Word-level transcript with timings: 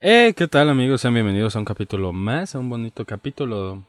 Eh, 0.00 0.34
¿qué 0.36 0.48
tal 0.48 0.68
amigos? 0.68 1.00
Sean 1.00 1.14
bienvenidos 1.14 1.56
a 1.56 1.58
un 1.58 1.64
capítulo 1.64 2.12
más, 2.12 2.54
a 2.54 2.58
un 2.58 2.68
bonito 2.68 3.04
capítulo 3.06 3.84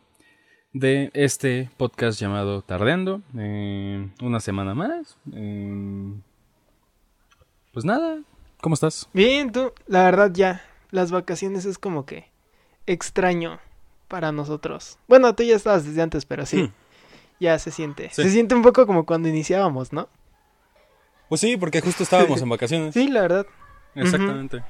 de 0.71 1.11
este 1.13 1.69
podcast 1.77 2.19
llamado 2.19 2.61
Tardeando. 2.61 3.21
Eh, 3.37 4.09
una 4.21 4.39
semana 4.39 4.73
más. 4.73 5.17
Eh, 5.33 6.13
pues 7.73 7.83
nada, 7.85 8.19
¿cómo 8.61 8.75
estás? 8.75 9.09
Bien, 9.13 9.51
tú, 9.51 9.73
la 9.87 10.03
verdad 10.03 10.31
ya, 10.33 10.61
las 10.91 11.11
vacaciones 11.11 11.65
es 11.65 11.77
como 11.77 12.05
que 12.05 12.29
extraño 12.85 13.59
para 14.07 14.31
nosotros. 14.31 14.97
Bueno, 15.07 15.35
tú 15.35 15.43
ya 15.43 15.55
estabas 15.55 15.85
desde 15.85 16.01
antes, 16.01 16.25
pero 16.25 16.45
sí, 16.45 16.63
Hmm. 16.63 16.71
ya 17.41 17.59
se 17.59 17.71
siente. 17.71 18.09
Sí. 18.13 18.23
Se 18.23 18.29
siente 18.29 18.55
un 18.55 18.61
poco 18.61 18.87
como 18.87 19.05
cuando 19.05 19.27
iniciábamos, 19.27 19.91
¿no? 19.91 20.07
Pues 21.27 21.41
sí, 21.41 21.57
porque 21.57 21.81
justo 21.81 22.03
estábamos 22.03 22.41
en 22.41 22.47
vacaciones. 22.49 22.93
Sí, 22.93 23.09
la 23.09 23.21
verdad. 23.21 23.45
Exactamente. 23.95 24.63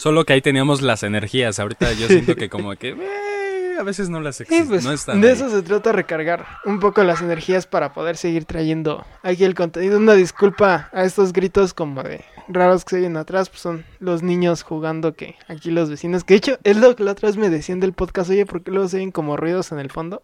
Solo 0.00 0.24
que 0.24 0.32
ahí 0.32 0.40
teníamos 0.40 0.80
las 0.80 1.02
energías. 1.02 1.58
Ahorita 1.60 1.92
yo 1.92 2.06
siento 2.08 2.34
que 2.34 2.48
como 2.48 2.74
que 2.74 2.88
eh, 2.92 3.76
a 3.78 3.82
veces 3.82 4.08
no 4.08 4.18
las 4.22 4.36
Sí, 4.36 4.44
existen. 4.44 4.68
pues 4.68 4.82
no 4.82 4.92
están 4.92 5.20
de 5.20 5.28
ahí. 5.28 5.34
eso 5.34 5.50
se 5.50 5.60
trata 5.60 5.92
recargar 5.92 6.46
un 6.64 6.80
poco 6.80 7.04
las 7.04 7.20
energías 7.20 7.66
para 7.66 7.92
poder 7.92 8.16
seguir 8.16 8.46
trayendo 8.46 9.04
aquí 9.22 9.44
el 9.44 9.54
contenido. 9.54 9.98
Una 9.98 10.14
disculpa 10.14 10.88
a 10.94 11.04
estos 11.04 11.34
gritos 11.34 11.74
como 11.74 12.02
de 12.02 12.24
raros 12.48 12.86
que 12.86 12.90
se 12.90 12.96
oyen 12.96 13.18
atrás, 13.18 13.50
pues 13.50 13.60
son 13.60 13.84
los 13.98 14.22
niños 14.22 14.62
jugando 14.62 15.12
que 15.12 15.36
aquí 15.48 15.70
los 15.70 15.90
vecinos, 15.90 16.24
que 16.24 16.32
de 16.32 16.38
hecho 16.38 16.58
es 16.64 16.78
lo 16.78 16.96
que 16.96 17.04
la 17.04 17.12
otra 17.12 17.28
vez 17.28 17.36
me 17.36 17.50
decían 17.50 17.78
del 17.78 17.92
podcast, 17.92 18.30
oye, 18.30 18.46
¿por 18.46 18.62
qué 18.62 18.70
luego 18.70 18.88
se 18.88 18.96
oyen 18.96 19.10
como 19.12 19.36
ruidos 19.36 19.70
en 19.70 19.80
el 19.80 19.90
fondo? 19.90 20.22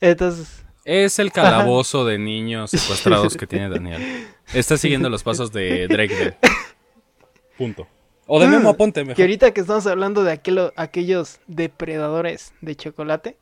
Entonces, 0.00 0.64
Es 0.84 1.20
el 1.20 1.30
calabozo 1.30 2.04
de 2.04 2.18
niños 2.18 2.72
secuestrados 2.72 3.36
que 3.36 3.46
tiene 3.46 3.68
Daniel. 3.68 4.26
Está 4.52 4.76
siguiendo 4.76 5.08
los 5.08 5.22
pasos 5.22 5.52
de 5.52 5.86
Drake. 5.86 6.14
Bell. 6.16 6.34
Punto. 7.56 7.86
O 8.30 8.38
de 8.38 8.46
Memo 8.46 8.68
Aponte, 8.70 9.02
mejor. 9.02 9.16
que 9.16 9.22
ahorita 9.22 9.52
que 9.52 9.62
estamos 9.62 9.86
hablando 9.86 10.22
de 10.22 10.32
aquel- 10.32 10.72
aquellos 10.76 11.40
depredadores 11.46 12.52
de 12.60 12.76
chocolate, 12.76 13.36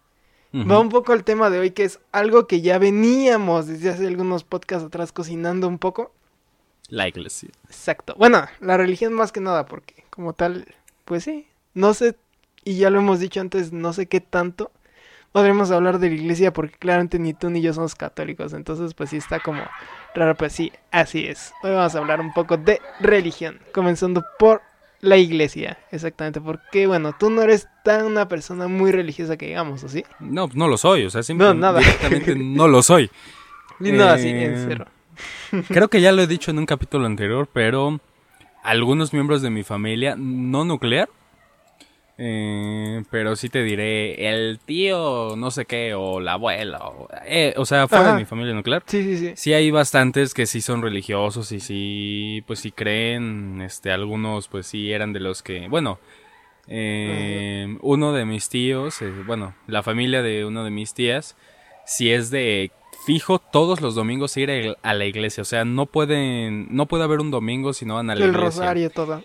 va 0.55 0.79
un 0.79 0.89
poco 0.89 1.13
al 1.13 1.23
tema 1.25 1.51
de 1.51 1.59
hoy, 1.59 1.73
que 1.73 1.85
es 1.85 1.99
algo 2.13 2.47
que 2.47 2.63
ya 2.63 2.79
veníamos 2.79 3.67
desde 3.67 3.91
hace 3.91 4.07
algunos 4.07 4.43
podcasts 4.45 4.87
atrás 4.87 5.13
cocinando 5.13 5.69
un 5.69 5.79
poco. 5.79 6.13
La 6.89 7.09
iglesia. 7.09 7.51
Exacto. 7.67 8.15
Bueno, 8.17 8.47
la 8.61 8.77
religión 8.79 9.13
más 9.13 9.33
que 9.33 9.41
nada, 9.41 9.67
porque 9.67 10.05
como 10.09 10.33
tal, 10.33 10.67
pues 11.05 11.25
sí, 11.25 11.47
no 11.75 11.93
sé, 11.93 12.15
y 12.65 12.79
ya 12.79 12.89
lo 12.91 13.01
hemos 13.01 13.21
dicho 13.21 13.41
antes, 13.41 13.73
no 13.73 13.93
sé 13.93 14.07
qué 14.07 14.21
tanto 14.21 14.71
podremos 15.33 15.71
hablar 15.71 15.99
de 15.99 16.09
la 16.09 16.15
iglesia, 16.15 16.53
porque 16.55 16.77
claramente 16.79 17.19
ni 17.19 17.35
tú 17.35 17.51
ni 17.51 17.61
yo 17.61 17.75
somos 17.75 17.95
católicos, 17.95 18.55
entonces 18.55 18.95
pues 18.95 19.11
sí 19.11 19.19
está 19.19 19.41
como 19.41 19.63
raro, 20.15 20.35
pues 20.37 20.55
sí, 20.55 20.73
así 20.91 21.27
es. 21.27 21.53
Hoy 21.63 21.73
vamos 21.73 21.95
a 21.95 21.99
hablar 21.99 22.21
un 22.21 22.33
poco 22.33 22.57
de 22.57 22.81
religión, 23.01 23.61
comenzando 23.75 24.25
por 24.39 24.63
la 25.01 25.17
iglesia, 25.19 25.79
exactamente, 25.93 26.41
porque 26.41 26.87
bueno, 26.87 27.13
tú 27.19 27.31
no 27.31 27.43
eres 27.43 27.69
tan 27.85 28.07
una 28.07 28.29
persona 28.29 28.67
muy 28.69 28.93
religiosa 28.93 29.37
que 29.37 29.47
digamos, 29.47 29.85
¿o 29.85 29.89
sí? 29.89 30.05
No, 30.21 30.49
no 30.55 30.69
lo 30.69 30.77
soy. 30.79 31.05
O 31.05 31.11
sea, 31.11 31.23
simple- 31.23 31.47
No, 31.49 31.55
nada. 31.55 31.81
directamente 31.81 32.35
no 32.35 32.67
lo 32.69 32.83
soy. 32.83 33.11
Ni 33.79 33.93
nada 33.93 34.15
así, 34.15 34.29
Eh, 34.29 34.45
en 34.47 34.67
cero. 34.69 34.87
Creo 35.69 35.89
que 35.89 36.01
ya 36.01 36.13
lo 36.13 36.23
he 36.23 36.27
dicho 36.27 36.51
en 36.51 36.59
un 36.59 36.67
capítulo 36.67 37.07
anterior, 37.07 37.49
pero 37.53 38.01
algunos 38.63 39.13
miembros 39.13 39.43
de 39.43 39.51
mi 39.51 39.63
familia, 39.63 40.15
no 40.19 40.65
nuclear, 40.65 41.09
eh, 42.19 43.03
pero 43.11 43.37
sí 43.37 43.49
te 43.49 43.63
diré 43.63 44.31
el 44.31 44.59
tío 44.59 45.35
no 45.37 45.51
sé 45.51 45.67
qué 45.67 45.95
o 45.95 46.21
la 46.21 46.33
abuela, 46.35 46.79
o, 46.79 47.09
eh, 47.27 47.55
o 47.57 47.67
sea, 47.67 47.89
fuera 47.89 48.05
Ajá. 48.05 48.13
de 48.15 48.21
mi 48.21 48.25
familia 48.27 48.55
nuclear. 48.55 48.83
Sí, 48.87 49.03
sí, 49.03 49.19
sí. 49.19 49.33
Sí 49.37 49.53
hay 49.53 49.71
bastantes 49.71 50.33
que 50.35 50.47
sí 50.47 50.61
son 50.61 50.83
religiosos 50.83 51.53
y 51.53 51.61
sí, 51.61 52.43
pues 52.47 52.61
sí 52.61 52.73
creen, 52.73 53.61
este, 53.61 53.91
algunos 53.91 54.49
pues 54.49 54.67
sí 54.67 54.93
eran 54.93 55.13
de 55.13 55.21
los 55.21 55.43
que, 55.43 55.69
bueno, 55.69 55.99
eh, 56.69 57.77
uno 57.83 58.13
de 58.13 58.25
mis 58.25 58.49
tíos, 58.49 59.01
eh, 59.03 59.13
bueno, 59.27 59.55
la 59.67 59.83
familia 59.83 60.23
de 60.23 60.45
uno 60.45 60.65
de 60.65 60.71
mis 60.71 60.95
tías, 60.95 61.37
sí 61.85 62.11
es 62.11 62.31
de 62.31 62.73
fijo 63.07 63.39
todos 63.39 63.81
los 63.81 63.95
domingos 63.95 64.37
ir 64.37 64.51
a- 64.51 64.77
a 64.91 64.93
la 64.95 65.05
iglesia, 65.07 65.41
o 65.43 65.45
sea, 65.45 65.65
no 65.65 65.87
pueden, 65.87 66.67
no 66.71 66.87
puede 66.87 67.05
haber 67.05 67.21
un 67.21 67.31
domingo 67.31 67.73
si 67.73 67.87
no 67.87 67.95
van 67.95 68.11
a 68.11 68.15
la 68.17 68.25
El 68.25 68.31
iglesia. 68.33 68.45
rosario, 68.61 68.91
todo. 68.91 69.23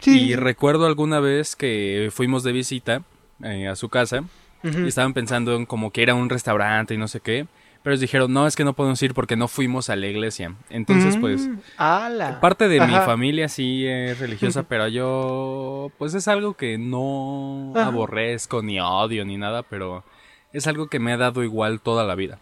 Sí. 0.00 0.30
Y 0.30 0.34
recuerdo 0.36 0.84
alguna 0.86 1.20
vez 1.20 1.54
que 1.56 2.10
fuimos 2.12 2.42
de 2.42 2.52
visita 2.52 3.02
eh, 3.42 3.68
a 3.68 3.76
su 3.76 3.88
casa 3.88 4.24
y 4.62 4.86
estaban 4.88 5.14
pensando 5.14 5.54
en 5.54 5.64
como 5.64 5.90
que 5.92 6.02
era 6.02 6.14
un 6.14 6.28
restaurante 6.28 6.92
y 6.94 6.98
no 6.98 7.08
sé 7.08 7.20
qué. 7.20 7.46
Pero 7.82 7.96
dijeron, 7.96 8.30
no, 8.30 8.46
es 8.46 8.56
que 8.56 8.64
no 8.64 8.74
podemos 8.74 9.00
ir 9.02 9.14
porque 9.14 9.36
no 9.36 9.48
fuimos 9.48 9.88
a 9.88 9.96
la 9.96 10.06
iglesia. 10.06 10.54
Entonces, 10.68 11.16
pues, 11.16 11.48
Mm, 11.48 11.58
ala. 11.78 12.38
parte 12.40 12.68
de 12.68 12.78
mi 12.80 12.92
familia 12.92 13.48
sí 13.48 13.86
es 13.86 14.18
religiosa, 14.18 14.64
pero 14.64 14.86
yo, 14.88 15.90
pues 15.96 16.12
es 16.12 16.28
algo 16.28 16.52
que 16.54 16.76
no 16.76 17.72
Ajá. 17.74 17.86
aborrezco, 17.86 18.60
ni 18.62 18.78
odio, 18.80 19.24
ni 19.24 19.38
nada, 19.38 19.62
pero 19.62 20.04
es 20.52 20.66
algo 20.66 20.88
que 20.88 20.98
me 20.98 21.12
ha 21.12 21.16
dado 21.16 21.42
igual 21.42 21.80
toda 21.80 22.04
la 22.04 22.14
vida. 22.14 22.38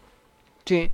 Sí. 0.68 0.90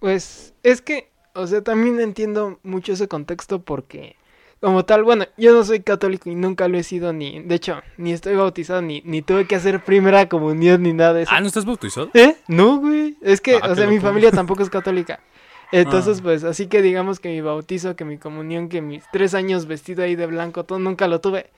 Pues 0.00 0.54
es 0.62 0.80
que, 0.80 1.10
o 1.34 1.46
sea, 1.46 1.62
también 1.62 2.00
entiendo 2.00 2.58
mucho 2.62 2.92
ese 2.92 3.08
contexto 3.08 3.60
porque, 3.62 4.16
como 4.60 4.84
tal, 4.84 5.02
bueno, 5.04 5.26
yo 5.36 5.52
no 5.52 5.64
soy 5.64 5.80
católico 5.80 6.30
y 6.30 6.34
nunca 6.34 6.68
lo 6.68 6.78
he 6.78 6.82
sido 6.82 7.12
ni, 7.12 7.40
de 7.42 7.54
hecho, 7.56 7.80
ni 7.96 8.12
estoy 8.12 8.36
bautizado, 8.36 8.80
ni, 8.82 9.02
ni 9.04 9.22
tuve 9.22 9.46
que 9.46 9.56
hacer 9.56 9.84
primera 9.84 10.28
comunión 10.28 10.82
ni 10.82 10.92
nada 10.92 11.14
de 11.14 11.22
eso. 11.22 11.30
Ah, 11.34 11.40
¿no 11.40 11.46
estás 11.48 11.64
bautizado? 11.64 12.10
¿Eh? 12.14 12.36
No, 12.48 12.78
güey. 12.78 13.16
Es 13.22 13.40
que, 13.40 13.56
Ah, 13.62 13.68
o 13.70 13.74
sea, 13.74 13.86
mi 13.86 13.98
familia 14.00 14.30
tampoco 14.30 14.62
es 14.62 14.70
católica. 14.70 15.20
Entonces, 15.72 16.18
Ah. 16.20 16.22
pues, 16.22 16.44
así 16.44 16.66
que 16.68 16.80
digamos 16.80 17.20
que 17.20 17.28
mi 17.28 17.40
bautizo, 17.40 17.94
que 17.94 18.04
mi 18.04 18.16
comunión, 18.18 18.68
que 18.68 18.80
mis 18.80 19.04
tres 19.12 19.34
años 19.34 19.66
vestido 19.66 20.02
ahí 20.02 20.16
de 20.16 20.26
blanco, 20.26 20.64
todo 20.64 20.78
nunca 20.78 21.08
lo 21.08 21.20
tuve. 21.20 21.50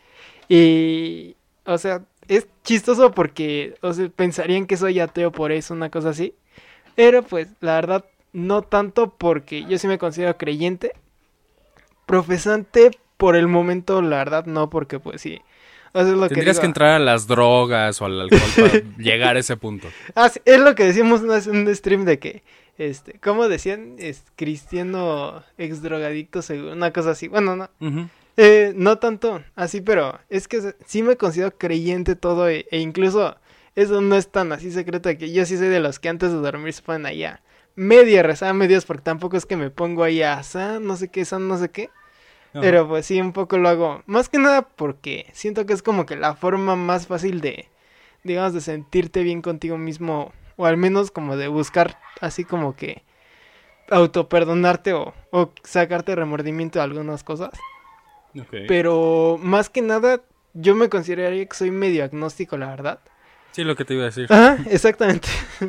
Y, 0.48 1.36
o 1.64 1.78
sea, 1.78 2.02
es 2.26 2.48
chistoso 2.64 3.12
porque, 3.12 3.74
o 3.82 3.92
sea, 3.92 4.08
pensarían 4.08 4.66
que 4.66 4.76
soy 4.76 4.98
ateo 4.98 5.30
por 5.30 5.52
eso, 5.52 5.74
una 5.74 5.90
cosa 5.90 6.08
así. 6.10 6.34
Pero, 7.00 7.22
pues, 7.22 7.48
la 7.60 7.76
verdad, 7.76 8.04
no 8.34 8.60
tanto 8.60 9.14
porque 9.16 9.64
yo 9.64 9.78
sí 9.78 9.88
me 9.88 9.96
considero 9.96 10.36
creyente. 10.36 10.92
Profesante, 12.04 12.90
por 13.16 13.36
el 13.36 13.48
momento, 13.48 14.02
la 14.02 14.18
verdad, 14.18 14.44
no, 14.44 14.68
porque, 14.68 15.00
pues, 15.00 15.22
sí. 15.22 15.40
O 15.94 16.02
sea, 16.02 16.10
es 16.10 16.14
lo 16.14 16.28
que 16.28 16.34
Tendrías 16.34 16.60
que 16.60 16.66
entrar 16.66 16.90
a 16.90 16.98
las 16.98 17.26
drogas 17.26 18.02
o 18.02 18.04
al 18.04 18.20
alcohol 18.20 18.50
para 18.54 18.72
llegar 18.98 19.36
a 19.36 19.38
ese 19.38 19.56
punto. 19.56 19.88
Ah, 20.14 20.28
sí, 20.28 20.40
es 20.44 20.60
lo 20.60 20.74
que 20.74 20.84
vez 20.84 20.98
en 20.98 21.56
un 21.56 21.74
stream 21.74 22.04
de 22.04 22.18
que, 22.18 22.42
este, 22.76 23.18
¿cómo 23.18 23.48
decían? 23.48 23.96
Es 23.98 24.22
cristiano 24.36 25.42
ex 25.56 25.80
drogadicto, 25.80 26.40
una 26.70 26.92
cosa 26.92 27.12
así. 27.12 27.28
Bueno, 27.28 27.56
no, 27.56 27.70
eh, 28.36 28.74
no 28.76 28.98
tanto 28.98 29.42
así, 29.56 29.80
pero 29.80 30.20
es 30.28 30.48
que 30.48 30.74
sí 30.84 31.02
me 31.02 31.16
considero 31.16 31.56
creyente 31.56 32.14
todo 32.14 32.46
e, 32.50 32.66
e 32.70 32.78
incluso 32.80 33.38
eso 33.76 34.00
no 34.00 34.16
es 34.16 34.28
tan 34.28 34.52
así 34.52 34.70
secreto 34.70 35.10
que 35.16 35.32
yo 35.32 35.44
sí 35.46 35.56
soy 35.56 35.68
de 35.68 35.80
los 35.80 35.98
que 35.98 36.08
antes 36.08 36.30
de 36.32 36.38
dormir 36.38 36.72
se 36.72 36.82
ponen 36.82 37.06
ahí 37.06 37.24
a 37.24 37.42
media 37.76 38.22
rezar 38.22 38.52
medios 38.54 38.84
porque 38.84 39.02
tampoco 39.02 39.36
es 39.36 39.46
que 39.46 39.56
me 39.56 39.70
pongo 39.70 40.02
ahí 40.02 40.22
a 40.22 40.42
san, 40.42 40.84
no 40.86 40.96
sé 40.96 41.08
qué, 41.08 41.24
san, 41.24 41.48
no 41.48 41.56
sé 41.58 41.70
qué. 41.70 41.90
Ajá. 42.50 42.60
Pero 42.60 42.88
pues 42.88 43.06
sí, 43.06 43.20
un 43.20 43.32
poco 43.32 43.58
lo 43.58 43.68
hago. 43.68 44.02
Más 44.06 44.28
que 44.28 44.38
nada 44.38 44.62
porque 44.62 45.26
siento 45.32 45.66
que 45.66 45.72
es 45.72 45.82
como 45.82 46.04
que 46.04 46.16
la 46.16 46.34
forma 46.34 46.74
más 46.76 47.06
fácil 47.06 47.40
de, 47.40 47.68
digamos, 48.24 48.52
de 48.52 48.60
sentirte 48.60 49.22
bien 49.22 49.40
contigo 49.40 49.78
mismo. 49.78 50.32
O 50.56 50.66
al 50.66 50.76
menos 50.76 51.10
como 51.10 51.36
de 51.36 51.48
buscar 51.48 51.98
así 52.20 52.44
como 52.44 52.76
que 52.76 53.02
autoperdonarte 53.88 54.92
o, 54.92 55.14
o 55.30 55.52
sacarte 55.64 56.14
remordimiento 56.14 56.78
de 56.78 56.84
algunas 56.84 57.24
cosas. 57.24 57.50
Pero 58.68 59.38
más 59.40 59.70
que 59.70 59.82
nada, 59.82 60.20
yo 60.54 60.74
me 60.74 60.88
consideraría 60.88 61.46
que 61.46 61.56
soy 61.56 61.70
medio 61.70 62.04
agnóstico, 62.04 62.56
la 62.56 62.66
verdad. 62.66 63.00
Sí, 63.52 63.64
lo 63.64 63.76
que 63.76 63.84
te 63.84 63.94
iba 63.94 64.04
a 64.04 64.06
decir. 64.06 64.26
Ajá, 64.30 64.58
exactamente. 64.70 65.28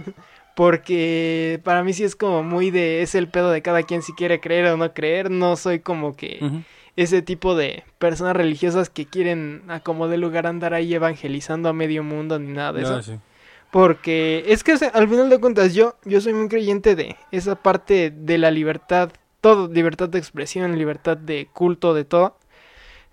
Porque 0.55 1.59
para 1.63 1.83
mí 1.83 1.93
sí 1.93 2.03
es 2.03 2.15
como 2.15 2.43
muy 2.43 2.71
de, 2.71 3.01
es 3.01 3.15
el 3.15 3.27
pedo 3.27 3.51
de 3.51 3.61
cada 3.61 3.83
quien 3.83 4.01
si 4.01 4.13
quiere 4.13 4.39
creer 4.39 4.67
o 4.67 4.77
no 4.77 4.93
creer. 4.93 5.31
No 5.31 5.55
soy 5.55 5.79
como 5.79 6.15
que 6.15 6.63
ese 6.95 7.21
tipo 7.21 7.55
de 7.55 7.83
personas 7.99 8.35
religiosas 8.35 8.89
que 8.89 9.05
quieren 9.05 9.63
a 9.69 9.79
como 9.79 10.07
de 10.07 10.17
lugar 10.17 10.47
andar 10.47 10.73
ahí 10.73 10.93
evangelizando 10.93 11.69
a 11.69 11.73
medio 11.73 12.03
mundo 12.03 12.37
ni 12.37 12.51
nada 12.51 12.73
de 12.73 12.81
eso. 12.81 12.95
Ah, 12.95 13.03
sí. 13.03 13.13
Porque 13.71 14.43
es 14.47 14.63
que 14.63 14.73
o 14.73 14.77
sea, 14.77 14.89
al 14.89 15.07
final 15.07 15.29
de 15.29 15.39
cuentas 15.39 15.73
yo, 15.73 15.95
yo 16.03 16.19
soy 16.19 16.33
muy 16.33 16.49
creyente 16.49 16.95
de 16.95 17.15
esa 17.31 17.55
parte 17.55 18.11
de 18.11 18.37
la 18.37 18.51
libertad, 18.51 19.11
todo, 19.39 19.69
libertad 19.69 20.09
de 20.09 20.19
expresión, 20.19 20.77
libertad 20.77 21.15
de 21.15 21.47
culto, 21.53 21.93
de 21.93 22.03
todo. 22.03 22.37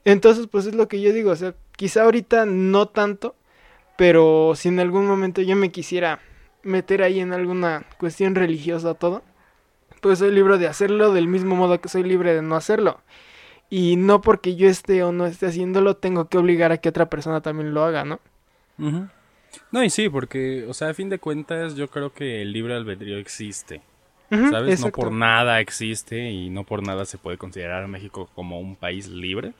Entonces 0.04 0.48
pues 0.50 0.66
es 0.66 0.74
lo 0.74 0.88
que 0.88 1.00
yo 1.00 1.12
digo, 1.12 1.30
o 1.30 1.36
sea, 1.36 1.54
quizá 1.76 2.02
ahorita 2.02 2.44
no 2.46 2.88
tanto, 2.88 3.36
pero 3.98 4.52
si 4.54 4.68
en 4.68 4.78
algún 4.78 5.08
momento 5.08 5.42
yo 5.42 5.56
me 5.56 5.72
quisiera 5.72 6.20
meter 6.62 7.02
ahí 7.02 7.18
en 7.18 7.32
alguna 7.32 7.84
cuestión 7.98 8.36
religiosa 8.36 8.92
o 8.92 8.94
todo, 8.94 9.24
pues 10.00 10.20
soy 10.20 10.30
libre 10.30 10.56
de 10.56 10.68
hacerlo 10.68 11.12
del 11.12 11.26
mismo 11.26 11.56
modo 11.56 11.80
que 11.80 11.88
soy 11.88 12.04
libre 12.04 12.32
de 12.32 12.40
no 12.40 12.54
hacerlo. 12.54 13.00
Y 13.68 13.96
no 13.96 14.20
porque 14.20 14.54
yo 14.54 14.68
esté 14.68 15.02
o 15.02 15.10
no 15.10 15.26
esté 15.26 15.46
haciéndolo, 15.46 15.96
tengo 15.96 16.28
que 16.28 16.38
obligar 16.38 16.70
a 16.70 16.76
que 16.76 16.88
otra 16.88 17.10
persona 17.10 17.40
también 17.40 17.74
lo 17.74 17.82
haga, 17.82 18.04
¿no? 18.04 18.20
No, 19.72 19.82
y 19.82 19.90
sí, 19.90 20.08
porque, 20.08 20.64
o 20.68 20.74
sea, 20.74 20.90
a 20.90 20.94
fin 20.94 21.08
de 21.08 21.18
cuentas, 21.18 21.74
yo 21.74 21.88
creo 21.88 22.12
que 22.12 22.42
el 22.42 22.52
libre 22.52 22.76
albedrío 22.76 23.18
existe. 23.18 23.82
¿Sabes? 24.30 24.74
exacto. 24.74 25.00
No 25.00 25.08
por 25.08 25.12
nada 25.12 25.58
existe 25.58 26.30
y 26.30 26.50
no 26.50 26.62
por 26.62 26.86
nada 26.86 27.04
se 27.04 27.18
puede 27.18 27.36
considerar 27.36 27.82
a 27.82 27.88
México 27.88 28.30
como 28.36 28.60
un 28.60 28.76
país 28.76 29.08
libre. 29.08 29.54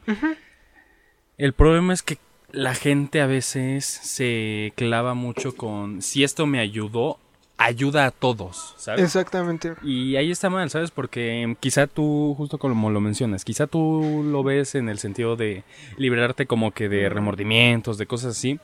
El 1.38 1.54
problema 1.54 1.92
es 1.92 2.04
que 2.04 2.18
la 2.52 2.74
gente 2.74 3.20
a 3.20 3.26
veces 3.26 3.84
se 3.84 4.72
clava 4.76 5.14
mucho 5.14 5.54
con 5.54 6.02
si 6.02 6.24
esto 6.24 6.46
me 6.46 6.60
ayudó, 6.60 7.18
ayuda 7.58 8.06
a 8.06 8.10
todos, 8.10 8.74
¿sabes? 8.78 9.02
Exactamente. 9.04 9.74
Y 9.82 10.16
ahí 10.16 10.30
está 10.30 10.48
mal, 10.48 10.70
¿sabes? 10.70 10.90
Porque 10.90 11.56
quizá 11.60 11.86
tú, 11.86 12.34
justo 12.36 12.58
como 12.58 12.90
lo 12.90 13.00
mencionas, 13.00 13.44
quizá 13.44 13.66
tú 13.66 14.24
lo 14.24 14.42
ves 14.42 14.74
en 14.74 14.88
el 14.88 14.98
sentido 14.98 15.36
de 15.36 15.64
liberarte 15.96 16.46
como 16.46 16.70
que 16.70 16.88
de 16.88 17.08
remordimientos, 17.08 17.98
de 17.98 18.06
cosas 18.06 18.36
así. 18.36 18.58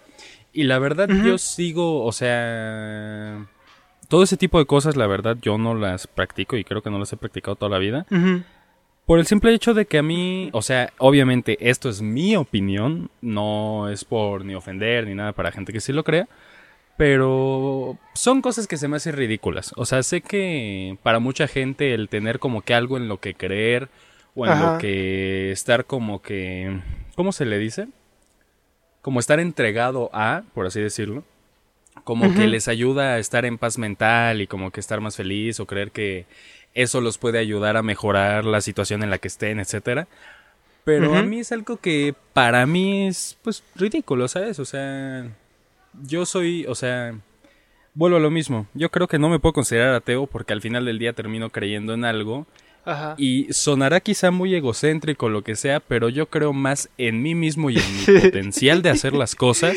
Y 0.52 0.64
la 0.64 0.78
verdad 0.78 1.08
yo 1.08 1.36
sigo, 1.36 2.04
o 2.04 2.12
sea, 2.12 3.44
todo 4.08 4.22
ese 4.22 4.36
tipo 4.36 4.60
de 4.60 4.66
cosas, 4.66 4.96
la 4.96 5.08
verdad 5.08 5.36
yo 5.42 5.58
no 5.58 5.74
las 5.74 6.06
practico 6.06 6.56
y 6.56 6.62
creo 6.62 6.80
que 6.80 6.90
no 6.90 6.98
las 7.00 7.12
he 7.12 7.16
practicado 7.16 7.56
toda 7.56 7.70
la 7.70 7.78
vida. 7.78 8.06
Por 9.06 9.18
el 9.18 9.26
simple 9.26 9.52
hecho 9.52 9.74
de 9.74 9.84
que 9.84 9.98
a 9.98 10.02
mí, 10.02 10.48
o 10.52 10.62
sea, 10.62 10.92
obviamente 10.98 11.58
esto 11.60 11.90
es 11.90 12.00
mi 12.00 12.36
opinión, 12.36 13.10
no 13.20 13.90
es 13.90 14.04
por 14.04 14.46
ni 14.46 14.54
ofender 14.54 15.06
ni 15.06 15.14
nada 15.14 15.32
para 15.32 15.52
gente 15.52 15.74
que 15.74 15.80
sí 15.80 15.92
lo 15.92 16.04
crea, 16.04 16.26
pero 16.96 17.98
son 18.14 18.40
cosas 18.40 18.66
que 18.66 18.78
se 18.78 18.88
me 18.88 18.96
hacen 18.96 19.14
ridículas. 19.14 19.72
O 19.76 19.84
sea, 19.84 20.02
sé 20.02 20.22
que 20.22 20.96
para 21.02 21.18
mucha 21.18 21.46
gente 21.48 21.92
el 21.92 22.08
tener 22.08 22.38
como 22.38 22.62
que 22.62 22.72
algo 22.72 22.96
en 22.96 23.08
lo 23.08 23.18
que 23.18 23.34
creer 23.34 23.90
o 24.34 24.46
en 24.46 24.58
lo 24.58 24.78
que 24.78 25.52
estar 25.52 25.84
como 25.84 26.22
que, 26.22 26.80
¿cómo 27.14 27.32
se 27.32 27.44
le 27.44 27.58
dice? 27.58 27.88
Como 29.02 29.20
estar 29.20 29.38
entregado 29.38 30.08
a, 30.14 30.44
por 30.54 30.66
así 30.66 30.80
decirlo, 30.80 31.24
como 32.02 32.34
que 32.34 32.46
les 32.46 32.68
ayuda 32.68 33.14
a 33.14 33.18
estar 33.18 33.44
en 33.44 33.56
paz 33.56 33.78
mental 33.78 34.42
y 34.42 34.46
como 34.46 34.70
que 34.70 34.80
estar 34.80 35.00
más 35.00 35.16
feliz 35.16 35.60
o 35.60 35.66
creer 35.66 35.90
que 35.90 36.26
eso 36.74 37.00
los 37.00 37.18
puede 37.18 37.38
ayudar 37.38 37.76
a 37.76 37.82
mejorar 37.82 38.44
la 38.44 38.60
situación 38.60 39.02
en 39.02 39.10
la 39.10 39.18
que 39.18 39.28
estén, 39.28 39.60
etcétera. 39.60 40.08
Pero 40.84 41.14
a 41.16 41.22
mí 41.22 41.40
es 41.40 41.50
algo 41.50 41.78
que 41.78 42.14
para 42.34 42.66
mí 42.66 43.06
es 43.06 43.38
pues 43.42 43.62
ridículo, 43.74 44.28
¿sabes? 44.28 44.58
O 44.58 44.66
sea, 44.66 45.26
yo 46.02 46.26
soy, 46.26 46.66
o 46.66 46.74
sea, 46.74 47.14
vuelvo 47.94 48.18
a 48.18 48.20
lo 48.20 48.30
mismo. 48.30 48.66
Yo 48.74 48.90
creo 48.90 49.08
que 49.08 49.18
no 49.18 49.30
me 49.30 49.38
puedo 49.38 49.54
considerar 49.54 49.94
ateo 49.94 50.26
porque 50.26 50.52
al 50.52 50.60
final 50.60 50.84
del 50.84 50.98
día 50.98 51.14
termino 51.14 51.48
creyendo 51.50 51.94
en 51.94 52.04
algo. 52.04 52.46
Ajá. 52.84 53.14
Y 53.16 53.50
sonará 53.50 54.00
quizá 54.00 54.30
muy 54.30 54.54
egocéntrico 54.54 55.30
lo 55.30 55.42
que 55.42 55.56
sea, 55.56 55.80
pero 55.80 56.10
yo 56.10 56.26
creo 56.26 56.52
más 56.52 56.90
en 56.98 57.22
mí 57.22 57.34
mismo 57.34 57.70
y 57.70 57.78
en 57.78 57.96
mi 57.96 58.20
potencial 58.20 58.82
de 58.82 58.90
hacer 58.90 59.14
las 59.14 59.34
cosas 59.34 59.74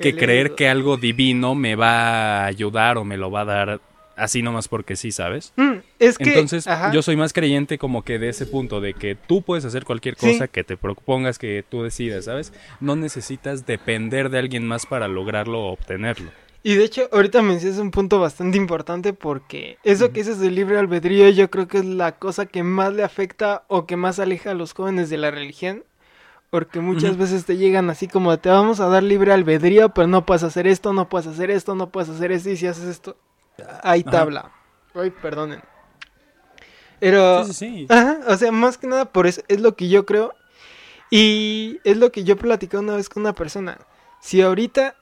que 0.00 0.16
creer 0.16 0.54
que 0.54 0.68
algo 0.68 0.96
divino 0.96 1.54
me 1.54 1.74
va 1.74 2.44
a 2.44 2.46
ayudar 2.46 2.98
o 2.98 3.04
me 3.04 3.16
lo 3.16 3.30
va 3.30 3.42
a 3.42 3.44
dar 3.44 3.80
así 4.16 4.42
nomás 4.42 4.68
porque 4.68 4.96
sí, 4.96 5.12
¿sabes? 5.12 5.52
Mm, 5.56 5.74
es 5.98 6.18
que, 6.18 6.30
Entonces, 6.30 6.66
yo 6.92 7.02
soy 7.02 7.16
más 7.16 7.32
creyente 7.32 7.78
como 7.78 8.02
que 8.02 8.18
de 8.18 8.30
ese 8.30 8.46
punto, 8.46 8.80
de 8.80 8.94
que 8.94 9.14
tú 9.14 9.42
puedes 9.42 9.64
hacer 9.64 9.84
cualquier 9.84 10.16
cosa 10.16 10.48
que 10.48 10.64
te 10.64 10.76
propongas, 10.76 11.38
que 11.38 11.64
tú 11.68 11.82
decidas, 11.82 12.24
¿sabes? 12.24 12.52
No 12.80 12.96
necesitas 12.96 13.66
depender 13.66 14.30
de 14.30 14.38
alguien 14.38 14.66
más 14.66 14.86
para 14.86 15.08
lograrlo 15.08 15.60
o 15.60 15.72
obtenerlo. 15.72 16.30
Y 16.62 16.74
de 16.74 16.84
hecho, 16.84 17.08
ahorita 17.12 17.42
mencionas 17.42 17.78
un 17.78 17.92
punto 17.92 18.18
bastante 18.18 18.58
importante 18.58 19.12
porque 19.12 19.78
eso 19.84 20.10
que 20.10 20.20
dices 20.20 20.40
del 20.40 20.56
libre 20.56 20.78
albedrío 20.78 21.28
yo 21.28 21.48
creo 21.48 21.68
que 21.68 21.78
es 21.78 21.84
la 21.84 22.18
cosa 22.18 22.46
que 22.46 22.64
más 22.64 22.92
le 22.92 23.04
afecta 23.04 23.62
o 23.68 23.86
que 23.86 23.96
más 23.96 24.18
aleja 24.18 24.50
a 24.50 24.54
los 24.54 24.72
jóvenes 24.72 25.08
de 25.08 25.16
la 25.16 25.30
religión. 25.30 25.84
Porque 26.50 26.80
muchas 26.80 27.16
veces 27.16 27.44
te 27.44 27.56
llegan 27.56 27.90
así 27.90 28.06
como 28.06 28.38
te 28.38 28.48
vamos 28.48 28.80
a 28.80 28.88
dar 28.88 29.02
libre 29.02 29.32
albedrío, 29.32 29.90
pero 29.90 30.06
no 30.06 30.24
puedes 30.24 30.42
hacer 30.42 30.66
esto, 30.66 30.92
no 30.92 31.08
puedes 31.08 31.26
hacer 31.26 31.50
esto, 31.50 31.74
no 31.74 31.90
puedes 31.90 32.08
hacer 32.08 32.32
esto, 32.32 32.50
y 32.50 32.56
si 32.56 32.66
haces 32.66 32.84
esto, 32.84 33.16
hay 33.82 34.04
tabla. 34.04 34.52
Ay, 34.94 35.10
perdonen. 35.10 35.60
Pero, 37.00 37.44
sí, 37.44 37.52
sí, 37.52 37.86
Ajá, 37.90 38.20
o 38.26 38.36
sea, 38.36 38.52
más 38.52 38.78
que 38.78 38.86
nada 38.86 39.04
por 39.06 39.26
eso 39.26 39.42
es 39.48 39.60
lo 39.60 39.76
que 39.76 39.88
yo 39.88 40.06
creo. 40.06 40.34
Y 41.10 41.78
es 41.84 41.96
lo 41.96 42.10
que 42.10 42.24
yo 42.24 42.36
platicé 42.36 42.78
una 42.78 42.96
vez 42.96 43.08
con 43.08 43.22
una 43.22 43.34
persona. 43.34 43.78
Si 44.20 44.42
ahorita 44.42 44.96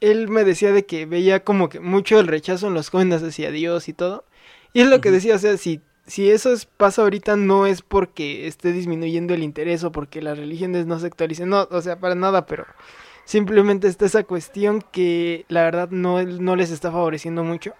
él 0.00 0.28
me 0.28 0.44
decía 0.44 0.72
de 0.72 0.84
que 0.86 1.06
veía 1.06 1.44
como 1.44 1.68
que 1.68 1.80
mucho 1.80 2.18
el 2.18 2.26
rechazo 2.26 2.66
en 2.66 2.74
los 2.74 2.90
jóvenes 2.90 3.22
hacia 3.22 3.50
Dios 3.50 3.88
y 3.88 3.92
todo. 3.92 4.24
Y 4.72 4.82
es 4.82 4.88
lo 4.88 5.00
que 5.00 5.10
decía, 5.10 5.36
o 5.36 5.38
sea, 5.38 5.56
si, 5.56 5.80
si 6.10 6.30
eso 6.30 6.52
es, 6.52 6.66
pasa 6.66 7.02
ahorita 7.02 7.36
no 7.36 7.66
es 7.66 7.82
porque 7.82 8.46
esté 8.46 8.72
disminuyendo 8.72 9.32
el 9.32 9.42
interés 9.42 9.84
o 9.84 9.92
porque 9.92 10.20
las 10.20 10.38
religiones 10.38 10.86
no 10.86 10.98
se 10.98 11.06
actualicen, 11.06 11.48
no, 11.48 11.66
o 11.70 11.80
sea, 11.80 11.98
para 11.98 12.14
nada, 12.14 12.46
pero 12.46 12.66
Simplemente 13.30 13.86
está 13.86 14.06
esa 14.06 14.24
cuestión 14.24 14.82
que 14.90 15.44
la 15.46 15.62
verdad 15.62 15.90
no, 15.90 16.20
no 16.20 16.56
les 16.56 16.72
está 16.72 16.90
favoreciendo 16.90 17.44
mucho. 17.44 17.74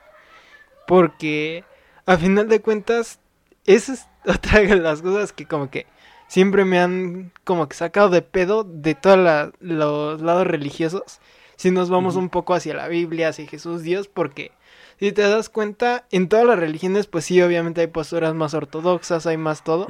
Porque 0.86 1.64
a 2.06 2.16
final 2.18 2.48
de 2.48 2.60
cuentas, 2.60 3.18
esa 3.66 3.94
es 3.94 4.06
otra 4.26 4.60
de 4.60 4.76
las 4.76 5.02
cosas 5.02 5.32
que 5.32 5.46
como 5.46 5.68
que 5.68 5.86
siempre 6.28 6.64
me 6.64 6.78
han 6.78 7.32
como 7.42 7.68
que 7.68 7.74
sacado 7.74 8.10
de 8.10 8.22
pedo 8.22 8.62
de 8.62 8.94
todos 8.94 9.52
los 9.58 10.22
lados 10.22 10.46
religiosos. 10.46 11.20
Si 11.56 11.72
nos 11.72 11.90
vamos 11.90 12.14
un 12.14 12.28
poco 12.28 12.54
hacia 12.54 12.74
la 12.74 12.86
Biblia, 12.86 13.30
hacia 13.30 13.48
Jesús, 13.48 13.82
Dios, 13.82 14.06
porque 14.06 14.52
si 15.00 15.12
te 15.12 15.22
das 15.22 15.48
cuenta, 15.48 16.04
en 16.10 16.28
todas 16.28 16.44
las 16.44 16.58
religiones, 16.58 17.06
pues 17.06 17.24
sí, 17.24 17.40
obviamente 17.40 17.80
hay 17.80 17.86
posturas 17.86 18.34
más 18.34 18.52
ortodoxas, 18.52 19.26
hay 19.26 19.38
más 19.38 19.64
todo. 19.64 19.86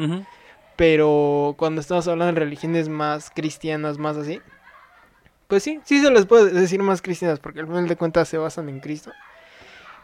Pero 0.76 1.56
cuando 1.58 1.80
estamos 1.80 2.06
hablando 2.06 2.32
de 2.34 2.40
religiones 2.40 2.88
más 2.88 3.28
cristianas, 3.30 3.98
más 3.98 4.16
así, 4.16 4.40
pues 5.48 5.64
sí, 5.64 5.80
sí 5.84 6.00
se 6.00 6.12
les 6.12 6.26
puede 6.26 6.52
decir 6.52 6.80
más 6.80 7.02
cristianas, 7.02 7.40
porque 7.40 7.58
al 7.58 7.66
final 7.66 7.88
de 7.88 7.96
cuentas 7.96 8.28
se 8.28 8.38
basan 8.38 8.68
en 8.68 8.78
Cristo. 8.78 9.10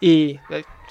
Y 0.01 0.41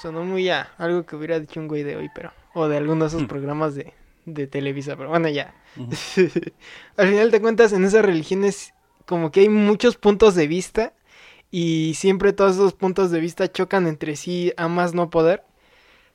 sonó 0.02 0.24
muy 0.24 0.46
ya 0.46 0.72
algo 0.78 1.06
que 1.06 1.18
hubiera 1.18 1.38
dicho 1.38 1.60
un 1.60 1.68
güey 1.68 1.84
de 1.84 1.98
hoy, 1.98 2.10
pero. 2.16 2.32
O 2.54 2.70
de 2.70 2.78
alguno 2.78 3.04
de 3.04 3.10
esos 3.10 3.24
hmm. 3.24 3.28
programas 3.28 3.76
de, 3.76 3.94
de 4.26 4.48
Televisa, 4.48 4.96
pero 4.96 5.10
bueno, 5.10 5.28
ya. 5.28 5.54
al 6.98 7.10
final 7.10 7.32
de 7.32 7.42
cuentas, 7.42 7.74
en 7.74 7.84
esas 7.84 8.06
religiones, 8.06 8.74
como 9.06 9.30
que 9.30 9.42
hay 9.42 9.50
muchos 9.50 9.98
puntos 9.98 10.36
de 10.36 10.48
vista. 10.48 10.94
Y 11.52 11.94
siempre 11.96 12.34
todos 12.34 12.56
esos 12.56 12.74
puntos 12.74 13.12
de 13.12 13.20
vista 13.20 13.52
chocan 13.52 13.88
entre 13.88 14.16
sí 14.16 14.54
a 14.58 14.68
más 14.68 14.94
no 14.94 15.10
poder. 15.10 15.44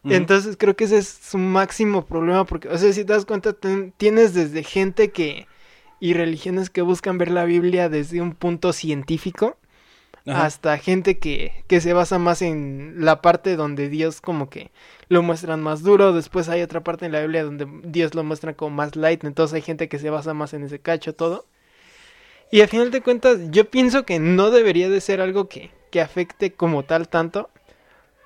Entonces 0.09 0.57
creo 0.59 0.77
que 0.77 0.85
ese 0.85 0.99
es 0.99 1.09
su 1.09 1.39
máximo 1.39 2.07
problema, 2.07 2.45
porque, 2.47 2.69
o 2.69 2.79
sea, 2.79 2.93
si 2.93 3.05
te 3.05 3.13
das 3.13 3.27
cuenta, 3.27 3.55
tienes 3.97 4.35
desde 4.35 4.63
gente 4.65 5.13
que 5.13 5.47
y 6.01 6.15
religiones 6.15 6.71
que 6.71 6.83
buscan 6.83 7.19
ver 7.19 7.31
la 7.31 7.45
Biblia 7.45 7.89
desde 7.91 8.23
un 8.23 8.35
punto 8.35 8.73
científico 8.73 9.59
hasta 10.27 10.79
gente 10.79 11.19
que, 11.19 11.65
que 11.67 11.81
se 11.81 11.93
basa 11.93 12.19
más 12.19 12.43
en 12.43 12.95
la 12.99 13.21
parte 13.23 13.57
donde 13.57 13.89
Dios 13.89 14.21
como 14.21 14.49
que 14.51 14.71
lo 15.09 15.23
muestran 15.23 15.63
más 15.63 15.83
duro, 15.83 16.13
después 16.13 16.49
hay 16.49 16.63
otra 16.63 16.83
parte 16.83 17.07
en 17.07 17.13
la 17.13 17.21
Biblia 17.21 17.45
donde 17.45 17.67
Dios 17.85 18.15
lo 18.15 18.25
muestra 18.25 18.55
como 18.55 18.77
más 18.77 18.97
light, 18.97 19.25
entonces 19.25 19.55
hay 19.55 19.63
gente 19.63 19.89
que 19.89 19.99
se 19.99 20.11
basa 20.11 20.35
más 20.35 20.55
en 20.55 20.65
ese 20.65 20.79
cacho 20.81 21.15
todo. 21.15 21.47
Y 22.51 22.61
al 22.63 22.69
final 22.69 22.91
de 22.91 23.01
cuentas 23.01 23.39
yo 23.51 23.71
pienso 23.71 24.05
que 24.05 24.19
no 24.19 24.51
debería 24.51 24.89
de 24.89 25.01
ser 25.01 25.21
algo 25.21 25.49
que, 25.49 25.71
que 25.91 26.01
afecte 26.01 26.53
como 26.53 26.83
tal 26.83 27.09
tanto, 27.09 27.51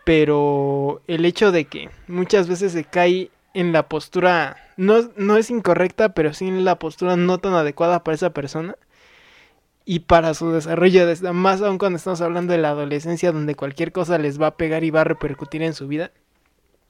pero 0.04 1.02
el 1.07 1.25
hecho 1.25 1.52
de 1.52 1.66
que 1.66 1.90
muchas 2.07 2.49
veces 2.49 2.73
se 2.73 2.85
cae 2.85 3.31
en 3.54 3.73
la 3.73 3.88
postura, 3.88 4.57
no, 4.76 5.11
no 5.16 5.37
es 5.37 5.50
incorrecta, 5.50 6.14
pero 6.14 6.35
sí 6.35 6.49
en 6.49 6.64
la 6.64 6.78
postura 6.78 7.16
no 7.16 7.38
tan 7.38 7.54
adecuada 7.54 8.02
para 8.02 8.14
esa 8.14 8.31
persona 8.31 8.76
y 9.85 10.00
para 10.00 10.35
su 10.35 10.50
desarrollo, 10.50 11.07
más 11.33 11.62
aún 11.62 11.78
cuando 11.78 11.99
estamos 11.99 12.21
hablando 12.21 12.52
de 12.52 12.59
la 12.59 12.71
adolescencia, 12.71 13.33
donde 13.33 13.54
cualquier 13.54 13.93
cosa 13.93 14.19
les 14.19 14.40
va 14.40 14.49
a 14.49 14.57
pegar 14.57 14.83
y 14.85 14.90
va 14.90 15.02
a 15.02 15.04
repercutir 15.04 15.62
en 15.62 15.75
su 15.75 15.87
vida. 15.87 16.11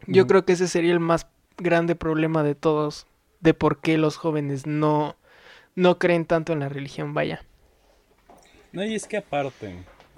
Yo 0.06 0.26
creo 0.26 0.44
que 0.44 0.52
ese 0.52 0.68
sería 0.68 0.92
el 0.92 1.00
más 1.00 1.26
grande 1.56 1.96
problema 1.96 2.42
de 2.42 2.54
todos, 2.54 3.06
de 3.40 3.54
por 3.54 3.80
qué 3.80 3.98
los 3.98 4.16
jóvenes 4.16 4.66
no, 4.66 5.16
no 5.74 5.98
creen 5.98 6.24
tanto 6.24 6.52
en 6.52 6.60
la 6.60 6.68
religión, 6.68 7.14
vaya. 7.14 7.44
No, 8.72 8.84
y 8.84 8.94
es 8.94 9.06
que 9.06 9.18
aparte, 9.18 9.74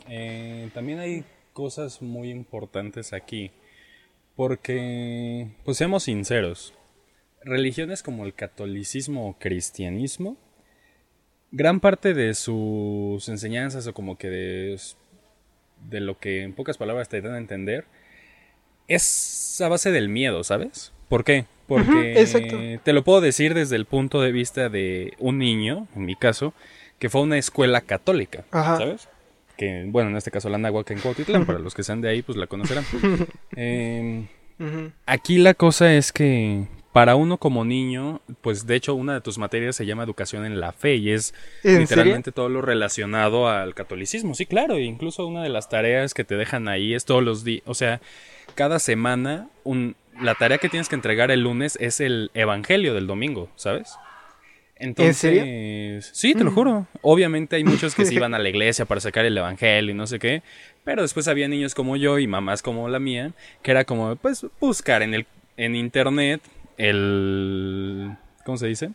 eh, 0.08 0.70
también 0.74 0.98
hay 0.98 1.24
cosas 1.52 2.02
muy 2.02 2.30
importantes 2.30 3.12
aquí. 3.12 3.50
Porque, 4.34 5.48
pues 5.64 5.78
seamos 5.78 6.04
sinceros, 6.04 6.74
religiones 7.42 8.02
como 8.02 8.26
el 8.26 8.34
catolicismo 8.34 9.30
o 9.30 9.38
cristianismo, 9.38 10.36
gran 11.50 11.80
parte 11.80 12.12
de 12.12 12.34
sus 12.34 13.28
enseñanzas 13.30 13.86
o 13.86 13.94
como 13.94 14.18
que 14.18 14.28
de, 14.28 14.80
de 15.88 16.00
lo 16.00 16.18
que 16.18 16.42
en 16.42 16.52
pocas 16.52 16.76
palabras 16.76 17.08
te 17.08 17.22
dan 17.22 17.34
a 17.34 17.38
entender, 17.38 17.86
es 18.88 19.58
a 19.62 19.68
base 19.68 19.90
del 19.90 20.10
miedo, 20.10 20.44
¿sabes? 20.44 20.92
¿Por 21.08 21.24
qué? 21.24 21.46
Porque 21.66 22.78
te 22.82 22.92
lo 22.92 23.02
puedo 23.02 23.20
decir 23.20 23.54
desde 23.54 23.76
el 23.76 23.86
punto 23.86 24.20
de 24.20 24.32
vista 24.32 24.68
de 24.68 25.14
un 25.18 25.38
niño, 25.38 25.88
en 25.96 26.04
mi 26.04 26.14
caso, 26.14 26.54
que 26.98 27.10
fue 27.10 27.20
a 27.20 27.24
una 27.24 27.38
escuela 27.38 27.80
católica, 27.80 28.44
¿sabes? 28.52 29.08
que 29.56 29.86
bueno, 29.88 30.10
en 30.10 30.16
este 30.16 30.30
caso 30.30 30.48
la 30.48 30.58
Nahuac 30.58 30.90
en 30.90 31.00
Cuautitlán, 31.00 31.46
para 31.46 31.58
los 31.58 31.74
que 31.74 31.82
sean 31.82 32.00
de 32.00 32.10
ahí, 32.10 32.22
pues 32.22 32.36
la 32.38 32.46
conocerán. 32.46 32.84
Em, 33.56 34.26
aquí 35.06 35.38
la 35.38 35.54
cosa 35.54 35.94
es 35.94 36.12
que 36.12 36.66
para 36.92 37.14
uno 37.16 37.38
como 37.38 37.64
niño, 37.64 38.20
pues 38.40 38.66
de 38.66 38.74
hecho 38.74 38.94
una 38.94 39.14
de 39.14 39.20
tus 39.20 39.38
materias 39.38 39.76
se 39.76 39.84
llama 39.84 40.02
educación 40.02 40.46
en 40.46 40.60
la 40.60 40.72
fe 40.72 40.96
y 40.96 41.10
es 41.10 41.34
literalmente 41.62 42.32
todo 42.32 42.48
lo 42.48 42.62
relacionado 42.62 43.48
al 43.48 43.74
catolicismo. 43.74 44.34
Sí, 44.34 44.46
claro, 44.46 44.78
incluso 44.78 45.26
una 45.26 45.42
de 45.42 45.48
las 45.48 45.68
tareas 45.68 46.14
que 46.14 46.24
te 46.24 46.36
dejan 46.36 46.68
ahí 46.68 46.94
es 46.94 47.04
todos 47.04 47.22
los 47.22 47.44
días, 47.44 47.62
o 47.66 47.74
sea, 47.74 48.00
cada 48.54 48.78
semana 48.78 49.48
un, 49.64 49.96
la 50.20 50.34
tarea 50.34 50.58
que 50.58 50.68
tienes 50.68 50.88
que 50.88 50.94
entregar 50.94 51.30
el 51.30 51.40
lunes 51.40 51.76
es 51.80 52.00
el 52.00 52.30
evangelio 52.34 52.94
del 52.94 53.06
domingo, 53.06 53.48
¿sabes? 53.56 53.96
Entonces, 54.78 55.16
serio? 55.16 56.02
sí, 56.12 56.34
te 56.34 56.44
lo 56.44 56.50
Mm. 56.50 56.54
juro. 56.54 56.86
Obviamente 57.00 57.56
hay 57.56 57.64
muchos 57.64 57.94
que 57.94 58.04
se 58.04 58.14
iban 58.14 58.34
a 58.34 58.38
la 58.38 58.48
iglesia 58.48 58.84
para 58.84 59.00
sacar 59.00 59.24
el 59.24 59.36
evangelio 59.38 59.92
y 59.92 59.94
no 59.94 60.06
sé 60.06 60.18
qué, 60.18 60.42
pero 60.84 61.02
después 61.02 61.28
había 61.28 61.48
niños 61.48 61.74
como 61.74 61.96
yo 61.96 62.18
y 62.18 62.26
mamás 62.26 62.62
como 62.62 62.88
la 62.88 62.98
mía, 62.98 63.32
que 63.62 63.70
era 63.70 63.84
como, 63.84 64.16
pues, 64.16 64.44
buscar 64.60 65.02
en 65.02 65.14
el 65.14 65.26
en 65.56 65.74
internet 65.74 66.42
el 66.76 68.16
¿cómo 68.44 68.58
se 68.58 68.66
dice? 68.66 68.90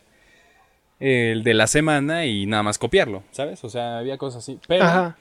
El 1.00 1.42
de 1.42 1.54
la 1.54 1.66
semana 1.66 2.26
y 2.26 2.46
nada 2.46 2.62
más 2.62 2.78
copiarlo, 2.78 3.24
¿sabes? 3.32 3.64
O 3.64 3.68
sea, 3.68 3.98
había 3.98 4.16
cosas 4.18 4.44
así. 4.44 4.60
Pero 4.68 4.84
Ajá. 4.84 5.16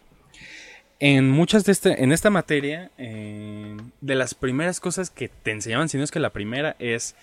En 1.01 1.31
muchas 1.31 1.65
de 1.65 1.71
este, 1.71 2.03
en 2.03 2.11
esta 2.11 2.29
materia, 2.29 2.91
eh, 2.99 3.75
de 4.01 4.15
las 4.15 4.35
primeras 4.35 4.79
cosas 4.79 5.09
que 5.09 5.29
te 5.29 5.49
enseñaban, 5.49 5.89
si 5.89 5.97
no 5.97 6.03
es 6.03 6.11
que 6.11 6.19
la 6.19 6.29
primera 6.29 6.75
es 6.77 7.15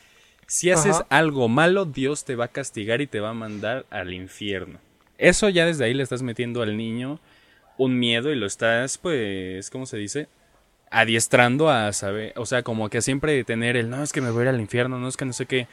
si 0.48 0.72
haces 0.72 0.96
Ajá. 0.96 1.06
algo 1.10 1.48
malo, 1.48 1.84
Dios 1.84 2.24
te 2.24 2.34
va 2.34 2.46
a 2.46 2.48
castigar 2.48 3.00
y 3.00 3.06
te 3.06 3.20
va 3.20 3.30
a 3.30 3.34
mandar 3.34 3.86
al 3.90 4.12
infierno. 4.12 4.80
Eso 5.16 5.48
ya 5.48 5.64
desde 5.64 5.84
ahí 5.84 5.94
le 5.94 6.02
estás 6.02 6.22
metiendo 6.22 6.60
al 6.62 6.76
niño 6.76 7.20
un 7.76 7.96
miedo 8.00 8.32
y 8.32 8.34
lo 8.34 8.46
estás, 8.46 8.98
pues, 8.98 9.70
¿cómo 9.70 9.86
se 9.86 9.96
dice? 9.96 10.26
Adiestrando 10.90 11.70
a 11.70 11.92
saber, 11.92 12.32
o 12.34 12.46
sea, 12.46 12.64
como 12.64 12.88
que 12.88 13.00
siempre 13.00 13.44
tener 13.44 13.76
el, 13.76 13.90
no, 13.90 14.02
es 14.02 14.12
que 14.12 14.20
me 14.20 14.30
voy 14.30 14.40
a 14.40 14.42
ir 14.44 14.48
al 14.48 14.60
infierno, 14.60 14.98
no 14.98 15.06
es 15.06 15.16
que 15.16 15.24
no 15.24 15.32
sé 15.32 15.46
qué. 15.46 15.68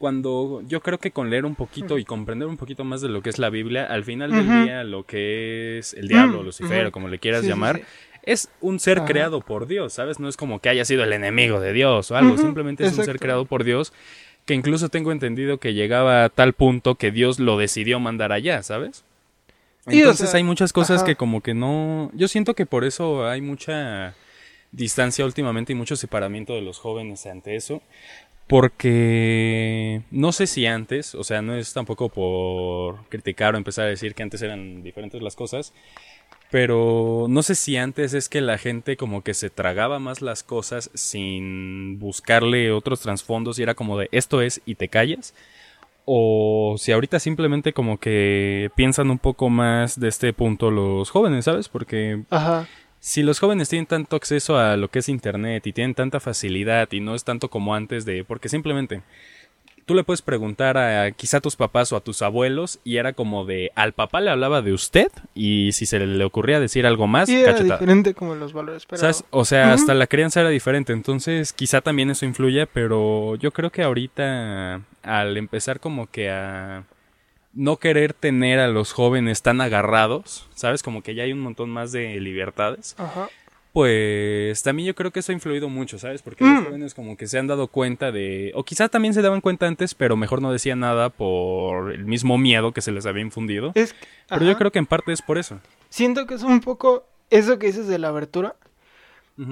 Cuando 0.00 0.62
yo 0.66 0.80
creo 0.80 0.96
que 0.96 1.10
con 1.10 1.28
leer 1.28 1.44
un 1.44 1.54
poquito 1.54 1.98
y 1.98 2.06
comprender 2.06 2.48
un 2.48 2.56
poquito 2.56 2.84
más 2.84 3.02
de 3.02 3.10
lo 3.10 3.20
que 3.20 3.28
es 3.28 3.38
la 3.38 3.50
Biblia, 3.50 3.84
al 3.84 4.02
final 4.02 4.32
del 4.32 4.46
día 4.64 4.82
lo 4.82 5.04
que 5.04 5.76
es 5.76 5.92
el 5.92 6.08
diablo, 6.08 6.40
Mm, 6.40 6.46
Lucifer, 6.46 6.86
o 6.86 6.90
como 6.90 7.08
le 7.08 7.18
quieras 7.18 7.42
Sí, 7.42 7.48
llamar, 7.48 7.76
sí. 7.76 7.82
es 8.22 8.48
un 8.62 8.80
ser 8.80 9.00
Ajá. 9.00 9.06
creado 9.06 9.42
por 9.42 9.66
Dios, 9.66 9.92
¿sabes? 9.92 10.18
No 10.18 10.30
es 10.30 10.38
como 10.38 10.58
que 10.58 10.70
haya 10.70 10.86
sido 10.86 11.04
el 11.04 11.12
enemigo 11.12 11.60
de 11.60 11.74
Dios 11.74 12.10
o 12.10 12.16
algo, 12.16 12.38
simplemente 12.38 12.86
es 12.86 12.96
un 12.96 13.04
ser 13.04 13.18
creado 13.20 13.44
por 13.44 13.62
Dios 13.62 13.92
que 14.46 14.54
incluso 14.54 14.88
tengo 14.88 15.12
entendido 15.12 15.58
que 15.58 15.74
llegaba 15.74 16.24
a 16.24 16.28
tal 16.30 16.54
punto 16.54 16.94
que 16.94 17.10
Dios 17.10 17.38
lo 17.38 17.58
decidió 17.58 18.00
mandar 18.00 18.32
allá, 18.32 18.62
¿sabes? 18.62 19.04
O 19.84 19.90
Entonces 19.90 20.30
sea, 20.30 20.38
hay 20.38 20.44
muchas 20.44 20.72
cosas 20.72 21.02
ajá. 21.02 21.06
que 21.08 21.16
como 21.16 21.42
que 21.42 21.52
no... 21.52 22.10
Yo 22.14 22.26
siento 22.26 22.54
que 22.54 22.64
por 22.64 22.84
eso 22.84 23.28
hay 23.28 23.42
mucha 23.42 24.14
distancia 24.72 25.26
últimamente 25.26 25.72
y 25.74 25.76
mucho 25.76 25.94
separamiento 25.94 26.54
de 26.54 26.62
los 26.62 26.78
jóvenes 26.78 27.26
ante 27.26 27.54
eso. 27.54 27.82
Porque 28.50 30.02
no 30.10 30.32
sé 30.32 30.48
si 30.48 30.66
antes, 30.66 31.14
o 31.14 31.22
sea, 31.22 31.40
no 31.40 31.54
es 31.54 31.72
tampoco 31.72 32.08
por 32.08 33.08
criticar 33.08 33.54
o 33.54 33.58
empezar 33.58 33.86
a 33.86 33.90
decir 33.90 34.14
que 34.16 34.24
antes 34.24 34.42
eran 34.42 34.82
diferentes 34.82 35.22
las 35.22 35.36
cosas, 35.36 35.72
pero 36.50 37.26
no 37.28 37.44
sé 37.44 37.54
si 37.54 37.76
antes 37.76 38.12
es 38.12 38.28
que 38.28 38.40
la 38.40 38.58
gente 38.58 38.96
como 38.96 39.22
que 39.22 39.34
se 39.34 39.50
tragaba 39.50 40.00
más 40.00 40.20
las 40.20 40.42
cosas 40.42 40.90
sin 40.94 42.00
buscarle 42.00 42.72
otros 42.72 43.00
trasfondos 43.00 43.58
y 43.58 43.62
era 43.62 43.74
como 43.74 43.96
de 43.96 44.08
esto 44.10 44.42
es 44.42 44.60
y 44.66 44.74
te 44.74 44.88
callas. 44.88 45.32
O 46.04 46.74
si 46.76 46.90
ahorita 46.90 47.20
simplemente 47.20 47.72
como 47.72 47.98
que 47.98 48.72
piensan 48.74 49.12
un 49.12 49.18
poco 49.18 49.48
más 49.48 50.00
de 50.00 50.08
este 50.08 50.32
punto 50.32 50.72
los 50.72 51.08
jóvenes, 51.10 51.44
¿sabes? 51.44 51.68
Porque 51.68 52.24
Ajá. 52.30 52.66
Si 53.00 53.22
los 53.22 53.40
jóvenes 53.40 53.68
tienen 53.68 53.86
tanto 53.86 54.14
acceso 54.16 54.58
a 54.58 54.76
lo 54.76 54.88
que 54.88 54.98
es 55.00 55.08
internet 55.08 55.66
y 55.66 55.72
tienen 55.72 55.94
tanta 55.94 56.20
facilidad 56.20 56.88
y 56.92 57.00
no 57.00 57.14
es 57.14 57.24
tanto 57.24 57.48
como 57.48 57.74
antes 57.74 58.04
de 58.04 58.24
porque 58.24 58.48
simplemente 58.48 59.00
tú 59.86 59.94
le 59.94 60.04
puedes 60.04 60.22
preguntar 60.22 60.76
a 60.78 61.10
quizá 61.10 61.38
a 61.38 61.40
tus 61.40 61.56
papás 61.56 61.90
o 61.92 61.96
a 61.96 62.00
tus 62.00 62.22
abuelos 62.22 62.78
y 62.84 62.98
era 62.98 63.12
como 63.14 63.44
de 63.44 63.72
al 63.74 63.92
papá 63.92 64.20
le 64.20 64.30
hablaba 64.30 64.62
de 64.62 64.72
usted 64.72 65.08
y 65.34 65.72
si 65.72 65.86
se 65.86 65.98
le 65.98 66.24
ocurría 66.24 66.60
decir 66.60 66.86
algo 66.86 67.06
más 67.08 67.28
Sí, 67.28 67.36
era 67.40 67.52
cachetada. 67.52 67.78
diferente 67.80 68.14
como 68.14 68.34
los 68.36 68.52
valores, 68.52 68.86
pero... 68.86 69.00
¿Sabes? 69.00 69.24
O 69.30 69.44
sea, 69.44 69.72
hasta 69.72 69.94
la 69.94 70.06
crianza 70.06 70.42
era 70.42 70.50
diferente, 70.50 70.92
entonces 70.92 71.52
quizá 71.52 71.80
también 71.80 72.10
eso 72.10 72.24
influye, 72.26 72.66
pero 72.66 73.34
yo 73.36 73.50
creo 73.50 73.70
que 73.70 73.82
ahorita 73.82 74.82
al 75.02 75.36
empezar 75.38 75.80
como 75.80 76.08
que 76.08 76.30
a 76.30 76.84
no 77.52 77.78
querer 77.78 78.12
tener 78.14 78.58
a 78.60 78.68
los 78.68 78.92
jóvenes 78.92 79.42
tan 79.42 79.60
agarrados, 79.60 80.48
¿sabes? 80.54 80.82
Como 80.82 81.02
que 81.02 81.14
ya 81.14 81.24
hay 81.24 81.32
un 81.32 81.40
montón 81.40 81.70
más 81.70 81.90
de 81.92 82.20
libertades, 82.20 82.94
Ajá. 82.98 83.28
pues 83.72 84.62
también 84.62 84.86
yo 84.86 84.94
creo 84.94 85.10
que 85.10 85.20
eso 85.20 85.32
ha 85.32 85.34
influido 85.34 85.68
mucho, 85.68 85.98
¿sabes? 85.98 86.22
Porque 86.22 86.44
los 86.44 86.60
Mm. 86.62 86.64
jóvenes 86.66 86.94
como 86.94 87.16
que 87.16 87.26
se 87.26 87.38
han 87.38 87.46
dado 87.46 87.66
cuenta 87.68 88.12
de, 88.12 88.52
o 88.54 88.64
quizá 88.64 88.88
también 88.88 89.14
se 89.14 89.22
daban 89.22 89.40
cuenta 89.40 89.66
antes, 89.66 89.94
pero 89.94 90.16
mejor 90.16 90.42
no 90.42 90.52
decían 90.52 90.80
nada 90.80 91.08
por 91.10 91.92
el 91.92 92.04
mismo 92.04 92.38
miedo 92.38 92.72
que 92.72 92.80
se 92.82 92.92
les 92.92 93.06
había 93.06 93.22
infundido. 93.22 93.72
Es 93.74 93.92
que- 93.94 94.06
Pero 94.28 94.44
yo 94.44 94.56
creo 94.56 94.70
que 94.70 94.78
en 94.78 94.86
parte 94.86 95.12
es 95.12 95.22
por 95.22 95.38
eso. 95.38 95.58
Siento 95.88 96.26
que 96.26 96.34
es 96.34 96.42
un 96.44 96.60
poco 96.60 97.04
eso 97.30 97.58
que 97.58 97.66
dices 97.68 97.88
de 97.88 97.98
la 97.98 98.08
abertura, 98.08 98.54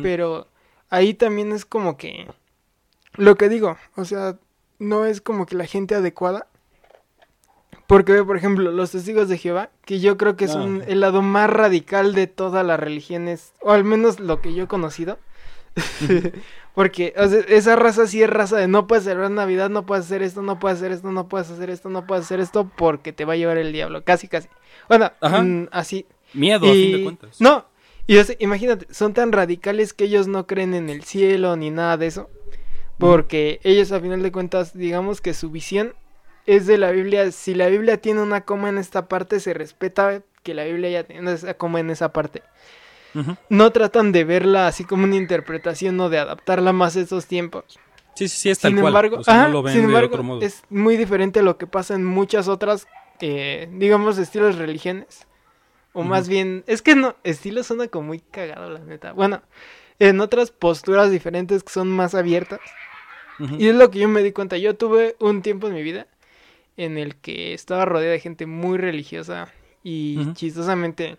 pero 0.02 0.46
ahí 0.90 1.14
también 1.14 1.52
es 1.52 1.64
como 1.64 1.96
que... 1.96 2.26
Lo 3.14 3.36
que 3.36 3.48
digo, 3.48 3.76
o 3.96 4.04
sea, 4.04 4.36
no 4.78 5.04
es 5.06 5.20
como 5.20 5.46
que 5.46 5.56
la 5.56 5.66
gente 5.66 5.94
adecuada. 5.94 6.46
Porque, 7.88 8.22
por 8.22 8.36
ejemplo, 8.36 8.70
los 8.70 8.90
testigos 8.90 9.30
de 9.30 9.38
Jehová, 9.38 9.70
que 9.86 9.98
yo 9.98 10.18
creo 10.18 10.36
que 10.36 10.46
son 10.46 10.82
Ah. 10.82 10.84
el 10.88 11.00
lado 11.00 11.22
más 11.22 11.48
radical 11.48 12.14
de 12.14 12.26
todas 12.26 12.64
las 12.64 12.78
religiones, 12.78 13.54
o 13.62 13.72
al 13.72 13.82
menos 13.82 14.20
lo 14.20 14.42
que 14.42 14.52
yo 14.52 14.64
he 14.64 14.68
conocido. 14.68 15.18
Porque 16.74 17.14
o 17.16 17.26
sea, 17.26 17.40
esa 17.48 17.76
raza 17.76 18.06
sí 18.06 18.22
es 18.22 18.28
raza 18.30 18.56
de 18.58 18.68
no 18.68 18.86
puedes 18.86 19.04
celebrar 19.04 19.30
Navidad, 19.30 19.70
no 19.70 19.86
puedes 19.86 20.04
hacer 20.04 20.22
esto, 20.22 20.42
no 20.42 20.58
puedes 20.58 20.78
hacer 20.78 20.92
esto, 20.92 21.10
no 21.10 21.28
puedes 21.28 21.50
hacer 21.50 21.70
esto, 21.70 21.88
no 21.88 22.06
puedes 22.06 22.26
hacer 22.26 22.40
esto, 22.40 22.70
porque 22.76 23.12
te 23.12 23.24
va 23.24 23.32
a 23.32 23.36
llevar 23.36 23.56
el 23.56 23.72
diablo, 23.72 24.04
casi, 24.04 24.28
casi. 24.28 24.48
Bueno, 24.88 25.10
mm, 25.22 25.68
así. 25.70 26.06
Miedo, 26.34 26.68
a 26.68 26.72
fin 26.72 26.92
de 26.92 27.02
cuentas. 27.02 27.40
No, 27.40 27.64
y 28.06 28.18
o 28.18 28.24
sea, 28.24 28.36
imagínate, 28.38 28.86
son 28.92 29.14
tan 29.14 29.32
radicales 29.32 29.94
que 29.94 30.04
ellos 30.04 30.28
no 30.28 30.46
creen 30.46 30.74
en 30.74 30.90
el 30.90 31.04
cielo 31.04 31.56
ni 31.56 31.70
nada 31.70 31.96
de 31.96 32.06
eso. 32.06 32.28
Porque 32.98 33.60
ellos 33.62 33.92
a 33.92 34.00
final 34.00 34.22
de 34.22 34.30
cuentas, 34.32 34.76
digamos 34.76 35.20
que 35.20 35.32
su 35.32 35.50
visión 35.50 35.94
es 36.48 36.66
de 36.66 36.78
la 36.78 36.90
Biblia. 36.90 37.30
Si 37.30 37.54
la 37.54 37.68
Biblia 37.68 37.98
tiene 37.98 38.22
una 38.22 38.40
coma 38.40 38.70
en 38.70 38.78
esta 38.78 39.06
parte, 39.06 39.38
se 39.38 39.52
respeta 39.52 40.22
que 40.42 40.54
la 40.54 40.64
Biblia 40.64 40.88
ya 40.90 41.04
tiene 41.04 41.30
esa 41.30 41.54
coma 41.54 41.78
en 41.80 41.90
esa 41.90 42.12
parte. 42.12 42.42
No 43.50 43.70
tratan 43.70 44.12
de 44.12 44.24
verla 44.24 44.66
así 44.66 44.84
como 44.84 45.04
una 45.04 45.16
interpretación 45.16 46.00
o 46.00 46.08
de 46.08 46.18
adaptarla 46.18 46.72
más 46.72 46.96
a 46.96 47.00
estos 47.00 47.26
tiempos. 47.26 47.64
Sí, 48.14 48.28
sí, 48.28 48.36
sí, 48.38 48.50
es 48.50 48.58
tal 48.60 48.70
Sin 48.72 48.80
cual. 48.80 48.92
embargo, 48.92 49.16
O 49.18 49.24
sea, 49.24 49.34
ajá, 49.34 49.46
no 49.48 49.52
lo 49.54 49.62
ven 49.62 49.74
sin 49.74 49.82
de 49.82 49.86
embargo, 49.88 50.08
otro 50.08 50.22
modo. 50.22 50.40
es 50.42 50.62
muy 50.70 50.96
diferente 50.96 51.40
a 51.40 51.42
lo 51.42 51.58
que 51.58 51.66
pasa 51.66 51.94
en 51.94 52.04
muchas 52.04 52.48
otras, 52.48 52.86
eh, 53.20 53.68
digamos, 53.72 54.16
estilos 54.18 54.56
religiones. 54.56 55.26
O 55.92 56.02
más 56.02 56.28
bien, 56.28 56.64
es 56.66 56.80
que 56.80 56.94
no, 56.94 57.16
estilo 57.24 57.62
suena 57.62 57.88
como 57.88 58.08
muy 58.08 58.20
cagado, 58.20 58.70
la 58.70 58.78
neta. 58.80 59.12
Bueno, 59.12 59.42
en 59.98 60.20
otras 60.20 60.50
posturas 60.50 61.10
diferentes 61.10 61.62
que 61.62 61.72
son 61.72 61.88
más 61.90 62.14
abiertas. 62.14 62.60
Y 63.58 63.68
es 63.68 63.74
lo 63.74 63.90
que 63.90 63.98
yo 64.00 64.08
me 64.08 64.22
di 64.22 64.32
cuenta. 64.32 64.56
Yo 64.56 64.74
tuve 64.76 65.14
un 65.20 65.42
tiempo 65.42 65.68
en 65.68 65.74
mi 65.74 65.82
vida 65.82 66.06
en 66.78 66.98
el 66.98 67.16
que 67.16 67.54
estaba 67.54 67.86
rodeada 67.86 68.14
de 68.14 68.20
gente 68.20 68.46
muy 68.46 68.78
religiosa 68.78 69.52
y 69.84 70.30
chistosamente 70.34 71.18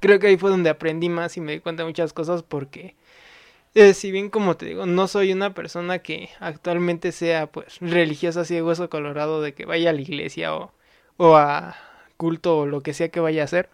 creo 0.00 0.18
que 0.20 0.28
ahí 0.28 0.38
fue 0.38 0.50
donde 0.50 0.70
aprendí 0.70 1.08
más 1.10 1.36
y 1.36 1.42
me 1.42 1.52
di 1.52 1.60
cuenta 1.60 1.84
de 1.84 1.88
muchas 1.88 2.12
cosas 2.14 2.44
porque 2.44 2.96
eh, 3.74 3.94
si 3.94 4.10
bien 4.12 4.30
como 4.30 4.56
te 4.56 4.66
digo, 4.66 4.86
no 4.86 5.08
soy 5.08 5.32
una 5.32 5.54
persona 5.54 6.00
que 6.00 6.30
actualmente 6.40 7.12
sea 7.12 7.46
pues 7.48 7.78
religiosa 7.80 8.42
así 8.42 8.54
de 8.54 8.62
hueso 8.62 8.90
colorado 8.90 9.42
de 9.42 9.54
que 9.54 9.64
vaya 9.66 9.90
a 9.90 9.92
la 9.94 10.02
iglesia 10.02 10.54
o, 10.54 10.72
o 11.18 11.36
a 11.36 11.76
culto 12.18 12.58
o 12.58 12.66
lo 12.66 12.82
que 12.82 12.94
sea 12.94 13.10
que 13.10 13.20
vaya 13.20 13.42
a 13.42 13.46
hacer. 13.46 13.70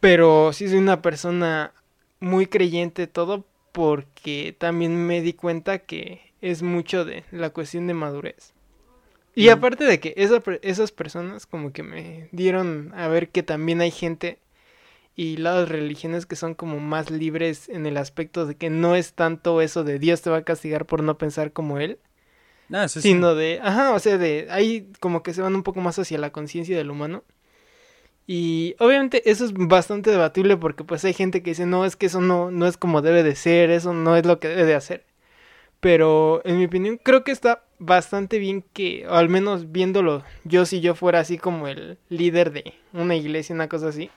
Pero 0.00 0.52
sí 0.52 0.68
soy 0.68 0.78
una 0.78 1.02
persona 1.02 1.72
muy 2.20 2.46
creyente 2.46 3.06
todo 3.06 3.44
porque 3.72 4.54
también 4.58 5.06
me 5.06 5.20
di 5.22 5.32
cuenta 5.34 5.78
que 5.80 6.32
es 6.40 6.62
mucho 6.62 7.04
de 7.04 7.24
la 7.30 7.50
cuestión 7.50 7.86
de 7.86 7.94
madurez. 7.94 8.52
Y 9.40 9.48
aparte 9.48 9.84
de 9.84 10.00
que 10.00 10.14
esa 10.16 10.42
esas 10.62 10.92
personas 10.92 11.46
como 11.46 11.72
que 11.72 11.82
me 11.82 12.28
dieron 12.32 12.92
a 12.94 13.08
ver 13.08 13.28
que 13.28 13.42
también 13.42 13.80
hay 13.80 13.90
gente 13.90 14.38
y 15.16 15.36
las 15.36 15.68
religiones 15.68 16.26
que 16.26 16.36
son 16.36 16.54
como 16.54 16.80
más 16.80 17.10
libres 17.10 17.68
en 17.68 17.86
el 17.86 17.96
aspecto 17.96 18.46
de 18.46 18.54
que 18.54 18.70
no 18.70 18.96
es 18.96 19.12
tanto 19.12 19.60
eso 19.60 19.84
de 19.84 19.98
Dios 19.98 20.22
te 20.22 20.30
va 20.30 20.38
a 20.38 20.44
castigar 20.44 20.86
por 20.86 21.02
no 21.02 21.18
pensar 21.18 21.52
como 21.52 21.78
él, 21.78 21.98
sí, 22.70 22.88
sí. 22.88 23.00
sino 23.02 23.34
de, 23.34 23.60
ajá, 23.62 23.92
o 23.92 23.98
sea, 23.98 24.16
de 24.16 24.46
ahí 24.50 24.88
como 25.00 25.22
que 25.22 25.34
se 25.34 25.42
van 25.42 25.54
un 25.54 25.62
poco 25.62 25.80
más 25.80 25.98
hacia 25.98 26.18
la 26.18 26.30
conciencia 26.30 26.76
del 26.76 26.90
humano. 26.90 27.24
Y 28.26 28.76
obviamente 28.78 29.28
eso 29.28 29.44
es 29.44 29.52
bastante 29.52 30.10
debatible 30.10 30.56
porque 30.56 30.84
pues 30.84 31.04
hay 31.04 31.12
gente 31.12 31.42
que 31.42 31.50
dice, 31.50 31.66
no, 31.66 31.84
es 31.84 31.96
que 31.96 32.06
eso 32.06 32.20
no, 32.20 32.50
no 32.50 32.66
es 32.66 32.76
como 32.76 33.02
debe 33.02 33.22
de 33.22 33.34
ser, 33.34 33.70
eso 33.70 33.92
no 33.92 34.16
es 34.16 34.24
lo 34.24 34.38
que 34.38 34.48
debe 34.48 34.64
de 34.66 34.74
hacer. 34.74 35.04
Pero 35.80 36.40
en 36.44 36.58
mi 36.58 36.66
opinión 36.66 36.96
creo 37.02 37.24
que 37.24 37.32
está 37.32 37.64
bastante 37.80 38.38
bien 38.38 38.62
que, 38.72 39.06
o 39.08 39.14
al 39.14 39.28
menos 39.28 39.72
viéndolo, 39.72 40.22
yo 40.44 40.64
si 40.66 40.80
yo 40.80 40.94
fuera 40.94 41.18
así 41.18 41.38
como 41.38 41.66
el 41.66 41.98
líder 42.08 42.52
de 42.52 42.74
una 42.92 43.16
iglesia, 43.16 43.54
una 43.54 43.68
cosa 43.68 43.88
así, 43.88 44.10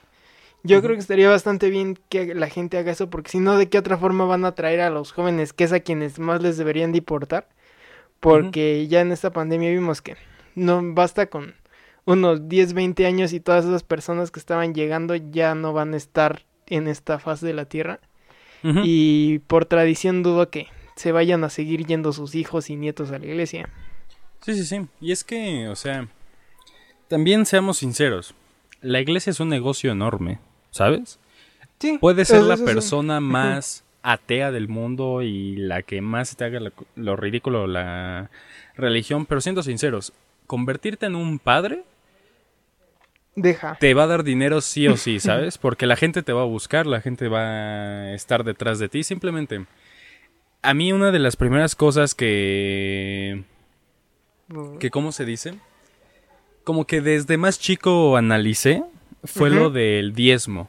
yo 0.62 0.80
creo 0.80 0.94
que 0.94 1.00
estaría 1.00 1.28
bastante 1.28 1.68
bien 1.68 1.98
que 2.08 2.34
la 2.34 2.48
gente 2.48 2.78
haga 2.78 2.92
eso 2.92 3.10
porque 3.10 3.30
si 3.30 3.38
no, 3.38 3.58
¿de 3.58 3.68
qué 3.68 3.78
otra 3.78 3.98
forma 3.98 4.24
van 4.24 4.44
a 4.44 4.48
atraer 4.48 4.80
a 4.80 4.90
los 4.90 5.12
jóvenes, 5.12 5.52
que 5.52 5.64
es 5.64 5.72
a 5.72 5.80
quienes 5.80 6.18
más 6.18 6.40
les 6.42 6.56
deberían 6.56 6.92
de 6.92 6.98
importar? 6.98 7.48
Porque 8.20 8.86
ya 8.86 9.00
en 9.00 9.12
esta 9.12 9.30
pandemia 9.32 9.70
vimos 9.70 10.00
que 10.00 10.16
no 10.54 10.80
basta 10.94 11.26
con 11.26 11.54
unos 12.06 12.48
10, 12.48 12.74
20 12.74 13.06
años 13.06 13.32
y 13.32 13.40
todas 13.40 13.64
esas 13.64 13.82
personas 13.82 14.30
que 14.30 14.40
estaban 14.40 14.74
llegando 14.74 15.14
ya 15.14 15.54
no 15.54 15.72
van 15.72 15.94
a 15.94 15.96
estar 15.96 16.44
en 16.66 16.88
esta 16.88 17.18
faz 17.18 17.40
de 17.40 17.54
la 17.54 17.66
Tierra. 17.66 18.00
Y 18.62 19.40
por 19.40 19.66
tradición 19.66 20.22
dudo 20.22 20.48
que 20.48 20.68
se 20.96 21.12
vayan 21.12 21.44
a 21.44 21.50
seguir 21.50 21.86
yendo 21.86 22.12
sus 22.12 22.34
hijos 22.34 22.70
y 22.70 22.76
nietos 22.76 23.10
a 23.10 23.18
la 23.18 23.26
iglesia. 23.26 23.68
Sí, 24.42 24.54
sí, 24.54 24.64
sí. 24.64 24.86
Y 25.00 25.12
es 25.12 25.24
que, 25.24 25.68
o 25.68 25.76
sea, 25.76 26.06
también 27.08 27.46
seamos 27.46 27.78
sinceros, 27.78 28.34
la 28.80 29.00
iglesia 29.00 29.30
es 29.30 29.40
un 29.40 29.48
negocio 29.48 29.92
enorme, 29.92 30.38
¿sabes? 30.70 31.18
Sí. 31.80 31.98
Puede 32.00 32.24
ser 32.24 32.36
eso- 32.38 32.46
la 32.48 32.54
eso 32.54 32.64
sí. 32.66 32.72
persona 32.72 33.20
más 33.20 33.84
atea 34.02 34.50
del 34.52 34.68
mundo 34.68 35.22
y 35.22 35.56
la 35.56 35.82
que 35.82 36.00
más 36.02 36.36
te 36.36 36.44
haga 36.44 36.60
lo, 36.60 36.72
lo 36.94 37.16
ridículo 37.16 37.66
la 37.66 38.30
religión, 38.76 39.24
pero 39.26 39.40
siendo 39.40 39.62
sinceros, 39.62 40.12
convertirte 40.46 41.06
en 41.06 41.14
un 41.16 41.38
padre 41.38 41.84
Deja. 43.36 43.76
te 43.80 43.94
va 43.94 44.04
a 44.04 44.06
dar 44.06 44.22
dinero 44.24 44.60
sí 44.60 44.86
o 44.88 44.96
sí, 44.96 45.18
¿sabes? 45.20 45.58
Porque 45.58 45.86
la 45.86 45.96
gente 45.96 46.22
te 46.22 46.32
va 46.32 46.42
a 46.42 46.46
buscar, 46.46 46.86
la 46.86 47.00
gente 47.00 47.28
va 47.28 47.40
a 47.40 48.14
estar 48.14 48.44
detrás 48.44 48.78
de 48.78 48.88
ti, 48.88 49.02
simplemente. 49.02 49.64
A 50.64 50.74
mí 50.74 50.92
una 50.92 51.12
de 51.12 51.18
las 51.18 51.36
primeras 51.36 51.74
cosas 51.74 52.14
que 52.14 53.44
que 54.80 54.90
cómo 54.90 55.12
se 55.12 55.24
dice, 55.24 55.54
como 56.64 56.86
que 56.86 57.00
desde 57.00 57.36
más 57.36 57.58
chico 57.58 58.16
analicé 58.16 58.82
fue 59.24 59.50
lo 59.50 59.70
del 59.70 60.14
diezmo. 60.14 60.68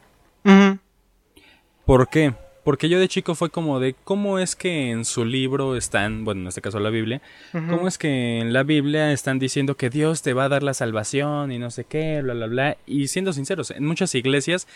¿Por 1.86 2.10
qué? 2.10 2.34
Porque 2.64 2.90
yo 2.90 3.00
de 3.00 3.08
chico 3.08 3.36
fue 3.36 3.52
como 3.52 3.80
de 3.80 3.94
cómo 4.04 4.40
es 4.40 4.56
que 4.56 4.90
en 4.90 5.06
su 5.06 5.24
libro 5.24 5.76
están, 5.76 6.26
bueno, 6.26 6.42
en 6.42 6.48
este 6.48 6.62
caso 6.62 6.80
la 6.80 6.90
Biblia, 6.90 7.22
cómo 7.52 7.88
es 7.88 7.98
que 7.98 8.40
en 8.40 8.54
la 8.54 8.64
Biblia 8.64 9.12
están 9.12 9.40
diciendo 9.40 9.78
que 9.78 9.90
Dios 9.90 10.24
te 10.24 10.34
va 10.34 10.46
a 10.46 10.50
dar 10.50 10.64
la 10.64 10.74
salvación 10.74 11.52
y 11.52 11.60
no 11.60 11.70
sé 11.70 11.86
qué, 11.86 12.22
bla, 12.22 12.34
bla, 12.34 12.48
bla. 12.48 12.78
Y 12.88 13.08
siendo 13.08 13.34
sinceros, 13.34 13.72
en 13.72 13.86
muchas 13.86 14.16
iglesias 14.16 14.68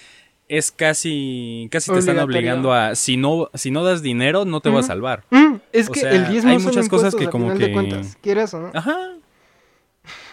es 0.50 0.72
casi, 0.72 1.70
casi 1.72 1.92
te 1.94 2.00
están 2.00 2.20
obligando 2.20 2.74
a, 2.74 2.96
si 2.96 3.16
no, 3.16 3.50
si 3.54 3.72
no 3.72 3.84
das 3.84 4.02
dinero, 4.02 4.44
no 4.46 4.60
te 4.60 4.70
va 4.70 4.80
a 4.82 4.84
salvar. 4.84 5.24
Es 5.72 5.88
O 5.88 5.92
que 5.94 6.02
sea, 6.02 6.12
el 6.12 6.28
diezmo 6.28 6.50
hay 6.52 6.58
son 6.60 6.66
muchas 6.66 6.90
cosas 6.90 7.16
que 7.16 7.28
como 7.30 7.56
que- 7.56 7.72
cuentas, 7.72 8.18
quieras 8.22 8.54
o 8.56 8.60
no. 8.60 8.72
Ajá. 8.74 8.98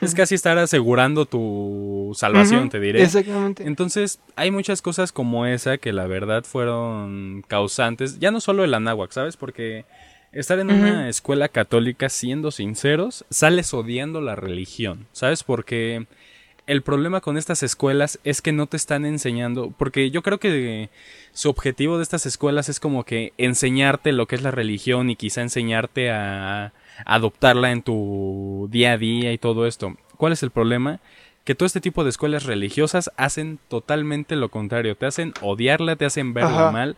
Es 0.01 0.15
casi 0.15 0.35
estar 0.35 0.57
asegurando 0.57 1.27
tu 1.27 2.13
salvación, 2.15 2.71
te 2.71 2.81
diré. 2.81 3.03
Exactamente. 3.03 3.65
Entonces, 3.67 4.21
hay 4.35 4.51
muchas 4.51 4.81
cosas 4.81 5.13
como 5.13 5.45
esa 5.45 5.77
que 5.77 5.93
la 5.93 6.07
verdad 6.07 6.45
fueron 6.45 7.45
causantes, 7.47 8.19
ya 8.19 8.31
no 8.31 8.41
solo 8.41 8.65
el 8.65 8.73
anáhuac, 8.73 9.11
¿sabes? 9.13 9.37
Porque 9.37 9.85
estar 10.33 10.59
en 10.61 10.71
una 10.71 11.09
escuela 11.11 11.49
católica, 11.49 12.09
siendo 12.09 12.51
sinceros, 12.53 13.27
sales 13.29 13.75
odiando 13.75 14.23
la 14.23 14.35
religión, 14.35 15.07
¿sabes? 15.13 15.43
Porque 15.43 16.07
el 16.67 16.83
problema 16.83 17.21
con 17.21 17.37
estas 17.37 17.63
escuelas 17.63 18.19
es 18.25 18.43
que 18.43 18.53
no 18.53 18.67
te 18.67 18.77
están 18.77 19.07
enseñando, 19.07 19.73
porque 19.77 20.11
yo 20.11 20.23
creo 20.23 20.39
que 20.39 20.91
su 21.33 21.49
objetivo 21.49 21.97
de 21.97 22.03
estas 22.03 22.27
escuelas 22.27 22.69
es 22.69 22.81
como 22.81 23.05
que 23.05 23.33
enseñarte 23.39 24.13
lo 24.13 24.27
que 24.27 24.35
es 24.35 24.43
la 24.43 24.51
religión 24.51 25.09
y 25.09 25.17
quizá 25.17 25.43
enseñarte 25.43 26.11
a 26.11 26.73
adoptarla 27.05 27.71
en 27.71 27.83
tu 27.83 28.69
día 28.71 28.93
a 28.93 28.99
día 28.99 29.33
y 29.33 29.39
todo 29.39 29.67
esto. 29.67 29.97
¿Cuál 30.17 30.33
es 30.33 30.43
el 30.43 30.51
problema? 30.51 31.01
Que 31.45 31.55
todo 31.55 31.67
este 31.67 31.81
tipo 31.81 32.03
de 32.03 32.11
escuelas 32.11 32.45
religiosas 32.45 33.13
hacen 33.17 33.61
totalmente 33.69 34.35
lo 34.35 34.49
contrario, 34.49 34.97
te 34.97 35.07
hacen 35.07 35.35
odiarla, 35.43 35.95
te 35.95 36.05
hacen 36.05 36.35
verla 36.35 36.63
Ajá. 36.63 36.71
mal 36.73 36.97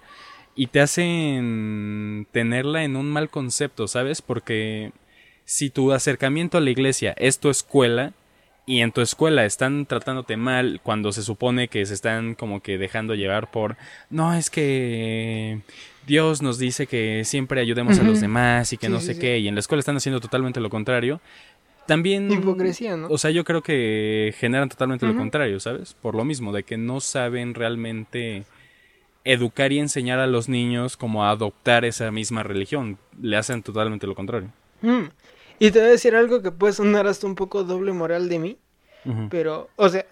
y 0.56 0.68
te 0.68 0.80
hacen 0.80 2.26
tenerla 2.32 2.84
en 2.84 2.96
un 2.96 3.10
mal 3.10 3.28
concepto, 3.28 3.86
¿sabes? 3.86 4.22
Porque 4.22 4.92
si 5.44 5.68
tu 5.68 5.92
acercamiento 5.92 6.56
a 6.56 6.62
la 6.62 6.70
iglesia 6.70 7.14
es 7.18 7.38
tu 7.38 7.50
escuela 7.50 8.14
y 8.68 8.82
en 8.82 8.92
tu 8.92 9.00
escuela 9.00 9.46
están 9.46 9.86
tratándote 9.86 10.36
mal 10.36 10.80
cuando 10.82 11.10
se 11.12 11.22
supone 11.22 11.68
que 11.68 11.86
se 11.86 11.94
están 11.94 12.34
como 12.34 12.60
que 12.60 12.76
dejando 12.76 13.14
llevar 13.14 13.50
por 13.50 13.76
no 14.10 14.34
es 14.34 14.50
que 14.50 15.60
Dios 16.06 16.42
nos 16.42 16.58
dice 16.58 16.86
que 16.86 17.22
siempre 17.24 17.62
ayudemos 17.62 17.98
a 17.98 18.02
los 18.02 18.20
demás 18.20 18.72
y 18.74 18.76
que 18.76 18.88
Sí, 18.88 18.92
no 18.92 19.00
sé 19.00 19.14
sí. 19.14 19.20
qué 19.20 19.38
y 19.38 19.48
en 19.48 19.54
la 19.54 19.60
escuela 19.60 19.80
están 19.80 19.96
haciendo 19.96 20.20
totalmente 20.20 20.60
lo 20.60 20.68
contrario 20.68 21.20
también 21.86 22.30
Hipocresía, 22.30 22.94
¿no? 22.98 23.06
o 23.08 23.16
sea 23.16 23.30
yo 23.30 23.42
creo 23.44 23.62
que 23.62 24.34
generan 24.38 24.68
totalmente 24.68 25.06
lo 25.06 25.16
contrario 25.16 25.58
sabes 25.60 25.94
por 25.94 26.14
lo 26.14 26.24
mismo 26.26 26.52
de 26.52 26.62
que 26.62 26.76
no 26.76 27.00
saben 27.00 27.54
realmente 27.54 28.44
educar 29.24 29.72
y 29.72 29.78
enseñar 29.78 30.18
a 30.18 30.26
los 30.26 30.50
niños 30.50 30.98
como 30.98 31.24
a 31.24 31.30
adoptar 31.30 31.86
esa 31.86 32.10
misma 32.10 32.42
religión 32.42 32.98
le 33.20 33.38
hacen 33.38 33.62
totalmente 33.62 34.06
lo 34.06 34.14
contrario 34.14 34.50
Mm. 34.82 35.06
Y 35.58 35.70
te 35.70 35.78
voy 35.80 35.88
a 35.88 35.92
decir 35.92 36.14
algo 36.14 36.42
que 36.42 36.52
puede 36.52 36.72
sonar 36.72 37.06
hasta 37.06 37.26
un 37.26 37.34
poco 37.34 37.64
doble 37.64 37.92
moral 37.92 38.28
de 38.28 38.38
mí, 38.38 38.58
pero, 39.30 39.70
o 39.76 39.88
sea, 39.88 40.04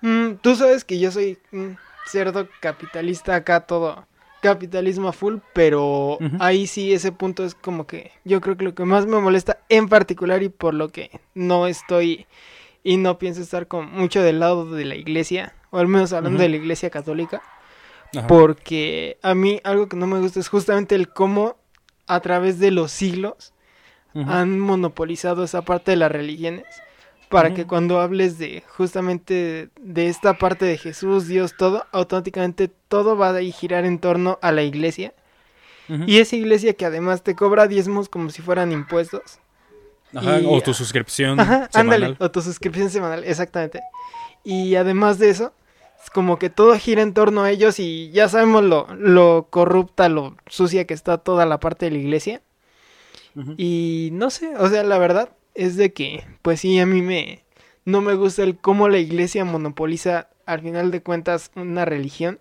mm, 0.00 0.32
tú 0.40 0.56
sabes 0.56 0.84
que 0.84 0.98
yo 0.98 1.10
soy 1.10 1.38
un 1.52 1.78
cerdo 2.06 2.48
capitalista 2.60 3.36
acá, 3.36 3.60
todo 3.60 4.06
capitalismo 4.40 5.08
a 5.08 5.12
full, 5.12 5.36
pero 5.52 6.18
ahí 6.40 6.66
sí 6.66 6.92
ese 6.92 7.12
punto 7.12 7.44
es 7.44 7.54
como 7.54 7.86
que 7.86 8.10
yo 8.24 8.40
creo 8.40 8.56
que 8.56 8.64
lo 8.64 8.74
que 8.74 8.84
más 8.84 9.06
me 9.06 9.20
molesta 9.20 9.58
en 9.68 9.88
particular 9.88 10.42
y 10.42 10.48
por 10.48 10.74
lo 10.74 10.88
que 10.88 11.20
no 11.34 11.68
estoy 11.68 12.26
y 12.82 12.96
no 12.96 13.18
pienso 13.18 13.40
estar 13.40 13.68
con 13.68 13.92
mucho 13.92 14.20
del 14.20 14.40
lado 14.40 14.68
de 14.72 14.84
la 14.84 14.96
iglesia, 14.96 15.54
o 15.70 15.78
al 15.78 15.86
menos 15.86 16.12
hablando 16.12 16.42
de 16.42 16.48
la 16.48 16.56
iglesia 16.56 16.90
católica, 16.90 17.40
Ajá. 18.16 18.26
porque 18.26 19.18
a 19.22 19.36
mí 19.36 19.60
algo 19.62 19.88
que 19.88 19.96
no 19.96 20.08
me 20.08 20.18
gusta 20.18 20.40
es 20.40 20.48
justamente 20.48 20.96
el 20.96 21.08
cómo 21.08 21.56
a 22.08 22.18
través 22.18 22.58
de 22.58 22.72
los 22.72 22.90
siglos 22.90 23.51
Ujú. 24.14 24.30
han 24.30 24.58
monopolizado 24.60 25.44
esa 25.44 25.62
parte 25.62 25.92
de 25.92 25.96
las 25.96 26.12
religiones 26.12 26.64
para 27.30 27.48
Ujú. 27.48 27.56
que 27.56 27.66
cuando 27.66 28.00
hables 28.00 28.36
de 28.38 28.62
justamente 28.76 29.70
de 29.80 30.08
esta 30.08 30.34
parte 30.38 30.66
de 30.66 30.76
Jesús, 30.76 31.26
Dios, 31.28 31.54
todo, 31.56 31.86
automáticamente 31.92 32.68
todo 32.88 33.16
va 33.16 33.30
a 33.30 33.40
girar 33.40 33.84
en 33.86 33.98
torno 33.98 34.38
a 34.42 34.52
la 34.52 34.62
iglesia. 34.62 35.14
Ujú. 35.88 36.04
Y 36.06 36.18
esa 36.18 36.36
iglesia 36.36 36.74
que 36.74 36.84
además 36.84 37.22
te 37.22 37.34
cobra 37.34 37.66
diezmos 37.66 38.08
como 38.08 38.28
si 38.30 38.42
fueran 38.42 38.70
impuestos. 38.70 39.38
Ajá, 40.14 40.40
y- 40.40 40.46
o 40.46 40.60
tu 40.60 40.74
suscripción 40.74 41.40
Ajá, 41.40 41.70
ándale, 41.72 42.06
semanal. 42.08 42.16
o 42.20 42.30
tu 42.30 42.42
suscripción 42.42 42.90
semanal, 42.90 43.24
exactamente. 43.24 43.80
Y 44.44 44.74
además 44.74 45.18
de 45.18 45.30
eso, 45.30 45.54
es 46.04 46.10
como 46.10 46.38
que 46.38 46.50
todo 46.50 46.76
gira 46.76 47.00
en 47.00 47.14
torno 47.14 47.42
a 47.44 47.50
ellos 47.50 47.78
y 47.78 48.10
ya 48.10 48.28
sabemos 48.28 48.62
lo, 48.62 48.86
lo 48.94 49.46
corrupta, 49.48 50.10
lo 50.10 50.36
sucia 50.48 50.86
que 50.86 50.92
está 50.92 51.16
toda 51.16 51.46
la 51.46 51.58
parte 51.60 51.86
de 51.86 51.92
la 51.92 51.98
iglesia. 51.98 52.42
Y 53.56 54.10
no 54.12 54.30
sé, 54.30 54.56
o 54.56 54.68
sea, 54.68 54.82
la 54.82 54.98
verdad 54.98 55.30
es 55.54 55.76
de 55.76 55.92
que, 55.92 56.24
pues 56.42 56.60
sí, 56.60 56.78
a 56.78 56.86
mí 56.86 57.02
me, 57.02 57.44
no 57.84 58.00
me 58.00 58.14
gusta 58.14 58.42
el 58.42 58.56
cómo 58.56 58.88
la 58.88 58.98
iglesia 58.98 59.44
monopoliza 59.44 60.28
al 60.46 60.60
final 60.60 60.90
de 60.90 61.02
cuentas 61.02 61.50
una 61.54 61.84
religión. 61.84 62.40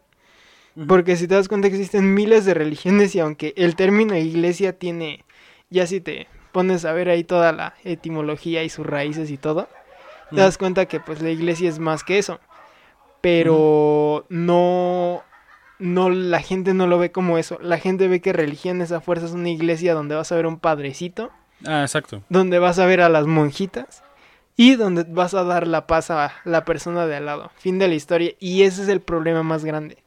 Porque 0.87 1.17
si 1.17 1.27
te 1.27 1.35
das 1.35 1.49
cuenta 1.49 1.67
existen 1.67 2.13
miles 2.13 2.45
de 2.45 2.53
religiones 2.53 3.13
y 3.13 3.19
aunque 3.19 3.53
el 3.57 3.75
término 3.75 4.15
iglesia 4.15 4.77
tiene, 4.77 5.25
ya 5.69 5.85
si 5.85 5.99
te 5.99 6.27
pones 6.53 6.85
a 6.85 6.93
ver 6.93 7.09
ahí 7.09 7.25
toda 7.25 7.51
la 7.51 7.75
etimología 7.83 8.63
y 8.63 8.69
sus 8.69 8.85
raíces 8.85 9.31
y 9.31 9.37
todo, 9.37 9.67
te 10.29 10.37
das 10.37 10.57
cuenta 10.57 10.85
que 10.85 11.01
pues 11.01 11.21
la 11.21 11.29
iglesia 11.29 11.67
es 11.67 11.79
más 11.79 12.05
que 12.05 12.19
eso. 12.19 12.39
Pero 13.19 14.25
no, 14.29 15.23
no, 15.81 16.09
la 16.09 16.41
gente 16.41 16.73
no 16.73 16.87
lo 16.87 16.97
ve 16.99 17.11
como 17.11 17.37
eso. 17.37 17.57
La 17.61 17.77
gente 17.77 18.07
ve 18.07 18.21
que 18.21 18.31
religión 18.33 18.81
es 18.81 18.91
a 18.91 19.01
fuerza 19.01 19.25
es 19.25 19.31
una 19.33 19.49
iglesia 19.49 19.93
donde 19.93 20.15
vas 20.15 20.31
a 20.31 20.35
ver 20.35 20.45
un 20.45 20.59
padrecito, 20.59 21.31
Ah, 21.65 21.81
exacto. 21.81 22.23
donde 22.29 22.57
vas 22.59 22.79
a 22.79 22.85
ver 22.85 23.01
a 23.01 23.09
las 23.09 23.27
monjitas 23.27 24.03
y 24.55 24.75
donde 24.75 25.03
vas 25.03 25.33
a 25.33 25.43
dar 25.43 25.67
la 25.67 25.87
paz 25.87 26.09
a 26.11 26.33
la 26.45 26.63
persona 26.65 27.05
de 27.07 27.15
al 27.17 27.25
lado. 27.25 27.51
Fin 27.57 27.77
de 27.79 27.87
la 27.87 27.95
historia. 27.95 28.33
Y 28.39 28.63
ese 28.63 28.83
es 28.83 28.87
el 28.89 29.01
problema 29.01 29.43
más 29.43 29.65
grande. 29.65 29.97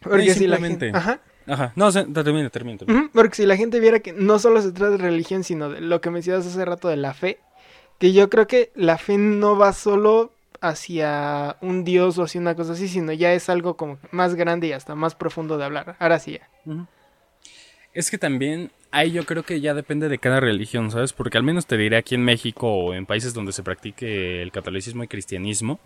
Porque 0.00 0.34
si 0.34 0.46
la 0.46 0.58
gente... 0.58 0.90
Ajá. 0.94 1.20
Ajá. 1.46 1.72
No, 1.76 1.90
se- 1.90 2.04
termina, 2.04 2.50
termina. 2.50 2.78
Porque 3.12 3.36
si 3.36 3.46
la 3.46 3.56
gente 3.56 3.80
viera 3.80 4.00
que 4.00 4.12
no 4.12 4.38
solo 4.38 4.60
se 4.60 4.70
trata 4.72 4.92
de 4.92 4.98
religión, 4.98 5.44
sino 5.44 5.70
de 5.70 5.80
lo 5.80 6.00
que 6.00 6.10
mencionas 6.10 6.46
hace 6.46 6.64
rato 6.64 6.88
de 6.88 6.96
la 6.96 7.14
fe, 7.14 7.38
que 7.98 8.12
yo 8.12 8.28
creo 8.28 8.46
que 8.46 8.70
la 8.74 8.98
fe 8.98 9.16
no 9.18 9.56
va 9.56 9.72
solo 9.72 10.32
hacia 10.60 11.56
un 11.60 11.84
dios 11.84 12.18
o 12.18 12.24
hacia 12.24 12.40
una 12.40 12.54
cosa 12.54 12.72
así, 12.72 12.88
sino 12.88 13.12
ya 13.12 13.32
es 13.32 13.48
algo 13.48 13.76
como 13.76 13.98
más 14.10 14.34
grande 14.34 14.68
y 14.68 14.72
hasta 14.72 14.94
más 14.94 15.14
profundo 15.14 15.58
de 15.58 15.64
hablar. 15.64 15.96
Ahora 15.98 16.18
sí 16.18 16.38
ya. 16.38 16.48
Es 17.94 18.10
que 18.10 18.18
también 18.18 18.70
ahí 18.90 19.12
yo 19.12 19.24
creo 19.24 19.42
que 19.42 19.60
ya 19.60 19.74
depende 19.74 20.08
de 20.08 20.18
cada 20.18 20.40
religión, 20.40 20.90
¿sabes? 20.90 21.12
Porque 21.12 21.38
al 21.38 21.44
menos 21.44 21.66
te 21.66 21.76
diré 21.76 21.96
aquí 21.96 22.14
en 22.14 22.24
México 22.24 22.68
o 22.70 22.94
en 22.94 23.06
países 23.06 23.34
donde 23.34 23.52
se 23.52 23.62
practique 23.62 24.42
el 24.42 24.52
catolicismo 24.52 25.04
y 25.04 25.08
cristianismo, 25.08 25.80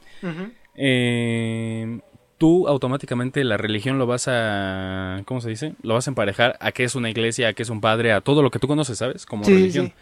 eh, 0.75 2.01
tú 2.39 2.67
automáticamente 2.69 3.45
la 3.45 3.57
religión 3.57 3.99
lo 3.99 4.07
vas 4.07 4.27
a, 4.29 5.23
¿cómo 5.27 5.41
se 5.41 5.51
dice? 5.51 5.75
Lo 5.83 5.95
vas 5.95 6.07
a 6.09 6.11
emparejar 6.11 6.57
a 6.61 6.73
qué 6.73 6.85
es 6.85 6.95
una 6.95 7.11
iglesia, 7.11 7.49
a 7.49 7.53
qué 7.53 7.63
es 7.63 7.71
un 7.71 7.81
padre, 7.81 8.13
a 8.13 8.21
todo 8.21 8.43
lo 8.43 8.51
que 8.51 8.59
tú 8.59 8.67
conoces, 8.67 8.99
¿sabes? 8.99 9.27
Como 9.27 9.45
sí, 9.45 9.55
religión. 9.55 9.87
sí. 9.87 9.95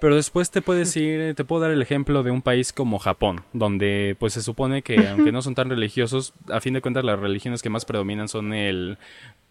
Pero 0.00 0.14
después 0.14 0.50
te 0.50 0.62
puedes 0.62 0.96
ir, 0.96 1.34
te 1.34 1.44
puedo 1.44 1.62
dar 1.62 1.72
el 1.72 1.82
ejemplo 1.82 2.22
de 2.22 2.30
un 2.30 2.40
país 2.40 2.72
como 2.72 2.98
Japón, 2.98 3.42
donde 3.52 4.16
pues 4.18 4.32
se 4.32 4.42
supone 4.42 4.82
que 4.82 5.08
aunque 5.08 5.32
no 5.32 5.42
son 5.42 5.56
tan 5.56 5.70
religiosos, 5.70 6.34
a 6.52 6.60
fin 6.60 6.74
de 6.74 6.80
cuentas 6.80 7.04
las 7.04 7.18
religiones 7.18 7.62
que 7.62 7.70
más 7.70 7.84
predominan 7.84 8.28
son 8.28 8.52
el 8.52 8.98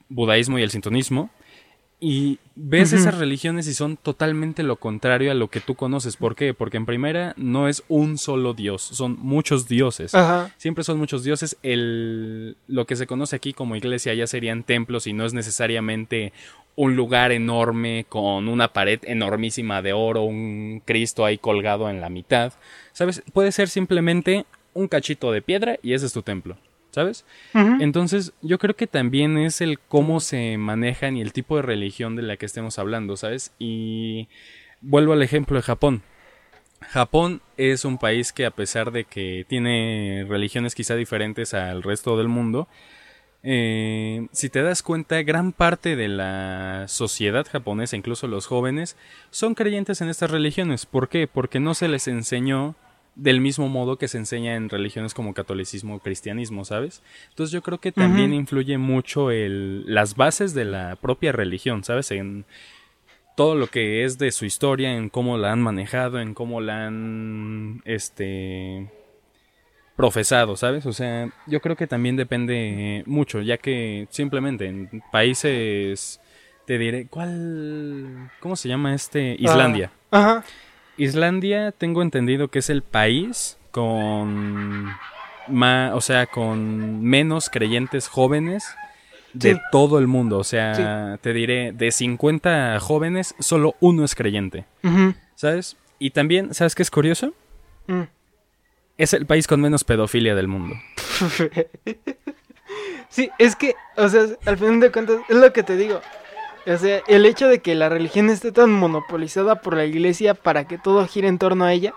budaísmo 0.10 0.58
y 0.58 0.64
el 0.64 0.70
sintonismo. 0.72 1.30
Y 2.00 2.38
ves 2.56 2.94
esas 2.94 3.18
religiones 3.18 3.68
y 3.68 3.74
son 3.74 3.98
totalmente 3.98 4.62
lo 4.62 4.76
contrario 4.76 5.32
a 5.32 5.36
lo 5.36 5.50
que 5.50 5.62
tú 5.62 5.74
conoces. 5.74 6.16
¿Por 6.16 6.36
qué? 6.36 6.54
Porque 6.54 6.78
en 6.78 6.86
primera 6.86 7.34
no 7.38 7.68
es 7.68 7.84
un 7.88 8.20
solo 8.20 8.54
dios, 8.54 8.84
son 8.84 9.18
muchos 9.20 9.68
dioses. 9.68 10.14
Siempre 10.58 10.84
son 10.84 11.00
muchos 11.00 11.24
dioses. 11.24 11.58
El, 11.64 12.56
lo 12.68 12.86
que 12.86 12.96
se 12.96 13.08
conoce 13.08 13.36
aquí 13.36 13.54
como 13.54 13.76
iglesia 13.76 14.14
ya 14.14 14.28
serían 14.28 14.64
templos 14.64 15.08
y 15.08 15.14
no 15.14 15.26
es 15.26 15.34
necesariamente 15.34 16.34
un 16.76 16.96
lugar 16.96 17.32
enorme 17.32 18.06
con 18.08 18.48
una 18.48 18.72
pared 18.74 19.00
enormísima 19.04 19.82
de 19.82 19.94
oro, 19.94 20.22
un 20.22 20.84
Cristo 20.86 21.26
ahí 21.26 21.40
colgado 21.40 21.90
en 21.90 22.00
la 22.00 22.10
mitad. 22.10 22.54
¿Sabes? 22.94 23.24
Puede 23.34 23.52
ser 23.52 23.70
simplemente 23.70 24.46
un 24.76 24.88
cachito 24.88 25.32
de 25.32 25.42
piedra 25.42 25.80
y 25.82 25.94
ese 25.94 26.06
es 26.06 26.14
tu 26.14 26.22
templo. 26.22 26.58
¿Sabes? 26.98 27.26
Entonces, 27.54 28.34
yo 28.42 28.58
creo 28.58 28.76
que 28.76 28.88
también 28.88 29.38
es 29.38 29.62
el 29.62 29.78
cómo 29.78 30.20
se 30.20 30.58
manejan 30.58 31.16
y 31.16 31.22
el 31.22 31.32
tipo 31.32 31.56
de 31.56 31.62
religión 31.62 32.16
de 32.16 32.24
la 32.24 32.38
que 32.38 32.48
estemos 32.48 32.80
hablando, 32.80 33.16
¿sabes? 33.18 33.54
Y 33.60 34.30
vuelvo 34.82 35.14
al 35.14 35.22
ejemplo 35.22 35.58
de 35.58 35.62
Japón. 35.62 36.02
Japón 36.82 37.44
es 37.56 37.86
un 37.86 38.00
país 38.00 38.34
que 38.34 38.48
a 38.48 38.52
pesar 38.52 38.90
de 38.92 39.04
que 39.04 39.46
tiene 39.48 40.26
religiones 40.28 40.74
quizá 40.74 40.96
diferentes 40.96 41.54
al 41.54 41.84
resto 41.84 42.18
del 42.18 42.30
mundo, 42.30 42.68
eh, 43.44 44.26
si 44.32 44.50
te 44.50 44.64
das 44.64 44.82
cuenta, 44.82 45.22
gran 45.22 45.52
parte 45.52 45.96
de 45.96 46.08
la 46.08 46.86
sociedad 46.88 47.46
japonesa, 47.46 47.96
incluso 47.96 48.26
los 48.26 48.48
jóvenes, 48.48 48.98
son 49.30 49.54
creyentes 49.54 50.02
en 50.02 50.10
estas 50.10 50.32
religiones. 50.32 50.88
¿Por 50.88 51.10
qué? 51.10 51.28
Porque 51.28 51.60
no 51.60 51.76
se 51.76 51.90
les 51.90 52.08
enseñó 52.08 52.74
del 53.18 53.42
mismo 53.42 53.68
modo 53.68 53.98
que 53.98 54.08
se 54.08 54.18
enseña 54.18 54.56
en 54.56 54.70
religiones 54.70 55.14
como 55.14 55.34
catolicismo 55.34 55.96
o 55.96 56.00
cristianismo, 56.00 56.64
¿sabes? 56.66 57.02
Entonces 57.30 57.52
yo 57.52 57.62
creo 57.64 57.80
que 57.80 57.92
también 57.92 58.34
influye 58.34 58.78
mucho 58.78 59.32
el, 59.32 59.84
las 59.92 60.16
bases 60.16 60.54
de 60.54 60.66
la 60.66 60.96
propia 60.96 61.32
religión, 61.32 61.84
¿sabes? 61.84 62.12
En 62.12 62.46
todo 63.36 63.56
lo 63.56 63.68
que 63.68 64.04
es 64.04 64.18
de 64.18 64.32
su 64.32 64.46
historia, 64.46 64.96
en 64.96 65.10
cómo 65.10 65.38
la 65.38 65.52
han 65.52 65.62
manejado, 65.62 66.20
en 66.20 66.34
cómo 66.36 66.62
la 66.62 66.88
han, 66.88 67.82
este, 67.86 68.88
profesado, 69.96 70.56
¿sabes? 70.56 70.86
O 70.86 70.94
sea, 70.94 71.30
yo 71.48 71.60
creo 71.60 71.76
que 71.76 71.88
también 71.88 72.16
depende 72.16 73.04
mucho, 73.08 73.42
ya 73.42 73.58
que 73.58 74.08
simplemente 74.12 74.68
en 74.68 75.04
países, 75.12 76.22
te 76.66 76.78
diré, 76.78 77.08
¿cuál, 77.08 78.30
cómo 78.40 78.56
se 78.56 78.70
llama 78.70 78.94
este? 78.94 79.36
Islandia. 79.40 79.92
Ah, 80.12 80.20
ajá. 80.20 80.44
Islandia 80.98 81.72
tengo 81.72 82.02
entendido 82.02 82.50
que 82.50 82.60
es 82.60 82.70
el 82.70 82.82
país 82.82 83.58
con 83.72 84.92
más, 85.48 85.94
o 85.94 86.02
sea, 86.02 86.26
con 86.26 87.02
menos 87.04 87.50
creyentes 87.50 88.08
jóvenes 88.08 88.66
de 89.34 89.60
todo 89.72 90.00
el 90.00 90.08
mundo. 90.08 90.40
O 90.40 90.44
sea, 90.44 91.18
te 91.22 91.34
diré, 91.34 91.72
de 91.72 91.92
50 91.92 92.80
jóvenes, 92.80 93.36
solo 93.40 93.76
uno 93.80 94.04
es 94.04 94.16
creyente. 94.16 94.66
¿Sabes? 95.36 95.78
Y 96.00 96.12
también, 96.12 96.54
¿sabes 96.54 96.76
qué 96.76 96.84
es 96.84 96.92
curioso? 96.92 97.34
Mm. 97.88 98.04
Es 98.98 99.14
el 99.14 99.26
país 99.26 99.48
con 99.48 99.62
menos 99.62 99.84
pedofilia 99.84 100.34
del 100.34 100.48
mundo. 100.48 100.76
sí, 103.10 103.30
es 103.38 103.56
que, 103.56 103.76
o 103.96 104.10
sea, 104.10 104.26
al 104.46 104.58
final 104.58 104.80
de 104.80 104.92
cuentas, 104.92 105.20
es 105.30 105.36
lo 105.36 105.54
que 105.54 105.64
te 105.64 105.78
digo. 105.78 106.02
O 106.68 106.78
sea, 106.78 107.02
el 107.08 107.26
hecho 107.26 107.48
de 107.48 107.62
que 107.62 107.76
la 107.76 107.88
religión 107.88 108.30
esté 108.30 108.52
tan 108.52 108.72
monopolizada 108.72 109.62
por 109.62 109.76
la 109.76 109.86
iglesia 109.86 110.34
para 110.34 110.68
que 110.68 110.78
todo 110.78 111.08
gire 111.08 111.30
en 111.30 111.38
torno 111.38 111.64
a 111.64 111.74
ella, 111.74 111.94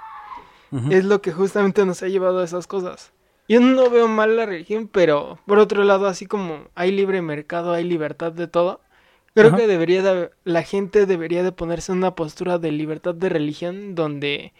es 0.90 1.04
lo 1.04 1.20
que 1.20 1.33
justamente 1.33 1.85
nos 1.85 2.02
ha 2.04 2.09
llevado 2.09 2.38
a 2.38 2.44
esas 2.44 2.68
cosas. 2.68 3.12
Yo 3.48 3.61
no 3.61 3.90
veo 3.90 4.06
mal 4.06 4.37
la 4.37 4.46
religión, 4.46 4.88
pero 4.90 5.40
por 5.44 5.59
otro 5.59 5.83
lado, 5.83 6.06
así 6.06 6.26
como 6.26 6.68
hay 6.76 6.92
libre 6.92 7.20
mercado, 7.20 7.72
hay 7.72 7.83
libertad 7.83 8.30
de 8.30 8.46
todo, 8.46 8.80
creo 9.35 9.56
que 9.56 9.66
debería 9.66 10.02
de, 10.02 10.30
la 10.44 10.62
gente 10.62 11.06
debería 11.06 11.42
de 11.42 11.50
ponerse 11.50 11.90
en 11.90 11.98
una 11.98 12.14
postura 12.14 12.59
de 12.59 12.70
libertad 12.70 13.14
de 13.16 13.28
religión 13.28 13.96
donde 13.96 14.52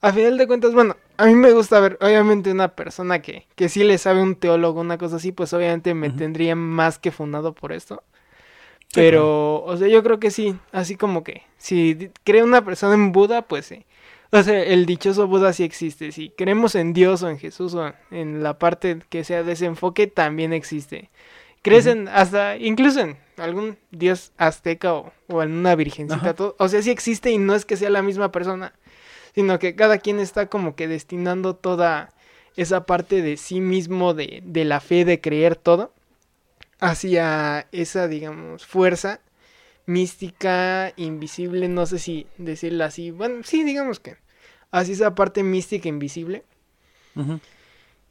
a 0.00 0.12
final 0.12 0.38
de 0.38 0.46
cuentas, 0.46 0.74
bueno, 0.74 0.96
a 1.16 1.26
mí 1.26 1.34
me 1.34 1.50
gusta 1.50 1.80
ver, 1.80 1.98
obviamente 2.00 2.52
una 2.52 2.68
persona 2.68 3.20
que, 3.20 3.48
que 3.56 3.68
sí 3.68 3.82
le 3.82 3.98
sabe 3.98 4.22
un 4.22 4.36
teólogo, 4.36 4.80
una 4.80 4.98
cosa 4.98 5.16
así, 5.16 5.32
pues 5.32 5.52
obviamente 5.52 5.94
me 5.94 6.10
tendría 6.10 6.54
más 6.54 7.00
que 7.00 7.10
fundado 7.10 7.52
por 7.52 7.72
esto. 7.72 8.04
Pero, 8.94 9.62
o 9.62 9.76
sea, 9.76 9.88
yo 9.88 10.02
creo 10.02 10.18
que 10.18 10.30
sí, 10.30 10.56
así 10.72 10.96
como 10.96 11.22
que 11.22 11.42
si 11.58 12.10
cree 12.24 12.42
una 12.42 12.64
persona 12.64 12.94
en 12.94 13.12
Buda, 13.12 13.42
pues 13.42 13.66
sí. 13.66 13.84
O 14.32 14.42
sea, 14.42 14.62
el 14.62 14.86
dichoso 14.86 15.26
Buda 15.26 15.52
sí 15.52 15.64
existe. 15.64 16.12
Si 16.12 16.30
creemos 16.30 16.74
en 16.74 16.92
Dios 16.92 17.22
o 17.22 17.28
en 17.28 17.38
Jesús 17.38 17.74
o 17.74 17.92
en 18.10 18.42
la 18.42 18.58
parte 18.58 18.98
que 19.08 19.24
sea 19.24 19.42
desenfoque, 19.42 20.06
también 20.06 20.52
existe. 20.52 21.10
Crees 21.62 21.86
en, 21.86 22.08
hasta, 22.08 22.56
incluso 22.56 23.00
en 23.00 23.16
algún 23.36 23.76
dios 23.90 24.32
azteca 24.36 24.94
o, 24.94 25.12
en 25.42 25.52
una 25.52 25.74
virgencita, 25.74 26.34
todo. 26.34 26.54
O 26.58 26.68
sea, 26.68 26.82
sí 26.82 26.90
existe 26.90 27.30
y 27.30 27.38
no 27.38 27.54
es 27.54 27.64
que 27.64 27.76
sea 27.76 27.90
la 27.90 28.02
misma 28.02 28.30
persona, 28.30 28.72
sino 29.34 29.58
que 29.58 29.74
cada 29.74 29.98
quien 29.98 30.20
está 30.20 30.46
como 30.46 30.76
que 30.76 30.86
destinando 30.88 31.54
toda 31.56 32.10
esa 32.56 32.86
parte 32.86 33.22
de 33.22 33.36
sí 33.36 33.60
mismo, 33.60 34.14
de, 34.14 34.42
de 34.44 34.64
la 34.64 34.80
fe, 34.80 35.04
de 35.04 35.20
creer 35.20 35.56
todo 35.56 35.92
hacia 36.78 37.66
esa, 37.72 38.08
digamos, 38.08 38.66
fuerza 38.66 39.20
mística, 39.86 40.92
invisible, 40.96 41.68
no 41.68 41.86
sé 41.86 41.98
si 41.98 42.26
decirlo 42.38 42.84
así, 42.84 43.12
bueno, 43.12 43.42
sí, 43.44 43.62
digamos 43.62 44.00
que, 44.00 44.16
así 44.70 44.92
esa 44.92 45.14
parte 45.14 45.42
mística, 45.42 45.88
invisible. 45.88 46.44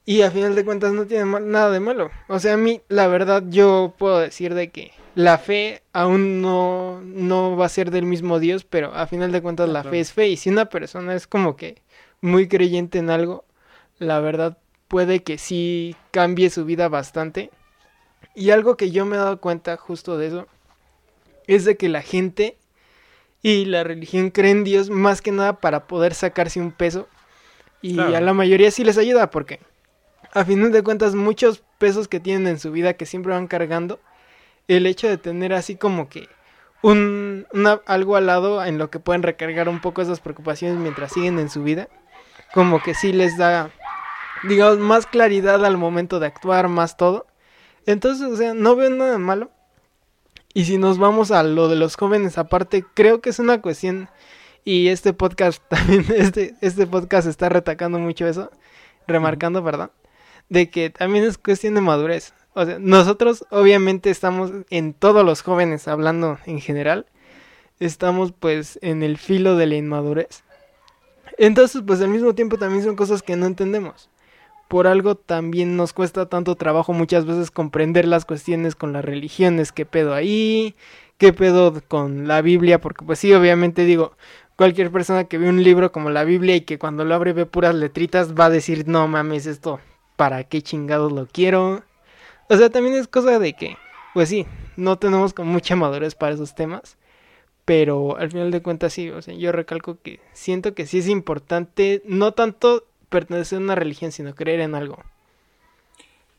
Y 0.05 0.21
a 0.21 0.31
final 0.31 0.55
de 0.55 0.63
cuentas 0.63 0.93
no 0.93 1.05
tiene 1.05 1.25
nada 1.41 1.71
de 1.71 1.79
malo. 1.79 2.11
O 2.27 2.39
sea, 2.39 2.53
a 2.53 2.57
mí, 2.57 2.81
la 2.89 3.07
verdad, 3.07 3.43
yo 3.47 3.93
puedo 3.97 4.19
decir 4.19 4.53
de 4.53 4.69
que 4.69 4.91
la 5.15 5.37
fe 5.37 5.81
aún 5.93 6.41
no, 6.41 7.01
no 7.01 7.57
va 7.57 7.65
a 7.65 7.69
ser 7.69 7.89
del 7.89 8.05
mismo 8.05 8.39
Dios, 8.39 8.65
pero 8.65 8.93
a 8.93 9.07
final 9.07 9.31
de 9.31 9.41
cuentas 9.41 9.67
la 9.69 9.83
fe 9.83 9.99
es 9.99 10.13
fe. 10.13 10.27
Y 10.27 10.37
si 10.37 10.49
una 10.49 10.65
persona 10.65 11.15
es 11.15 11.25
como 11.25 11.55
que 11.55 11.81
muy 12.21 12.47
creyente 12.47 12.99
en 12.99 13.09
algo, 13.09 13.45
la 13.97 14.19
verdad 14.19 14.57
puede 14.87 15.23
que 15.23 15.37
sí 15.37 15.95
cambie 16.11 16.49
su 16.49 16.65
vida 16.65 16.87
bastante. 16.87 17.49
Y 18.33 18.51
algo 18.51 18.77
que 18.77 18.91
yo 18.91 19.05
me 19.05 19.15
he 19.15 19.19
dado 19.19 19.39
cuenta 19.39 19.77
justo 19.77 20.17
de 20.17 20.27
eso 20.27 20.47
es 21.47 21.65
de 21.65 21.77
que 21.77 21.89
la 21.89 22.01
gente 22.01 22.57
y 23.41 23.65
la 23.65 23.83
religión 23.83 24.31
creen 24.31 24.57
en 24.57 24.63
Dios 24.63 24.89
más 24.89 25.21
que 25.21 25.31
nada 25.31 25.59
para 25.59 25.87
poder 25.87 26.13
sacarse 26.13 26.59
un 26.59 26.71
peso. 26.71 27.07
Y 27.81 27.99
a 27.99 28.19
la 28.19 28.33
mayoría 28.33 28.71
sí 28.71 28.83
les 28.83 28.97
ayuda 28.97 29.29
porque 29.29 29.59
a 30.33 30.43
final 30.43 30.71
de 30.71 30.81
cuentas 30.81 31.13
muchos 31.13 31.63
pesos 31.77 32.07
que 32.07 32.19
tienen 32.19 32.47
en 32.47 32.59
su 32.59 32.71
vida 32.71 32.93
que 32.93 33.05
siempre 33.05 33.33
van 33.33 33.47
cargando, 33.47 33.99
el 34.67 34.87
hecho 34.87 35.07
de 35.07 35.17
tener 35.17 35.53
así 35.53 35.75
como 35.75 36.09
que 36.09 36.27
un 36.81 37.45
algo 37.85 38.15
al 38.15 38.25
lado 38.25 38.63
en 38.63 38.77
lo 38.77 38.89
que 38.89 38.99
pueden 38.99 39.23
recargar 39.23 39.69
un 39.69 39.81
poco 39.81 40.01
esas 40.01 40.19
preocupaciones 40.19 40.77
mientras 40.77 41.13
siguen 41.13 41.37
en 41.37 41.49
su 41.49 41.63
vida, 41.63 41.87
como 42.53 42.81
que 42.81 42.95
sí 42.95 43.13
les 43.13 43.37
da 43.37 43.69
digamos 44.43 44.77
más 44.79 45.05
claridad 45.05 45.63
al 45.65 45.77
momento 45.77 46.19
de 46.19 46.27
actuar, 46.27 46.67
más 46.67 46.97
todo. 46.97 47.27
Entonces, 47.85 48.27
o 48.27 48.35
sea, 48.35 48.53
no 48.53 48.75
veo 48.75 48.89
nada 48.89 49.17
malo. 49.17 49.51
Y 50.53 50.65
si 50.65 50.77
nos 50.77 50.97
vamos 50.97 51.31
a 51.31 51.43
lo 51.43 51.67
de 51.67 51.75
los 51.75 51.97
jóvenes 51.97 52.37
aparte, 52.37 52.85
creo 52.93 53.21
que 53.21 53.29
es 53.29 53.39
una 53.39 53.61
cuestión 53.61 54.09
y 54.63 54.87
este 54.87 55.13
podcast 55.13 55.61
también 55.69 56.05
este 56.15 56.55
este 56.61 56.87
podcast 56.87 57.27
está 57.27 57.49
retacando 57.49 57.99
mucho 57.99 58.27
eso, 58.27 58.51
remarcando, 59.05 59.61
¿verdad? 59.61 59.91
De 60.49 60.69
que 60.69 60.89
también 60.89 61.25
es 61.25 61.37
cuestión 61.37 61.75
de 61.75 61.81
madurez. 61.81 62.33
O 62.53 62.65
sea, 62.65 62.79
nosotros 62.79 63.45
obviamente 63.51 64.09
estamos 64.09 64.51
en 64.69 64.93
todos 64.93 65.25
los 65.25 65.41
jóvenes 65.41 65.87
hablando 65.89 66.39
en 66.45 66.61
general, 66.61 67.05
estamos 67.79 68.31
pues 68.31 68.79
en 68.81 69.03
el 69.03 69.17
filo 69.17 69.57
de 69.57 69.65
la 69.65 69.75
inmadurez. 69.75 70.43
Entonces, 71.37 71.83
pues 71.85 71.99
al 71.99 72.09
mismo 72.09 72.33
tiempo 72.33 72.57
también 72.57 72.83
son 72.83 72.95
cosas 72.95 73.21
que 73.21 73.35
no 73.35 73.45
entendemos 73.45 74.09
por 74.67 74.87
algo 74.87 75.15
también 75.15 75.77
nos 75.77 75.93
cuesta 75.93 76.27
tanto 76.27 76.55
trabajo 76.55 76.93
muchas 76.93 77.25
veces 77.25 77.51
comprender 77.51 78.05
las 78.07 78.25
cuestiones 78.25 78.75
con 78.75 78.93
las 78.93 79.05
religiones, 79.05 79.71
qué 79.71 79.85
pedo 79.85 80.13
ahí, 80.13 80.75
qué 81.17 81.33
pedo 81.33 81.81
con 81.87 82.27
la 82.27 82.41
Biblia, 82.41 82.81
porque 82.81 83.05
pues 83.05 83.19
sí, 83.19 83.33
obviamente 83.33 83.85
digo, 83.85 84.13
cualquier 84.55 84.91
persona 84.91 85.25
que 85.25 85.37
ve 85.37 85.49
un 85.49 85.63
libro 85.63 85.91
como 85.91 86.09
la 86.09 86.23
Biblia 86.23 86.55
y 86.55 86.61
que 86.61 86.79
cuando 86.79 87.05
lo 87.05 87.15
abre 87.15 87.33
ve 87.33 87.45
puras 87.45 87.75
letritas 87.75 88.33
va 88.33 88.45
a 88.45 88.49
decir, 88.49 88.87
no 88.87 89.07
mames, 89.07 89.45
esto, 89.45 89.79
¿para 90.15 90.43
qué 90.45 90.61
chingados 90.61 91.11
lo 91.11 91.27
quiero? 91.27 91.83
O 92.49 92.57
sea, 92.57 92.69
también 92.69 92.95
es 92.95 93.07
cosa 93.07 93.39
de 93.39 93.53
que, 93.53 93.77
pues 94.13 94.29
sí, 94.29 94.45
no 94.77 94.97
tenemos 94.97 95.33
con 95.33 95.47
mucha 95.47 95.75
madurez 95.75 96.15
para 96.15 96.35
esos 96.35 96.55
temas. 96.55 96.97
Pero 97.65 98.17
al 98.17 98.29
final 98.29 98.51
de 98.51 98.61
cuentas 98.61 98.93
sí, 98.93 99.09
o 99.09 99.21
sea, 99.23 99.33
yo 99.33 99.51
recalco 99.51 99.97
que 100.01 100.19
siento 100.33 100.75
que 100.75 100.85
sí 100.85 100.99
es 100.99 101.09
importante, 101.09 102.03
no 102.05 102.31
tanto 102.33 102.85
pertenecer 103.15 103.59
a 103.59 103.61
una 103.61 103.75
religión, 103.75 104.11
sino 104.11 104.35
creer 104.35 104.59
en 104.59 104.75
algo. 104.75 105.01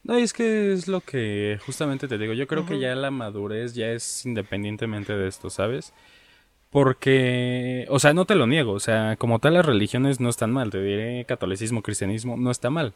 No, 0.04 0.18
y 0.18 0.22
es 0.22 0.32
que 0.34 0.72
es 0.74 0.88
lo 0.88 1.00
que 1.00 1.58
justamente 1.64 2.06
te 2.06 2.18
digo. 2.18 2.34
Yo 2.34 2.46
creo 2.46 2.66
que 2.66 2.78
ya 2.78 2.94
la 2.94 3.10
madurez 3.10 3.74
ya 3.74 3.88
es 3.88 4.26
independientemente 4.26 5.16
de 5.16 5.26
esto, 5.26 5.48
¿sabes? 5.48 5.94
Porque, 6.70 7.86
o 7.88 7.98
sea, 7.98 8.12
no 8.12 8.26
te 8.26 8.34
lo 8.34 8.46
niego. 8.46 8.72
O 8.72 8.80
sea, 8.80 9.16
como 9.16 9.38
tal, 9.38 9.54
las 9.54 9.64
religiones 9.64 10.20
no 10.20 10.28
están 10.28 10.52
mal. 10.52 10.70
Te 10.70 10.82
diré 10.82 11.24
catolicismo, 11.24 11.80
cristianismo, 11.82 12.36
no 12.36 12.50
está 12.50 12.68
mal. 12.68 12.92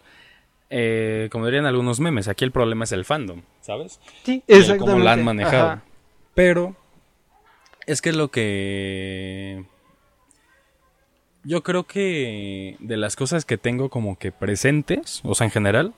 Eh, 0.68 1.28
como 1.32 1.46
dirían 1.46 1.66
algunos 1.66 1.98
memes, 1.98 2.28
aquí 2.28 2.44
el 2.44 2.52
problema 2.52 2.84
es 2.84 2.92
el 2.92 3.04
fandom, 3.04 3.42
¿sabes? 3.60 3.98
Sí, 4.22 4.44
exactamente. 4.46 4.92
cómo 4.92 5.02
la 5.02 5.12
han 5.12 5.24
manejado. 5.24 5.80
Pero 6.34 6.76
Es 7.86 8.00
que 8.02 8.10
es 8.10 8.16
lo 8.16 8.30
que... 8.30 9.64
Yo 11.42 11.62
creo 11.62 11.84
que 11.84 12.76
de 12.80 12.96
las 12.96 13.16
cosas 13.16 13.44
que 13.44 13.56
tengo 13.56 13.88
como 13.88 14.18
que 14.18 14.30
presentes, 14.30 15.20
o 15.24 15.34
sea, 15.34 15.46
en 15.46 15.50
general, 15.50 15.94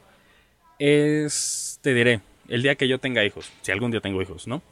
es, 0.79 1.79
te 1.83 1.95
diré, 1.95 2.21
el 2.49 2.63
día 2.63 2.77
que 2.77 2.89
yo 2.89 2.99
tenga 2.99 3.25
hijos, 3.25 3.51
si 3.63 3.73
algún 3.73 3.91
día 3.91 4.01
tengo 4.01 4.23
hijos, 4.23 4.47
¿no? 4.47 4.63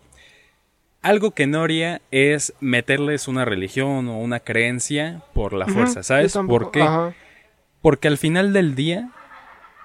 Algo 1.02 1.30
que 1.30 1.46
no 1.46 1.62
haría 1.62 2.02
es 2.10 2.52
meterles 2.60 3.26
una 3.26 3.44
religión 3.44 4.08
o 4.08 4.18
una 4.18 4.40
creencia 4.40 5.22
por 5.32 5.54
la 5.54 5.66
fuerza, 5.66 6.02
¿sabes? 6.02 6.34
¿Por 6.34 6.70
qué? 6.70 6.86
Porque 7.80 8.08
al 8.08 8.18
final 8.18 8.52
del 8.52 8.74
día 8.74 9.10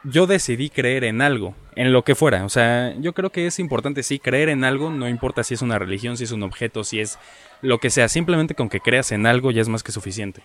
yo 0.04 0.28
decidí 0.28 0.70
creer 0.70 1.04
en 1.04 1.22
algo, 1.22 1.56
en 1.76 1.94
lo 1.94 2.04
que 2.04 2.16
fuera. 2.16 2.44
O 2.46 2.50
sea, 2.50 2.94
yo 3.00 3.14
creo 3.14 3.32
que 3.32 3.48
es 3.48 3.60
importante 3.60 4.04
sí 4.04 4.20
creer 4.20 4.50
en 4.50 4.64
algo, 4.64 4.90
no 4.90 5.08
importa 5.08 5.44
si 5.44 5.54
es 5.54 5.62
una 5.62 5.80
religión, 5.80 6.18
si 6.18 6.26
es 6.26 6.32
un 6.32 6.44
objeto, 6.44 6.84
si 6.84 7.00
es 7.00 7.18
lo 7.62 7.80
que 7.80 7.90
sea, 7.90 8.10
simplemente 8.10 8.54
con 8.54 8.70
que 8.70 8.82
creas 8.82 9.12
en 9.12 9.26
algo 9.26 9.52
ya 9.52 9.62
es 9.62 9.70
más 9.70 9.84
que 9.84 9.92
suficiente. 9.92 10.44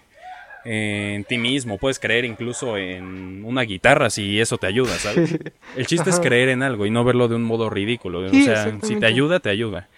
En 0.65 1.25
ti 1.25 1.39
mismo, 1.39 1.79
puedes 1.79 1.99
creer 1.99 2.25
incluso 2.25 2.77
en 2.77 3.45
una 3.45 3.63
guitarra 3.63 4.11
si 4.11 4.41
eso 4.41 4.59
te 4.59 4.67
ayuda, 4.67 4.95
¿sabes? 4.97 5.39
El 5.77 5.87
chiste 5.87 6.11
es 6.11 6.21
creer 6.21 6.51
en 6.51 6.63
algo 6.63 6.85
y 6.85 6.91
no 6.91 7.03
verlo 7.03 7.29
de 7.29 7.37
un 7.37 7.45
modo 7.45 7.71
ridículo. 7.71 8.21
o 8.21 8.31
sea, 8.31 8.79
si 8.83 8.97
te 8.97 9.07
ayuda, 9.07 9.41
te 9.41 9.49
ayuda. 9.49 9.89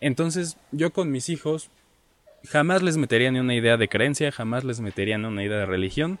Entonces, 0.00 0.58
yo 0.70 0.92
con 0.92 1.10
mis 1.10 1.28
hijos 1.28 1.70
jamás 2.44 2.82
les 2.82 2.96
metería 2.96 3.30
ni 3.30 3.38
una 3.38 3.54
idea 3.54 3.76
de 3.76 3.88
creencia, 3.88 4.32
jamás 4.32 4.64
les 4.64 4.80
metería 4.80 5.16
ni 5.16 5.26
una 5.26 5.44
idea 5.44 5.58
de 5.58 5.66
religión, 5.66 6.18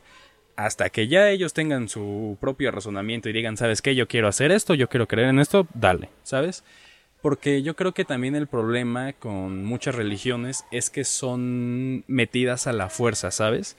hasta 0.56 0.90
que 0.90 1.08
ya 1.08 1.30
ellos 1.30 1.52
tengan 1.52 1.88
su 1.88 2.36
propio 2.40 2.70
razonamiento 2.70 3.28
y 3.28 3.32
digan, 3.32 3.56
¿sabes 3.56 3.82
qué? 3.82 3.94
Yo 3.94 4.06
quiero 4.06 4.28
hacer 4.28 4.52
esto, 4.52 4.74
yo 4.74 4.88
quiero 4.88 5.08
creer 5.08 5.28
en 5.28 5.38
esto, 5.38 5.66
dale, 5.74 6.10
¿sabes? 6.22 6.62
Porque 7.22 7.62
yo 7.62 7.76
creo 7.76 7.92
que 7.92 8.04
también 8.04 8.34
el 8.34 8.48
problema 8.48 9.12
con 9.12 9.64
muchas 9.64 9.94
religiones 9.94 10.64
es 10.72 10.90
que 10.90 11.04
son 11.04 12.04
metidas 12.08 12.66
a 12.66 12.72
la 12.72 12.88
fuerza, 12.88 13.30
¿sabes? 13.30 13.76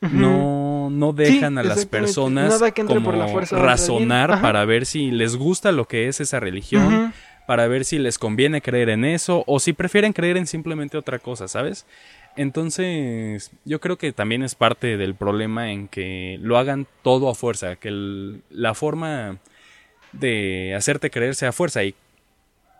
No, 0.00 0.90
no 0.90 1.12
dejan 1.12 1.58
a 1.58 1.62
las 1.62 1.86
personas 1.86 2.60
como 2.86 3.12
razonar 3.52 4.40
para 4.40 4.64
ver 4.64 4.84
si 4.84 5.12
les 5.12 5.36
gusta 5.36 5.70
lo 5.70 5.86
que 5.86 6.08
es 6.08 6.20
esa 6.20 6.40
religión, 6.40 7.12
para 7.46 7.68
ver 7.68 7.84
si 7.84 7.98
les 7.98 8.18
conviene 8.18 8.62
creer 8.62 8.88
en 8.88 9.04
eso 9.04 9.44
o 9.46 9.60
si 9.60 9.74
prefieren 9.74 10.12
creer 10.12 10.38
en 10.38 10.46
simplemente 10.46 10.96
otra 10.98 11.20
cosa, 11.20 11.46
¿sabes? 11.46 11.86
Entonces, 12.34 13.50
yo 13.64 13.80
creo 13.80 13.98
que 13.98 14.12
también 14.12 14.42
es 14.42 14.54
parte 14.54 14.96
del 14.96 15.14
problema 15.14 15.70
en 15.70 15.86
que 15.86 16.38
lo 16.40 16.56
hagan 16.56 16.86
todo 17.02 17.28
a 17.28 17.34
fuerza, 17.34 17.76
que 17.76 18.40
la 18.50 18.74
forma 18.74 19.38
de 20.12 20.74
hacerte 20.74 21.10
creer 21.10 21.34
sea 21.34 21.50
a 21.50 21.52
fuerza. 21.52 21.84
Y 21.84 21.94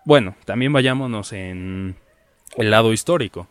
bueno, 0.05 0.37
también 0.45 0.73
vayámonos 0.73 1.33
en 1.33 1.97
el 2.57 2.71
lado 2.71 2.93
histórico. 2.93 3.49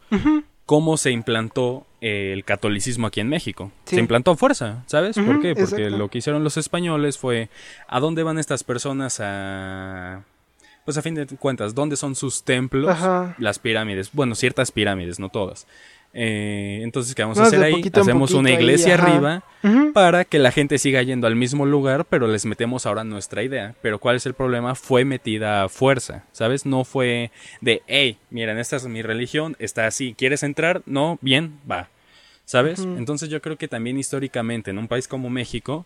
Cómo 0.66 0.96
se 0.98 1.12
implantó 1.12 1.86
el 2.00 2.46
catolicismo 2.46 3.08
aquí 3.08 3.20
en 3.20 3.30
México. 3.30 3.72
Se 3.86 4.00
implantó 4.00 4.32
a 4.32 4.38
fuerza, 4.38 4.84
¿sabes? 4.88 5.18
¿Por 5.18 5.42
qué? 5.42 5.56
Porque 5.56 5.90
lo 5.90 6.10
que 6.10 6.20
hicieron 6.20 6.44
los 6.44 6.58
españoles 6.58 7.18
fue, 7.18 7.50
¿a 7.88 8.00
dónde 8.00 8.24
van 8.24 8.38
estas 8.40 8.64
personas 8.64 9.20
a 9.22 10.24
pues 10.86 10.98
a 10.98 11.02
fin 11.02 11.14
de 11.14 11.28
cuentas, 11.28 11.76
¿dónde 11.76 11.96
son 11.96 12.16
sus 12.16 12.44
templos? 12.44 12.98
Las 13.38 13.60
pirámides. 13.60 14.10
Bueno, 14.14 14.34
ciertas 14.36 14.72
pirámides, 14.72 15.20
no 15.20 15.30
todas. 15.30 15.68
Eh, 16.13 16.82
entonces, 16.84 17.15
¿qué 17.15 17.21
vamos 17.21 17.38
a 17.38 17.43
hacer 17.43 17.63
ahí? 17.63 17.89
Hacemos 17.93 18.32
una 18.32 18.52
iglesia 18.52 18.95
arriba 18.95 19.43
para 19.93 20.26
que 20.26 20.39
la 20.39 20.52
gente 20.52 20.78
siga 20.78 21.02
yendo 21.02 21.28
al 21.28 21.36
mismo 21.36 21.65
lugar, 21.65 22.06
pero 22.06 22.28
les 22.28 22.45
metemos 22.45 22.86
ahora 22.86 23.04
nuestra 23.04 23.43
idea. 23.43 23.76
Pero 23.82 24.00
¿cuál 24.00 24.17
es 24.17 24.26
el 24.26 24.34
problema? 24.34 24.76
Fue 24.76 25.06
metida 25.06 25.63
a 25.63 25.69
fuerza, 25.69 26.26
¿sabes? 26.32 26.65
No 26.65 26.84
fue 26.84 27.32
de, 27.62 27.82
hey, 27.88 28.17
miren, 28.30 28.58
esta 28.58 28.76
es 28.76 28.86
mi 28.86 29.02
religión, 29.02 29.56
está 29.60 29.88
así, 29.88 30.13
¿quieres 30.17 30.43
entrar? 30.43 30.82
No, 30.86 31.17
bien, 31.21 31.60
va. 31.69 31.89
¿Sabes? 32.43 32.82
Entonces 32.82 33.30
yo 33.30 33.41
creo 33.41 33.58
que 33.58 33.69
también 33.69 33.97
históricamente 33.97 34.71
en 34.71 34.78
un 34.78 34.89
país 34.89 35.08
como 35.08 35.30
México, 35.30 35.86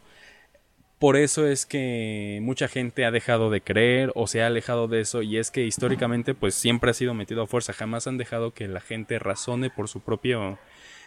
por 1.00 1.18
eso 1.18 1.46
es 1.46 1.66
que 1.66 2.40
mucha 2.42 2.68
gente 2.68 3.06
ha 3.06 3.12
dejado 3.12 3.50
de 3.50 3.62
creer 3.62 4.12
o 4.16 4.28
se 4.28 4.42
ha 4.42 4.48
alejado 4.48 4.88
de 4.88 5.02
eso 5.02 5.22
y 5.22 5.38
es 5.38 5.52
que 5.52 5.66
históricamente 5.66 6.34
pues 6.34 6.56
siempre 6.56 6.92
ha 6.92 6.94
sido 6.94 7.14
metido 7.14 7.44
a 7.44 7.48
fuerza, 7.48 7.74
jamás 7.74 8.08
han 8.08 8.18
dejado 8.18 8.54
que 8.54 8.68
la 8.68 8.80
gente 8.80 9.20
razone 9.20 9.70
por 9.70 9.90
su 9.90 10.00
propio 10.00 10.58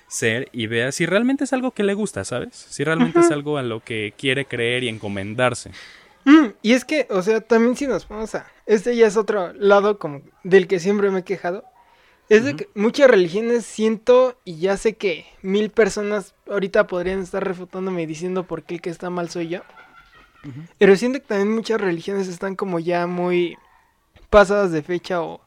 ser 0.07 0.48
y 0.53 0.66
vea 0.66 0.92
si 0.92 1.07
realmente 1.07 1.44
es 1.44 1.53
algo 1.53 1.70
que 1.70 1.85
le 1.85 1.94
gusta, 1.94 2.24
¿sabes? 2.24 2.55
Si 2.55 2.85
realmente 2.85 3.20
es 3.20 3.31
algo 3.31 3.59
a 3.59 3.62
lo 3.62 3.81
que 3.81 4.14
quiere 4.16 4.46
creer 4.46 4.85
y 4.85 4.88
encomendarse. 4.88 5.70
Mm, 6.24 6.48
y 6.61 6.72
es 6.72 6.85
que, 6.85 7.07
o 7.11 7.22
sea, 7.22 7.40
también 7.40 7.77
si 7.77 7.87
nos 7.87 8.07
vamos 8.09 8.35
a... 8.35 8.46
Este 8.66 8.94
ya 8.94 9.07
es 9.07 9.16
otro 9.16 9.53
lado 9.55 9.98
como 9.98 10.20
del 10.44 10.66
que 10.66 10.81
siempre 10.81 11.11
me 11.11 11.20
he 11.20 11.24
quejado. 11.24 11.64
Es 12.28 12.44
de 12.44 12.56
que 12.56 12.68
muchas 12.74 13.10
religiones 13.10 13.64
siento 13.64 14.36
y 14.44 14.58
ya 14.58 14.76
sé 14.76 14.94
que 14.96 15.26
mil 15.40 15.70
personas 15.70 16.34
ahorita 16.48 16.86
podrían 16.86 17.20
estar 17.20 17.42
refutándome 17.42 18.02
y 18.02 18.06
diciendo 18.06 18.44
por 18.44 18.64
qué 18.64 18.74
el 18.74 18.80
que 18.82 18.90
está 18.90 19.08
mal 19.08 19.30
soy 19.30 19.48
yo. 19.48 19.60
Pero 20.78 20.96
siento 20.96 21.20
que 21.20 21.26
también 21.26 21.54
muchas 21.54 21.80
religiones 21.80 22.28
están 22.28 22.54
como 22.54 22.78
ya 22.78 23.06
muy 23.06 23.56
pasadas 24.30 24.72
de 24.72 24.82
fecha 24.82 25.22
o... 25.22 25.40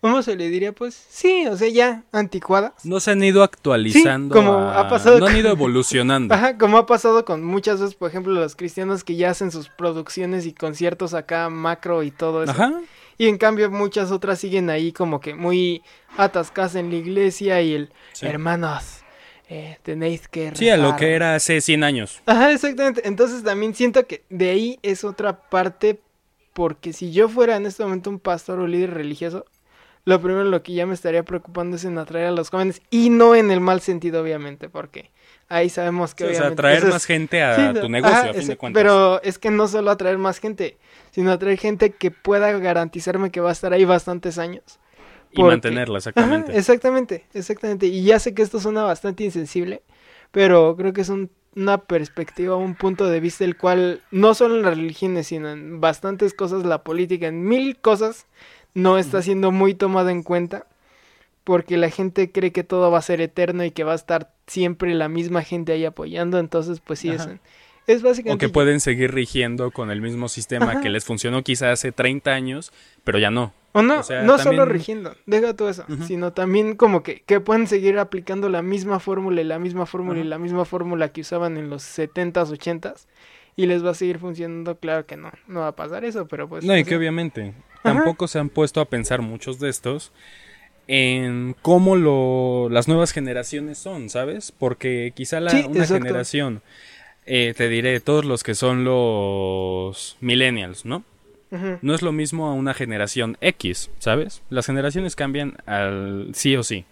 ¿Cómo 0.00 0.22
se 0.22 0.36
le 0.36 0.48
diría? 0.48 0.72
Pues 0.72 0.94
sí, 0.94 1.48
o 1.48 1.56
sea, 1.56 1.68
ya 1.68 2.04
anticuadas. 2.12 2.84
No 2.84 3.00
se 3.00 3.10
han 3.10 3.22
ido 3.24 3.42
actualizando. 3.42 4.32
como 4.32 4.52
ha 4.52 4.88
pasado. 4.88 5.18
No 5.18 5.26
han 5.26 5.36
ido 5.36 5.50
evolucionando. 5.50 6.32
Ajá, 6.36 6.56
como 6.56 6.78
ha 6.78 6.86
pasado 6.86 7.24
con 7.24 7.42
muchas 7.42 7.80
veces, 7.80 7.96
por 7.96 8.08
ejemplo, 8.08 8.32
los 8.32 8.54
cristianos 8.54 9.02
que 9.02 9.16
ya 9.16 9.30
hacen 9.30 9.50
sus 9.50 9.68
producciones 9.68 10.46
y 10.46 10.52
conciertos 10.52 11.14
acá 11.14 11.50
macro 11.50 12.04
y 12.04 12.12
todo 12.12 12.44
eso. 12.44 12.52
Ajá. 12.52 12.80
Y 13.18 13.26
en 13.26 13.36
cambio 13.36 13.70
muchas 13.70 14.12
otras 14.12 14.38
siguen 14.38 14.70
ahí 14.70 14.92
como 14.92 15.20
que 15.20 15.34
muy 15.34 15.82
atascadas 16.16 16.76
en 16.76 16.90
la 16.90 16.96
iglesia 16.96 17.60
y 17.60 17.74
el 17.74 17.92
hermanos, 18.22 19.00
eh, 19.48 19.78
tenéis 19.82 20.28
que... 20.28 20.54
Sí, 20.54 20.70
a 20.70 20.76
lo 20.76 20.94
que 20.96 21.14
era 21.14 21.34
hace 21.34 21.60
100 21.60 21.82
años. 21.84 22.22
Ajá, 22.26 22.52
exactamente. 22.52 23.06
Entonces 23.06 23.42
también 23.42 23.74
siento 23.74 24.06
que 24.06 24.22
de 24.30 24.50
ahí 24.50 24.78
es 24.82 25.02
otra 25.02 25.48
parte 25.50 26.00
porque 26.52 26.92
si 26.92 27.12
yo 27.12 27.28
fuera 27.28 27.56
en 27.56 27.66
este 27.66 27.82
momento 27.82 28.10
un 28.10 28.20
pastor 28.20 28.60
o 28.60 28.66
líder 28.66 28.94
religioso, 28.94 29.44
lo 30.04 30.20
primero 30.20 30.44
lo 30.44 30.62
que 30.62 30.72
ya 30.72 30.86
me 30.86 30.94
estaría 30.94 31.22
preocupando 31.22 31.76
es 31.76 31.84
en 31.84 31.98
atraer 31.98 32.28
a 32.28 32.32
los 32.32 32.50
jóvenes 32.50 32.82
y 32.90 33.10
no 33.10 33.34
en 33.34 33.50
el 33.50 33.60
mal 33.60 33.80
sentido 33.80 34.22
obviamente 34.22 34.68
porque 34.68 35.10
ahí 35.48 35.68
sabemos 35.68 36.14
que 36.14 36.24
o 36.24 36.34
sea 36.34 36.48
atraer 36.48 36.86
más 36.86 37.04
gente 37.04 37.42
a 37.42 37.72
tu 37.72 37.88
negocio 37.88 38.30
a 38.30 38.34
fin 38.34 38.48
de 38.48 38.56
cuentas. 38.56 38.80
pero 38.80 39.22
es 39.22 39.38
que 39.38 39.50
no 39.50 39.66
solo 39.66 39.90
atraer 39.90 40.18
más 40.18 40.38
gente 40.38 40.76
sino 41.10 41.32
atraer 41.32 41.58
gente 41.58 41.90
que 41.90 42.10
pueda 42.10 42.52
garantizarme 42.58 43.30
que 43.30 43.40
va 43.40 43.48
a 43.50 43.52
estar 43.52 43.72
ahí 43.72 43.84
bastantes 43.84 44.38
años. 44.38 44.78
Y 45.32 45.42
mantenerla, 45.42 45.98
exactamente. 45.98 46.56
exactamente, 46.56 47.26
exactamente. 47.34 47.86
Y 47.86 48.04
ya 48.04 48.18
sé 48.18 48.34
que 48.34 48.42
esto 48.42 48.60
suena 48.60 48.82
bastante 48.84 49.24
insensible, 49.24 49.82
pero 50.30 50.74
creo 50.76 50.92
que 50.92 51.02
es 51.02 51.10
una 51.54 51.78
perspectiva, 51.78 52.56
un 52.56 52.74
punto 52.74 53.08
de 53.08 53.20
vista 53.20 53.44
el 53.44 53.56
cual 53.56 54.00
no 54.10 54.34
solo 54.34 54.56
en 54.56 54.62
las 54.62 54.76
religiones, 54.76 55.26
sino 55.26 55.50
en 55.50 55.80
bastantes 55.80 56.34
cosas, 56.34 56.64
la 56.64 56.82
política, 56.82 57.26
en 57.26 57.44
mil 57.44 57.78
cosas, 57.78 58.26
no 58.74 58.96
está 58.96 59.20
siendo 59.20 59.50
muy 59.50 59.74
tomada 59.74 60.10
en 60.12 60.22
cuenta. 60.22 60.66
Porque 61.44 61.78
la 61.78 61.88
gente 61.88 62.30
cree 62.30 62.52
que 62.52 62.62
todo 62.62 62.90
va 62.90 62.98
a 62.98 63.02
ser 63.02 63.22
eterno 63.22 63.64
y 63.64 63.70
que 63.70 63.82
va 63.82 63.92
a 63.92 63.96
estar 63.96 64.30
siempre 64.48 64.94
la 64.94 65.08
misma 65.08 65.42
gente 65.42 65.72
ahí 65.72 65.84
apoyando. 65.84 66.38
Entonces, 66.38 66.80
pues 66.80 66.98
sí, 66.98 67.10
es, 67.88 68.04
o 68.04 68.36
que 68.36 68.50
pueden 68.50 68.80
seguir 68.80 69.14
rigiendo 69.14 69.70
con 69.70 69.90
el 69.90 70.02
mismo 70.02 70.28
sistema 70.28 70.82
que 70.82 70.90
les 70.90 71.06
funcionó 71.06 71.42
quizá 71.42 71.72
hace 71.72 71.90
30 71.90 72.30
años, 72.30 72.70
pero 73.02 73.18
ya 73.18 73.30
no. 73.30 73.54
O 73.72 73.80
no, 73.80 74.02
no 74.24 74.38
solo 74.38 74.66
rigiendo, 74.66 75.14
deja 75.24 75.54
todo 75.54 75.70
eso, 75.70 75.86
sino 76.06 76.32
también 76.32 76.74
como 76.74 77.02
que, 77.02 77.22
que 77.22 77.40
pueden 77.40 77.66
seguir 77.66 77.98
aplicando 77.98 78.50
la 78.50 78.60
misma 78.60 78.98
fórmula 78.98 79.40
y 79.40 79.44
la 79.44 79.58
misma 79.58 79.86
fórmula 79.86 80.20
y 80.20 80.24
la 80.24 80.38
misma 80.38 80.66
fórmula 80.66 81.12
que 81.12 81.22
usaban 81.22 81.56
en 81.56 81.70
los 81.70 81.82
70s, 81.82 82.50
80s 82.50 83.06
y 83.56 83.66
les 83.66 83.84
va 83.84 83.90
a 83.90 83.94
seguir 83.94 84.18
funcionando, 84.18 84.78
claro 84.78 85.06
que 85.06 85.16
no, 85.16 85.30
no 85.46 85.60
va 85.60 85.68
a 85.68 85.76
pasar 85.76 86.04
eso, 86.04 86.28
pero 86.28 86.48
pues... 86.48 86.64
No, 86.64 86.76
y 86.76 86.84
que 86.84 86.96
obviamente 86.96 87.54
tampoco 87.82 88.28
se 88.28 88.38
han 88.38 88.50
puesto 88.50 88.80
a 88.80 88.84
pensar 88.86 89.22
muchos 89.22 89.58
de 89.60 89.68
estos 89.68 90.12
en 90.88 91.54
cómo 91.60 91.94
lo, 91.94 92.68
las 92.70 92.88
nuevas 92.88 93.12
generaciones 93.12 93.78
son, 93.78 94.08
¿sabes? 94.08 94.52
Porque 94.52 95.12
quizá 95.14 95.38
la, 95.38 95.66
una 95.68 95.86
generación 95.86 96.62
eh, 97.26 97.52
te 97.54 97.68
diré, 97.68 98.00
todos 98.00 98.24
los 98.24 98.42
que 98.42 98.54
son 98.54 98.84
los 98.84 100.16
millennials, 100.20 100.84
¿no? 100.84 101.04
No 101.80 101.94
es 101.94 102.02
lo 102.02 102.12
mismo 102.12 102.48
a 102.48 102.52
una 102.52 102.74
generación 102.74 103.38
X, 103.40 103.90
¿sabes? 103.98 104.42
Las 104.50 104.66
generaciones 104.66 105.16
cambian 105.16 105.56
al 105.64 106.30
sí 106.34 106.56
o 106.56 106.62
sí. 106.62 106.84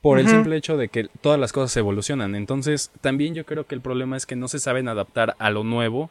Por 0.00 0.18
el 0.18 0.26
simple 0.28 0.56
hecho 0.56 0.76
de 0.76 0.88
que 0.88 1.08
todas 1.20 1.38
las 1.38 1.52
cosas 1.52 1.76
evolucionan. 1.76 2.34
Entonces, 2.34 2.90
también 3.00 3.36
yo 3.36 3.46
creo 3.46 3.68
que 3.68 3.76
el 3.76 3.80
problema 3.80 4.16
es 4.16 4.26
que 4.26 4.34
no 4.34 4.48
se 4.48 4.58
saben 4.58 4.88
adaptar 4.88 5.36
a 5.38 5.50
lo 5.50 5.62
nuevo 5.62 6.10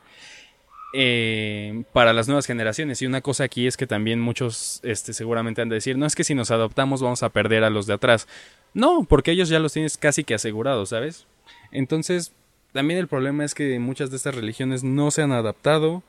eh, 0.94 1.84
para 1.94 2.14
las 2.14 2.28
nuevas 2.28 2.46
generaciones. 2.46 3.02
Y 3.02 3.06
una 3.06 3.22
cosa 3.22 3.46
aquí 3.46 3.68
es 3.68 3.78
que 3.78 3.88
también 3.88 4.20
muchos 4.20 4.80
este, 4.84 5.14
seguramente 5.14 5.62
han 5.62 5.70
de 5.70 5.76
decir, 5.76 5.98
no 5.98 6.06
es 6.06 6.16
que 6.16 6.24
si 6.24 6.36
nos 6.36 6.52
adaptamos 6.52 7.02
vamos 7.02 7.24
a 7.24 7.30
perder 7.30 7.64
a 7.64 7.70
los 7.70 7.88
de 7.88 7.94
atrás. 7.94 8.28
No, 8.74 9.06
porque 9.08 9.32
ellos 9.32 9.50
ya 9.50 9.60
los 9.60 9.74
tienes 9.74 9.98
casi 9.98 10.24
que 10.24 10.34
asegurados, 10.34 10.90
¿sabes? 10.90 11.28
Entonces, 11.72 12.34
también 12.74 13.00
el 13.00 13.08
problema 13.08 13.44
es 13.46 13.54
que 13.54 13.80
muchas 13.80 14.12
de 14.12 14.18
estas 14.18 14.36
religiones 14.36 14.84
no 14.84 15.12
se 15.12 15.22
han 15.22 15.32
adaptado. 15.32 16.04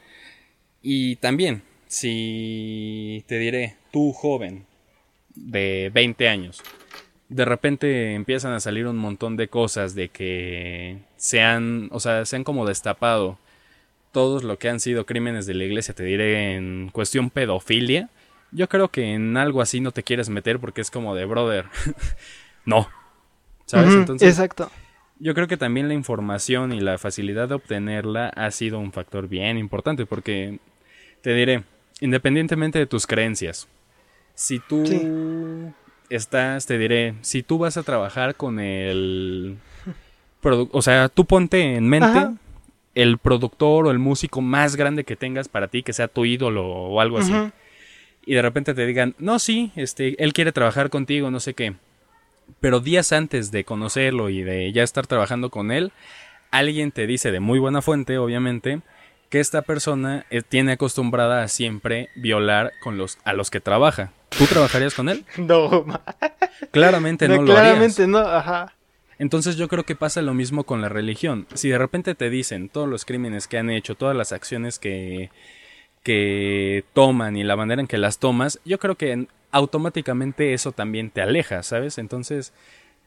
Y 0.82 1.16
también, 1.16 1.62
si 1.86 3.24
te 3.26 3.38
diré, 3.38 3.76
tú 3.92 4.12
joven, 4.12 4.66
de 5.34 5.90
20 5.92 6.28
años. 6.28 6.60
De 7.28 7.44
repente 7.44 8.14
empiezan 8.14 8.52
a 8.52 8.60
salir 8.60 8.86
un 8.86 8.98
montón 8.98 9.36
de 9.36 9.48
cosas 9.48 9.94
de 9.94 10.08
que 10.08 10.98
sean, 11.16 11.88
o 11.92 12.00
sea, 12.00 12.26
se 12.26 12.36
han 12.36 12.44
como 12.44 12.66
destapado 12.66 13.38
todos 14.12 14.44
lo 14.44 14.58
que 14.58 14.68
han 14.68 14.78
sido 14.78 15.06
crímenes 15.06 15.46
de 15.46 15.54
la 15.54 15.64
iglesia, 15.64 15.94
te 15.94 16.04
diré 16.04 16.54
en 16.54 16.90
cuestión 16.92 17.30
pedofilia. 17.30 18.10
Yo 18.52 18.68
creo 18.68 18.88
que 18.88 19.14
en 19.14 19.36
algo 19.36 19.62
así 19.62 19.80
no 19.80 19.90
te 19.92 20.02
quieres 20.02 20.28
meter 20.28 20.60
porque 20.60 20.82
es 20.82 20.90
como 20.90 21.14
de 21.14 21.24
brother. 21.24 21.66
no. 22.66 22.88
¿Sabes? 23.64 23.94
Entonces, 23.94 24.28
exacto. 24.28 24.70
Yo 25.18 25.34
creo 25.34 25.48
que 25.48 25.56
también 25.56 25.88
la 25.88 25.94
información 25.94 26.72
y 26.72 26.80
la 26.80 26.98
facilidad 26.98 27.48
de 27.48 27.54
obtenerla 27.54 28.28
ha 28.28 28.50
sido 28.50 28.78
un 28.78 28.92
factor 28.92 29.28
bien 29.28 29.56
importante 29.56 30.04
porque 30.04 30.58
te 31.22 31.32
diré, 31.32 31.62
independientemente 32.00 32.78
de 32.78 32.86
tus 32.86 33.06
creencias, 33.06 33.68
si 34.34 34.58
tú 34.58 34.82
estás, 36.10 36.66
te 36.66 36.76
diré, 36.76 37.14
si 37.22 37.42
tú 37.42 37.58
vas 37.58 37.76
a 37.76 37.82
trabajar 37.82 38.34
con 38.34 38.60
el... 38.60 39.58
O 40.42 40.82
sea, 40.82 41.08
tú 41.08 41.24
ponte 41.24 41.76
en 41.76 41.88
mente 41.88 42.36
el 42.94 43.18
productor 43.18 43.86
o 43.86 43.90
el 43.90 43.98
músico 43.98 44.40
más 44.40 44.76
grande 44.76 45.04
que 45.04 45.16
tengas 45.16 45.48
para 45.48 45.68
ti, 45.68 45.82
que 45.82 45.92
sea 45.92 46.08
tu 46.08 46.24
ídolo 46.24 46.66
o 46.66 47.00
algo 47.00 47.18
así. 47.18 47.32
Y 48.24 48.34
de 48.34 48.42
repente 48.42 48.74
te 48.74 48.86
digan, 48.86 49.14
no, 49.18 49.38
sí, 49.38 49.72
este, 49.76 50.22
él 50.22 50.32
quiere 50.32 50.52
trabajar 50.52 50.90
contigo, 50.90 51.30
no 51.30 51.40
sé 51.40 51.54
qué. 51.54 51.74
Pero 52.60 52.80
días 52.80 53.12
antes 53.12 53.50
de 53.50 53.64
conocerlo 53.64 54.28
y 54.28 54.42
de 54.42 54.72
ya 54.72 54.82
estar 54.82 55.06
trabajando 55.06 55.50
con 55.50 55.72
él, 55.72 55.92
alguien 56.50 56.92
te 56.92 57.06
dice 57.06 57.32
de 57.32 57.40
muy 57.40 57.58
buena 57.58 57.82
fuente, 57.82 58.18
obviamente, 58.18 58.82
que 59.30 59.40
esta 59.40 59.62
persona 59.62 60.26
eh, 60.30 60.42
tiene 60.46 60.72
acostumbrada 60.72 61.42
a 61.42 61.48
siempre 61.48 62.10
violar 62.14 62.72
con 62.82 62.98
los, 62.98 63.18
a 63.24 63.32
los 63.32 63.50
que 63.50 63.60
trabaja. 63.60 64.12
¿Tú 64.28 64.46
trabajarías 64.46 64.94
con 64.94 65.08
él? 65.08 65.24
No, 65.38 65.84
claramente 66.70 67.28
no, 67.28 67.42
lo 67.42 67.52
Claramente 67.52 68.06
no, 68.06 68.18
ajá. 68.18 68.74
Entonces 69.22 69.54
yo 69.54 69.68
creo 69.68 69.84
que 69.84 69.94
pasa 69.94 70.20
lo 70.20 70.34
mismo 70.34 70.64
con 70.64 70.80
la 70.80 70.88
religión. 70.88 71.46
Si 71.54 71.68
de 71.68 71.78
repente 71.78 72.16
te 72.16 72.28
dicen 72.28 72.68
todos 72.68 72.88
los 72.88 73.04
crímenes 73.04 73.46
que 73.46 73.56
han 73.56 73.70
hecho, 73.70 73.94
todas 73.94 74.16
las 74.16 74.32
acciones 74.32 74.80
que, 74.80 75.30
que 76.02 76.84
toman 76.92 77.36
y 77.36 77.44
la 77.44 77.54
manera 77.54 77.80
en 77.80 77.86
que 77.86 77.98
las 77.98 78.18
tomas, 78.18 78.58
yo 78.64 78.80
creo 78.80 78.96
que 78.96 79.28
automáticamente 79.52 80.54
eso 80.54 80.72
también 80.72 81.10
te 81.10 81.22
aleja, 81.22 81.62
¿sabes? 81.62 81.98
Entonces 81.98 82.52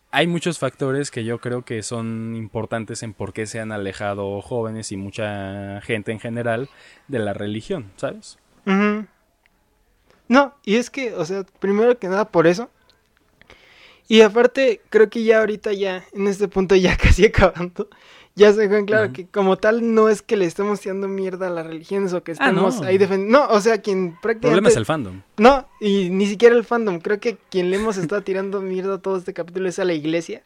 hay 0.10 0.26
muchos 0.26 0.58
factores 0.58 1.12
que 1.12 1.26
yo 1.26 1.40
creo 1.40 1.66
que 1.66 1.84
son 1.84 2.34
importantes 2.38 3.04
en 3.04 3.12
por 3.12 3.34
qué 3.34 3.46
se 3.46 3.60
han 3.60 3.74
alejado 3.74 4.42
jóvenes 4.42 4.94
y 4.94 4.96
mucha 4.96 5.82
gente 5.82 6.14
en 6.14 6.22
general 6.22 6.70
de 7.10 7.20
la 7.20 7.34
religión, 7.34 7.92
¿sabes? 7.98 8.40
No, 10.30 10.56
y 10.64 10.78
es 10.78 10.90
que, 10.90 11.14
o 11.14 11.26
sea, 11.26 11.44
primero 11.60 12.00
que 12.00 12.08
nada 12.08 12.30
por 12.30 12.48
eso. 12.48 12.70
Y 14.08 14.22
aparte, 14.22 14.82
creo 14.90 15.10
que 15.10 15.24
ya 15.24 15.40
ahorita 15.40 15.74
ya, 15.74 16.06
en 16.14 16.28
este 16.28 16.48
punto 16.48 16.76
ya 16.76 16.96
casi 17.02 17.26
acabando, 17.26 17.90
ya 18.36 18.52
se 18.52 18.62
dejó 18.62 18.76
en 18.76 18.86
claro 18.86 19.14
que 19.14 19.28
como 19.28 19.58
tal 19.58 19.94
no 19.94 20.10
es 20.10 20.22
que 20.22 20.36
le 20.36 20.46
estemos 20.46 20.82
tirando 20.82 21.08
mierda 21.08 21.48
a 21.48 21.50
las 21.50 21.66
religiones 21.66 22.14
o 22.14 22.24
que 22.24 22.32
ah, 22.32 22.34
estemos 22.34 22.82
ahí 22.82 22.98
defendiendo. 22.98 23.40
No, 23.40 23.54
o 23.54 23.62
sea, 23.62 23.82
quien 23.82 24.18
prácticamente... 24.22 24.48
El 24.48 24.52
problema 24.52 24.70
es 24.70 24.76
el 24.76 24.86
fandom. 24.86 25.22
No, 25.38 25.68
y 25.80 26.10
ni 26.10 26.28
siquiera 26.28 26.56
el 26.56 26.66
fandom. 26.66 27.00
Creo 27.00 27.20
que 27.20 27.38
quien 27.50 27.72
le 27.72 27.78
hemos 27.78 27.98
estado 27.98 28.22
tirando 28.22 28.62
mierda 28.62 28.96
a 28.96 28.98
todo 29.02 29.18
este 29.18 29.34
capítulo 29.34 29.70
es 29.70 29.80
a 29.80 29.86
la 29.86 29.94
iglesia. 29.94 30.44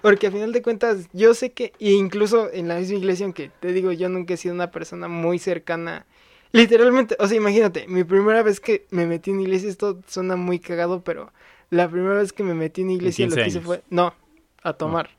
Porque 0.00 0.28
a 0.28 0.30
final 0.30 0.52
de 0.52 0.62
cuentas, 0.62 1.08
yo 1.12 1.34
sé 1.34 1.52
que, 1.52 1.72
e 1.80 1.90
incluso 1.90 2.50
en 2.52 2.68
la 2.68 2.76
misma 2.76 2.96
iglesia, 2.96 3.24
aunque 3.24 3.50
te 3.60 3.72
digo, 3.72 3.92
yo 3.92 4.08
nunca 4.08 4.34
he 4.34 4.36
sido 4.36 4.54
una 4.54 4.70
persona 4.70 5.08
muy 5.08 5.38
cercana. 5.38 6.06
Literalmente, 6.52 7.16
o 7.18 7.26
sea, 7.26 7.36
imagínate, 7.36 7.86
mi 7.88 8.04
primera 8.04 8.42
vez 8.42 8.60
que 8.60 8.86
me 8.90 9.06
metí 9.06 9.32
en 9.32 9.40
iglesia, 9.40 9.68
esto 9.68 10.00
suena 10.06 10.36
muy 10.36 10.60
cagado, 10.60 11.02
pero 11.02 11.30
la 11.70 11.88
primera 11.88 12.14
vez 12.14 12.32
que 12.32 12.42
me 12.42 12.54
metí 12.54 12.82
en 12.82 12.90
iglesia 12.90 13.26
lo 13.26 13.36
que 13.36 13.46
hice 13.46 13.60
fue, 13.60 13.82
no, 13.90 14.14
a 14.62 14.72
tomar 14.72 15.10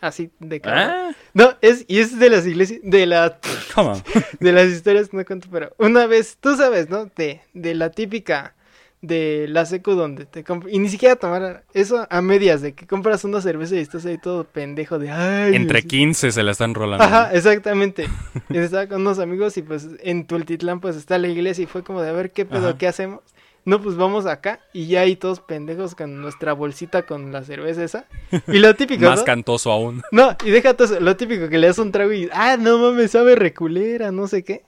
así 0.00 0.30
de 0.40 0.60
cara. 0.60 1.08
Ah. 1.08 1.16
No, 1.32 1.54
es, 1.60 1.84
y 1.88 2.00
es 2.00 2.18
de 2.18 2.28
las 2.28 2.46
iglesias, 2.46 2.80
de 2.82 3.06
la... 3.06 3.38
De 4.40 4.52
las 4.52 4.66
historias, 4.66 5.14
no 5.14 5.24
cuento, 5.24 5.48
pero 5.50 5.72
una 5.78 6.06
vez, 6.06 6.36
tú 6.38 6.56
sabes, 6.56 6.90
¿no? 6.90 7.06
De, 7.16 7.40
de 7.54 7.74
la 7.74 7.90
típica 7.90 8.54
de 9.02 9.46
la 9.48 9.66
seco 9.66 9.96
donde 9.96 10.26
te 10.26 10.44
compras, 10.44 10.72
y 10.72 10.78
ni 10.78 10.88
siquiera 10.88 11.16
tomar 11.16 11.64
eso 11.74 12.06
a 12.08 12.22
medias, 12.22 12.62
de 12.62 12.72
que 12.72 12.86
compras 12.86 13.24
una 13.24 13.40
cerveza 13.40 13.74
y 13.74 13.78
estás 13.78 14.06
ahí 14.06 14.16
todo 14.16 14.44
pendejo 14.44 14.98
de... 15.00 15.10
Ay, 15.10 15.56
Entre 15.56 15.82
15 15.82 16.30
se 16.30 16.42
la 16.42 16.52
están 16.52 16.74
rolando. 16.74 17.04
Ajá, 17.04 17.32
exactamente. 17.32 18.08
estaba 18.50 18.86
con 18.86 19.00
unos 19.00 19.18
amigos 19.18 19.56
y 19.56 19.62
pues 19.62 19.88
en 20.00 20.26
Tultitlán 20.26 20.80
pues 20.80 20.94
está 20.94 21.18
la 21.18 21.28
iglesia 21.28 21.64
y 21.64 21.66
fue 21.66 21.82
como 21.82 22.00
de 22.00 22.10
a 22.10 22.12
ver 22.12 22.30
qué 22.30 22.44
pedo, 22.44 22.78
qué 22.78 22.86
hacemos 22.86 23.22
no, 23.64 23.80
pues 23.80 23.96
vamos 23.96 24.26
acá 24.26 24.60
y 24.72 24.86
ya 24.86 25.02
hay 25.02 25.14
todos 25.14 25.38
pendejos 25.40 25.94
con 25.94 26.20
nuestra 26.20 26.52
bolsita 26.52 27.02
con 27.02 27.30
la 27.30 27.44
cerveza 27.44 27.84
esa. 27.84 28.06
Y 28.48 28.58
lo 28.58 28.74
típico, 28.74 29.04
Más 29.08 29.22
cantoso 29.22 29.70
aún. 29.70 30.02
No, 30.10 30.36
y 30.44 30.50
déjate 30.50 30.84
eso, 30.84 30.98
lo 30.98 31.16
típico 31.16 31.48
que 31.48 31.58
le 31.58 31.68
das 31.68 31.78
un 31.78 31.92
trago 31.92 32.12
y, 32.12 32.28
ah, 32.32 32.56
no 32.58 32.78
mames, 32.78 33.12
sabe 33.12 33.36
reculera, 33.36 34.10
no 34.10 34.26
sé 34.26 34.42
qué. 34.42 34.64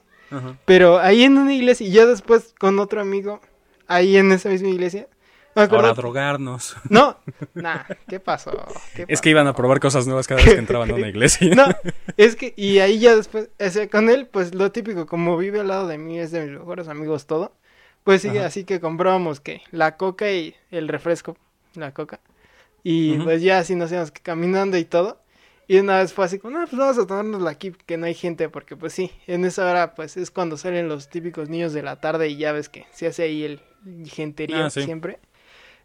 Pero 0.64 0.98
ahí 0.98 1.22
en 1.22 1.38
una 1.38 1.54
iglesia, 1.54 1.86
y 1.86 1.92
ya 1.92 2.06
después 2.06 2.54
con 2.58 2.80
otro 2.80 3.00
amigo, 3.00 3.40
ahí 3.86 4.16
en 4.16 4.32
esa 4.32 4.48
misma 4.48 4.68
iglesia. 4.68 5.06
Ahora 5.54 5.94
drogarnos. 5.94 6.76
No, 6.88 7.18
nah, 7.54 7.84
¿qué 8.08 8.18
pasó? 8.18 8.50
Es 9.06 9.20
que 9.20 9.30
iban 9.30 9.46
a 9.46 9.54
probar 9.54 9.78
cosas 9.78 10.06
nuevas 10.06 10.26
cada 10.26 10.40
vez 10.42 10.54
que 10.54 10.58
entraban 10.58 10.90
a 10.90 10.94
una 10.94 11.08
iglesia. 11.08 11.54
No, 11.54 11.66
es 12.16 12.34
que, 12.34 12.52
y 12.56 12.80
ahí 12.80 12.98
ya 12.98 13.14
después, 13.14 13.50
o 13.60 13.90
con 13.90 14.10
él, 14.10 14.26
pues 14.26 14.54
lo 14.54 14.72
típico, 14.72 15.06
como 15.06 15.36
vive 15.36 15.60
al 15.60 15.68
lado 15.68 15.86
de 15.86 15.98
mí, 15.98 16.18
es 16.18 16.32
de 16.32 16.46
mis 16.46 16.58
mejores 16.58 16.88
amigos 16.88 17.26
todo 17.26 17.52
pues 18.04 18.22
sí, 18.22 18.28
así 18.38 18.64
que 18.64 18.80
comprábamos 18.80 19.40
que 19.40 19.62
la 19.70 19.96
coca 19.96 20.30
y 20.30 20.54
el 20.70 20.88
refresco, 20.88 21.36
la 21.74 21.92
coca. 21.92 22.20
Y 22.82 23.16
pues 23.18 23.40
ya 23.40 23.58
así 23.58 23.74
nos 23.74 23.90
íbamos 23.90 24.10
caminando 24.10 24.76
y 24.76 24.84
todo. 24.84 25.18
Y 25.66 25.78
una 25.78 25.98
vez 25.98 26.12
fue 26.12 26.26
así 26.26 26.38
como, 26.38 26.58
no, 26.58 26.66
pues 26.66 26.78
vamos 26.78 26.98
a 26.98 27.06
tomárnosla 27.06 27.50
aquí, 27.50 27.72
que 27.86 27.96
no 27.96 28.04
hay 28.04 28.12
gente, 28.12 28.50
porque 28.50 28.76
pues 28.76 28.92
sí, 28.92 29.10
en 29.26 29.46
esa 29.46 29.68
hora 29.68 29.94
pues 29.94 30.18
es 30.18 30.30
cuando 30.30 30.58
salen 30.58 30.88
los 30.88 31.08
típicos 31.08 31.48
niños 31.48 31.72
de 31.72 31.82
la 31.82 32.00
tarde 32.00 32.28
y 32.28 32.36
ya 32.36 32.52
ves 32.52 32.68
que 32.68 32.84
se 32.92 33.06
hace 33.06 33.22
ahí 33.22 33.44
el 33.44 33.60
gentería 34.04 34.66
ah, 34.66 34.70
siempre. 34.70 35.18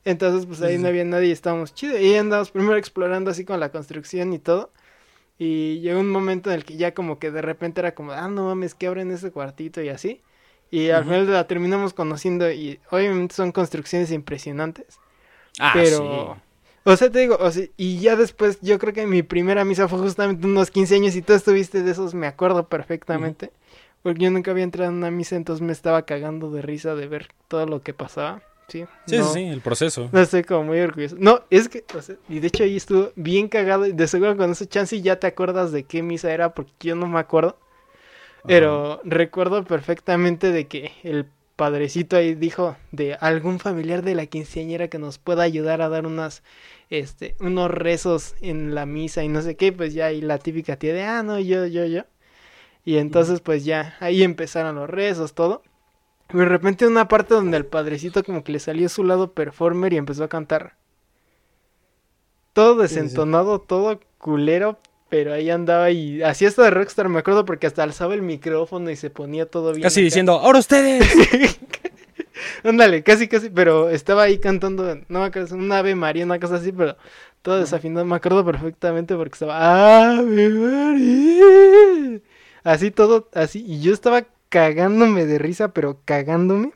Entonces 0.04 0.46
pues 0.46 0.62
ahí 0.62 0.78
no 0.78 0.90
había 0.90 1.06
nadie 1.06 1.30
y 1.30 1.32
estábamos 1.32 1.74
chidos. 1.74 2.02
Y 2.02 2.16
andamos 2.16 2.52
primero 2.52 2.76
explorando 2.76 3.32
así 3.32 3.46
con 3.46 3.62
la 3.62 3.70
construcción 3.70 4.34
y 4.34 4.40
todo. 4.40 4.72
Y 5.38 5.80
llegó 5.80 6.02
un 6.02 6.10
momento 6.10 6.50
en 6.50 6.58
el 6.58 6.66
que 6.66 6.76
ya 6.76 6.94
como 6.94 7.18
que 7.18 7.32
de 7.32 7.42
repente 7.42 7.80
era 7.80 7.96
como, 7.96 8.12
ah, 8.12 8.28
no 8.28 8.46
mames, 8.46 8.76
que 8.76 8.88
abren 8.88 9.10
ese 9.12 9.32
cuartito 9.32 9.82
y 9.82 9.88
así. 9.88 10.22
Y 10.72 10.90
al 10.90 11.04
final 11.04 11.32
la 11.32 11.48
terminamos 11.48 11.94
conociendo 11.94 12.52
y 12.52 12.80
obviamente 12.92 13.36
son 13.36 13.52
construcciones 13.52 14.12
impresionantes. 14.12 15.00
Ah, 15.60 15.72
pero... 15.74 16.38
O 16.86 16.96
sea, 16.96 17.12
te 17.12 17.20
digo, 17.20 17.38
o 17.40 17.52
sea, 17.52 17.68
y 17.76 18.00
ya 18.00 18.16
después 18.16 18.60
yo 18.62 18.80
creo 18.80 18.94
que 18.94 19.06
mi 19.06 19.22
primera 19.22 19.66
misa 19.66 19.88
fue 19.88 20.00
justamente 20.00 20.48
unos 20.48 20.72
15 20.72 20.96
años 20.96 21.16
y 21.16 21.22
tú 21.22 21.34
estuviste 21.34 21.84
de 21.84 21.92
esos, 21.92 22.14
me 22.14 22.26
acuerdo 22.26 22.68
perfectamente. 22.68 23.52
Porque 24.02 24.24
yo 24.24 24.32
nunca 24.32 24.52
había 24.52 24.64
entrado 24.64 24.90
en 24.90 24.98
una 24.98 25.12
misa, 25.12 25.36
entonces 25.36 25.62
me 25.62 25.74
estaba 25.74 26.04
cagando 26.04 26.52
de 26.52 26.62
risa 26.62 26.96
de 26.96 27.08
ver 27.08 27.30
todo 27.48 27.66
lo 27.66 27.82
que 27.82 27.94
pasaba. 27.94 28.42
Sí, 28.70 28.86
sí, 29.08 29.18
sí, 29.34 29.44
el 29.44 29.62
proceso. 29.62 30.10
No 30.12 30.22
estoy 30.22 30.44
como 30.44 30.64
muy 30.66 30.80
orgulloso. 30.80 31.16
No, 31.20 31.42
es 31.50 31.68
que, 31.68 31.84
o 31.96 32.02
sea, 32.02 32.16
y 32.30 32.40
de 32.40 32.48
hecho 32.48 32.64
ahí 32.64 32.78
estuvo 32.78 33.12
bien 33.16 33.50
cagado. 33.50 33.86
Y 33.86 33.92
de 33.92 34.08
seguro 34.08 34.38
con 34.38 34.52
ese 34.52 34.68
chance 34.68 35.02
ya 35.02 35.20
te 35.20 35.28
acuerdas 35.28 35.72
de 35.72 35.84
qué 35.84 36.02
misa 36.02 36.32
era, 36.32 36.54
porque 36.54 36.72
yo 36.80 36.96
no 36.96 37.08
me 37.08 37.20
acuerdo. 37.20 37.58
Pero 38.46 39.02
recuerdo 39.04 39.64
perfectamente 39.64 40.52
de 40.52 40.68
que 40.68 40.92
el 41.04 41.26
padrecito 41.56 42.16
ahí 42.16 42.36
dijo 42.36 42.78
de 42.94 43.16
algún 43.16 43.60
familiar 43.60 44.02
de 44.02 44.16
la 44.16 44.28
quinceañera 44.28 44.88
que 44.88 44.98
nos 44.98 45.18
pueda 45.18 45.44
ayudar 45.44 45.82
a 45.82 45.90
dar 45.90 46.08
unas 46.08 46.42
este 46.90 47.36
unos 47.42 47.70
rezos 47.70 48.36
en 48.42 48.74
la 48.74 48.86
misa 48.86 49.24
y 49.24 49.28
no 49.28 49.42
sé 49.42 49.58
qué, 49.58 49.74
pues 49.74 49.94
ya 49.94 50.06
ahí 50.06 50.22
la 50.22 50.38
típica 50.38 50.78
tía 50.78 50.94
de 50.94 51.04
ah 51.04 51.22
no, 51.22 51.38
yo 51.38 51.66
yo 51.66 51.86
yo. 51.86 52.04
Y 52.86 52.98
entonces 52.98 53.42
pues 53.42 53.66
ya 53.66 53.98
ahí 54.00 54.24
empezaron 54.24 54.76
los 54.76 54.90
rezos, 54.90 55.34
todo. 55.34 55.62
Y 56.34 56.38
de 56.38 56.46
repente 56.46 56.88
una 56.88 57.10
parte 57.10 57.34
donde 57.34 57.58
el 57.58 57.66
padrecito 57.66 58.24
como 58.24 58.44
que 58.44 58.54
le 58.54 58.60
salió 58.60 58.88
su 58.88 59.04
lado 59.04 59.34
performer 59.34 59.92
y 59.92 59.98
empezó 59.98 60.24
a 60.24 60.30
cantar. 60.30 60.78
Todo 62.54 62.82
desentonado, 62.82 63.60
todo 63.60 64.00
culero, 64.18 64.80
pero 65.10 65.34
ahí 65.34 65.50
andaba 65.50 65.90
y 65.92 66.22
así 66.22 66.46
hasta 66.46 66.64
de 66.64 66.70
Rockstar, 66.70 67.10
me 67.10 67.20
acuerdo 67.20 67.44
porque 67.46 67.68
hasta 67.68 67.84
alzaba 67.84 68.14
el 68.14 68.22
micrófono 68.22 68.90
y 68.92 68.96
se 68.96 69.10
ponía 69.10 69.48
todo 69.48 69.72
bien. 69.72 69.84
Casi 69.84 70.02
diciendo, 70.02 70.34
¡ahora 70.34 70.60
ustedes! 70.60 71.06
Ándale, 72.64 73.04
casi, 73.04 73.28
casi, 73.28 73.50
pero 73.50 73.90
estaba 73.90 74.24
ahí 74.24 74.38
cantando, 74.38 74.98
no 75.10 75.20
me 75.20 75.26
acuerdo, 75.26 75.56
una 75.56 75.80
Ave 75.80 75.96
María, 75.96 76.26
una 76.26 76.40
cosa 76.40 76.56
así, 76.56 76.72
pero 76.72 76.96
todo 77.42 77.60
desafinado, 77.60 78.06
me 78.06 78.16
acuerdo 78.16 78.46
perfectamente 78.46 79.16
porque 79.16 79.34
estaba, 79.34 80.12
¡Ave 80.18 80.50
María! 80.50 82.22
Así 82.64 82.92
todo, 82.92 83.30
así, 83.34 83.64
y 83.66 83.82
yo 83.82 83.94
estaba 83.94 84.26
cagándome 84.50 85.26
de 85.26 85.40
risa, 85.40 85.74
pero 85.74 86.00
cagándome. 86.06 86.72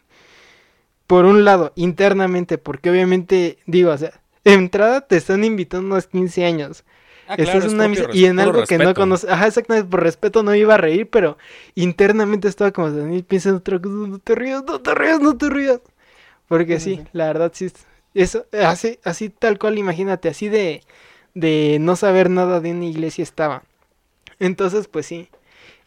Por 1.07 1.25
un 1.25 1.45
lado, 1.45 1.73
internamente, 1.75 2.57
porque 2.57 2.89
obviamente, 2.89 3.57
digo, 3.65 3.91
o 3.91 3.97
sea, 3.97 4.21
entrada 4.43 5.01
te 5.01 5.17
están 5.17 5.43
invitando 5.43 5.95
a 5.95 5.97
los 5.97 6.07
15 6.07 6.45
años 6.45 6.83
Ah, 7.27 7.37
una 7.39 7.87
y 8.13 8.25
en 8.25 8.39
algo 8.39 8.63
que 8.65 8.77
no 8.77 8.93
conoce. 8.93 9.29
Ajá, 9.31 9.47
exactamente, 9.47 9.89
por 9.89 10.03
respeto 10.03 10.43
no 10.43 10.53
iba 10.55 10.75
a 10.75 10.77
reír, 10.77 11.09
pero 11.09 11.37
internamente 11.75 12.47
estaba 12.47 12.71
como 12.71 12.91
Daniel 12.91 13.23
piensa 13.23 13.49
en 13.49 13.55
otra 13.55 13.79
cosa, 13.79 13.95
no 13.95 14.19
te 14.19 14.35
rías, 14.35 14.63
no 14.63 14.81
te 14.81 14.93
rías, 14.93 15.19
no 15.21 15.37
te 15.37 15.49
rías. 15.49 15.79
Porque 16.47 16.79
sí, 16.79 17.01
la 17.13 17.27
verdad 17.27 17.51
sí, 17.53 17.71
Eso, 18.13 18.45
así, 18.51 18.99
así 19.03 19.29
tal 19.29 19.57
cual, 19.57 19.77
imagínate, 19.77 20.29
así 20.29 20.49
de, 20.49 20.83
de 21.33 21.77
no 21.79 21.95
saber 21.95 22.29
nada 22.29 22.59
de 22.59 22.71
una 22.71 22.85
iglesia 22.85 23.23
estaba. 23.23 23.63
Entonces, 24.39 24.87
pues 24.87 25.05
sí, 25.05 25.29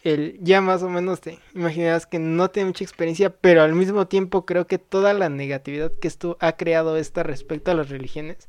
el, 0.04 0.38
ya 0.42 0.60
más 0.60 0.82
o 0.82 0.88
menos 0.88 1.20
te 1.20 1.38
imaginarás 1.54 2.06
que 2.06 2.18
no 2.18 2.50
tiene 2.50 2.68
mucha 2.68 2.84
experiencia, 2.84 3.30
pero 3.30 3.62
al 3.62 3.74
mismo 3.74 4.06
tiempo 4.08 4.46
creo 4.46 4.66
que 4.66 4.78
toda 4.78 5.14
la 5.14 5.28
negatividad 5.28 5.92
que 6.00 6.08
esto 6.08 6.36
ha 6.40 6.56
creado 6.56 6.96
esta 6.96 7.22
respecto 7.22 7.70
a 7.70 7.74
las 7.74 7.90
religiones. 7.90 8.48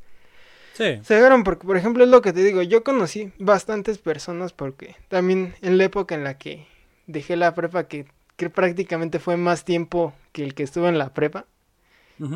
Sí. 0.77 0.99
Se 1.03 1.15
agarran 1.15 1.43
porque, 1.43 1.65
por 1.65 1.75
ejemplo, 1.75 2.03
es 2.03 2.09
lo 2.09 2.21
que 2.21 2.33
te 2.33 2.43
digo, 2.43 2.61
yo 2.61 2.83
conocí 2.83 3.31
bastantes 3.39 3.97
personas 3.97 4.53
porque 4.53 4.95
también 5.07 5.55
en 5.61 5.77
la 5.79 5.85
época 5.85 6.13
en 6.13 6.23
la 6.23 6.37
que 6.37 6.67
dejé 7.07 7.35
la 7.35 7.55
prepa, 7.55 7.87
que, 7.87 8.05
que 8.35 8.51
prácticamente 8.51 9.17
fue 9.17 9.37
más 9.37 9.65
tiempo 9.65 10.13
que 10.33 10.43
el 10.43 10.53
que 10.53 10.61
estuve 10.63 10.89
en 10.89 10.99
la 10.99 11.13
prepa. 11.13 11.45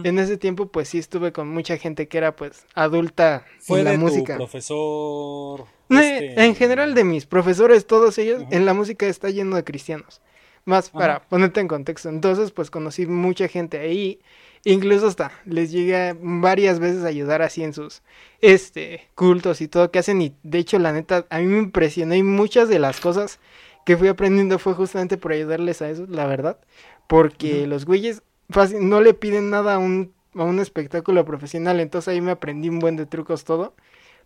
En 0.03 0.19
ese 0.19 0.37
tiempo, 0.37 0.67
pues 0.67 0.89
sí 0.89 0.99
estuve 0.99 1.31
con 1.31 1.47
mucha 1.47 1.75
gente 1.75 2.07
que 2.07 2.19
era, 2.19 2.35
pues, 2.35 2.65
adulta 2.75 3.45
Fue 3.59 3.79
en 3.79 3.85
la 3.85 3.91
de 3.91 3.97
música. 3.97 4.33
tu 4.33 4.37
profesor. 4.37 5.65
Este, 5.89 6.45
En 6.45 6.53
general 6.53 6.93
de 6.93 7.03
mis 7.03 7.25
profesores, 7.25 7.87
todos 7.87 8.17
ellos, 8.19 8.43
en 8.51 8.67
la 8.67 8.75
música 8.75 9.07
está 9.07 9.31
lleno 9.31 9.55
de 9.55 9.63
cristianos. 9.63 10.21
Más 10.65 10.91
para 10.91 11.23
ponerte 11.23 11.61
en 11.61 11.67
contexto. 11.67 12.09
Entonces, 12.09 12.51
pues 12.51 12.69
conocí 12.69 13.07
mucha 13.07 13.47
gente 13.47 13.79
ahí. 13.79 14.19
Incluso 14.63 15.07
hasta 15.07 15.31
les 15.45 15.71
llegué 15.71 15.95
a 15.95 16.15
varias 16.19 16.79
veces 16.79 17.03
a 17.03 17.07
ayudar 17.07 17.41
así 17.41 17.63
en 17.63 17.73
sus 17.73 18.03
este 18.41 19.07
cultos 19.15 19.59
y 19.61 19.67
todo 19.67 19.89
que 19.91 19.99
hacen. 19.99 20.21
Y 20.21 20.35
de 20.43 20.59
hecho, 20.59 20.77
la 20.77 20.93
neta, 20.93 21.25
a 21.29 21.39
mí 21.39 21.45
me 21.45 21.57
impresionó 21.57 22.13
y 22.13 22.23
muchas 22.23 22.69
de 22.69 22.79
las 22.79 22.99
cosas 22.99 23.39
que 23.85 23.97
fui 23.97 24.07
aprendiendo 24.07 24.59
fue 24.59 24.73
justamente 24.73 25.17
por 25.17 25.31
ayudarles 25.31 25.81
a 25.81 25.89
eso, 25.89 26.05
la 26.07 26.27
verdad. 26.27 26.59
Porque 27.07 27.65
los 27.67 27.85
güeyes 27.85 28.21
fácil, 28.49 28.87
no 28.87 29.01
le 29.01 29.13
piden 29.13 29.49
nada 29.49 29.75
a 29.75 29.77
un, 29.79 30.13
a 30.35 30.43
un 30.43 30.59
espectáculo 30.59 31.25
profesional. 31.25 31.79
Entonces 31.79 32.09
ahí 32.09 32.21
me 32.21 32.31
aprendí 32.31 32.69
un 32.69 32.79
buen 32.79 32.95
de 32.95 33.05
trucos 33.07 33.43
todo. 33.43 33.73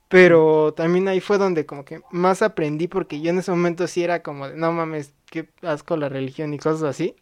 Pero 0.10 0.74
también 0.74 1.08
ahí 1.08 1.20
fue 1.20 1.38
donde 1.38 1.66
como 1.66 1.84
que 1.86 2.02
más 2.12 2.42
aprendí 2.42 2.88
porque 2.88 3.22
yo 3.22 3.32
en 3.32 3.40
ese 3.40 3.52
momento 3.52 3.88
sí 3.88 4.04
era 4.04 4.22
como 4.22 4.48
de, 4.50 4.56
no 4.56 4.72
mames, 4.72 5.14
qué 5.32 5.50
asco 5.64 5.98
la 5.98 6.10
religión 6.10 6.54
y 6.54 6.60
cosas 6.60 6.84
así. 6.84 7.16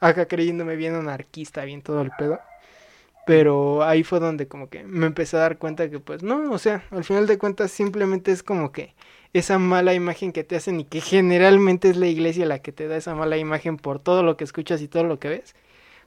Acá 0.00 0.26
creyéndome 0.26 0.76
bien 0.76 0.94
anarquista, 0.94 1.64
bien 1.64 1.82
todo 1.82 2.02
el 2.02 2.10
pedo. 2.18 2.40
Pero 3.26 3.82
ahí 3.84 4.02
fue 4.04 4.20
donde 4.20 4.48
como 4.48 4.68
que 4.68 4.84
me 4.84 5.06
empecé 5.06 5.36
a 5.36 5.40
dar 5.40 5.58
cuenta 5.58 5.88
que 5.90 5.98
pues 6.00 6.22
no, 6.22 6.52
o 6.52 6.58
sea, 6.58 6.84
al 6.90 7.04
final 7.04 7.26
de 7.26 7.38
cuentas 7.38 7.70
simplemente 7.70 8.32
es 8.32 8.42
como 8.42 8.70
que 8.72 8.94
esa 9.32 9.58
mala 9.58 9.94
imagen 9.94 10.32
que 10.32 10.44
te 10.44 10.56
hacen 10.56 10.80
y 10.80 10.84
que 10.84 11.00
generalmente 11.00 11.90
es 11.90 11.96
la 11.96 12.06
iglesia 12.06 12.46
la 12.46 12.60
que 12.60 12.72
te 12.72 12.86
da 12.86 12.96
esa 12.96 13.14
mala 13.14 13.36
imagen 13.38 13.76
por 13.78 13.98
todo 13.98 14.22
lo 14.22 14.36
que 14.36 14.44
escuchas 14.44 14.80
y 14.82 14.88
todo 14.88 15.04
lo 15.04 15.18
que 15.18 15.28
ves. 15.28 15.54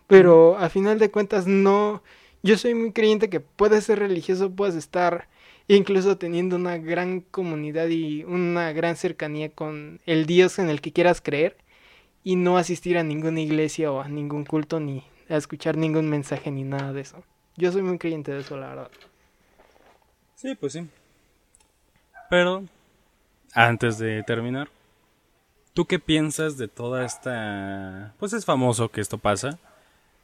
Pero 0.07 0.57
al 0.57 0.70
final 0.70 0.99
de 0.99 1.11
cuentas 1.11 1.47
no, 1.47 2.03
yo 2.43 2.57
soy 2.57 2.74
muy 2.76 2.93
creyente 2.93 3.30
que 3.30 3.39
puedes 3.41 3.84
ser 3.86 3.99
religioso, 3.99 4.51
puedes 4.51 4.76
estar 4.76 5.28
incluso 5.68 6.18
teniendo 6.18 6.55
una 6.55 6.78
gran 6.78 7.22
comunidad 7.22 7.88
y 7.89 8.24
una 8.24 8.72
gran 8.72 8.95
cercanía 8.95 9.49
con 9.49 9.99
el 10.05 10.26
Dios 10.26 10.59
en 10.59 10.70
el 10.70 10.82
que 10.82 10.93
quieras 10.93 11.22
creer 11.22 11.57
y 12.24 12.36
no 12.38 12.57
asistir 12.57 12.97
a 12.97 13.03
ninguna 13.03 13.41
iglesia 13.41 13.91
o 13.91 14.01
a 14.01 14.07
ningún 14.07 14.45
culto 14.45 14.80
ni 14.80 15.03
a 15.30 15.36
escuchar 15.36 15.78
ningún 15.78 16.09
mensaje 16.09 16.51
ni 16.51 16.63
nada 16.63 16.93
de 16.93 17.01
eso. 17.01 17.23
Yo 17.55 17.71
soy 17.71 17.82
muy 17.82 17.97
creyente 17.97 18.32
de 18.32 18.41
eso, 18.41 18.57
la 18.57 18.67
verdad. 18.67 18.91
Sí, 20.36 20.55
pues 20.55 20.73
sí. 20.73 20.88
Pero, 22.30 22.65
antes 23.53 23.97
de 23.97 24.23
terminar, 24.23 24.69
¿tú 25.73 25.86
qué 25.86 25.99
piensas 25.99 26.57
de 26.57 26.67
toda 26.67 27.05
esta... 27.05 28.13
Pues 28.19 28.34
es 28.34 28.45
famoso 28.45 28.89
que 28.89 29.01
esto 29.01 29.17
pasa 29.17 29.57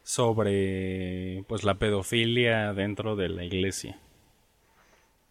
sobre 0.04 1.46
pues 1.48 1.64
la 1.64 1.76
pedofilia 1.76 2.74
dentro 2.74 3.16
de 3.16 3.30
la 3.30 3.44
iglesia. 3.44 3.98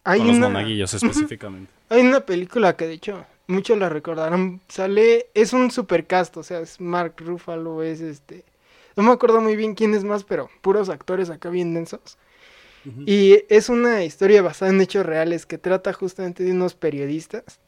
Hay 0.03 0.19
con 0.19 0.27
los 0.27 0.37
una, 0.37 0.47
monaguillos 0.49 0.93
específicamente. 0.95 1.71
hay 1.89 2.01
una 2.01 2.21
película 2.21 2.75
que 2.75 2.87
de 2.87 2.93
hecho 2.93 3.25
muchos 3.47 3.77
la 3.77 3.87
recordarán. 3.89 4.61
Sale, 4.67 5.27
es 5.33 5.53
un 5.53 5.71
supercast, 5.71 6.35
o 6.37 6.43
sea, 6.43 6.59
es 6.59 6.81
Mark 6.81 7.15
Ruffalo, 7.17 7.83
es 7.83 8.01
este... 8.01 8.43
No 8.95 9.03
me 9.03 9.11
acuerdo 9.11 9.41
muy 9.41 9.55
bien 9.55 9.75
quién 9.75 9.93
es 9.93 10.03
más, 10.03 10.23
pero 10.23 10.49
puros 10.61 10.89
actores 10.89 11.29
acá 11.29 11.49
bien 11.49 11.73
densos. 11.73 12.17
Y 13.05 13.43
es 13.49 13.69
una 13.69 14.03
historia 14.05 14.41
basada 14.41 14.71
en 14.71 14.81
hechos 14.81 15.05
reales 15.05 15.45
que 15.45 15.57
trata 15.57 15.93
justamente 15.93 16.43
de 16.43 16.51
unos 16.51 16.75
periodistas 16.75 17.59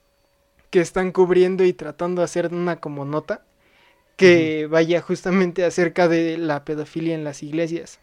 que 0.71 0.81
están 0.81 1.11
cubriendo 1.11 1.65
y 1.65 1.73
tratando 1.73 2.21
de 2.21 2.25
hacer 2.25 2.53
una 2.53 2.77
como 2.81 3.05
nota 3.05 3.45
que 4.17 4.67
vaya 4.69 5.01
justamente 5.01 5.65
acerca 5.65 6.07
de 6.07 6.37
la 6.37 6.65
pedofilia 6.65 7.15
en 7.15 7.23
las 7.25 7.43
iglesias. 7.43 7.99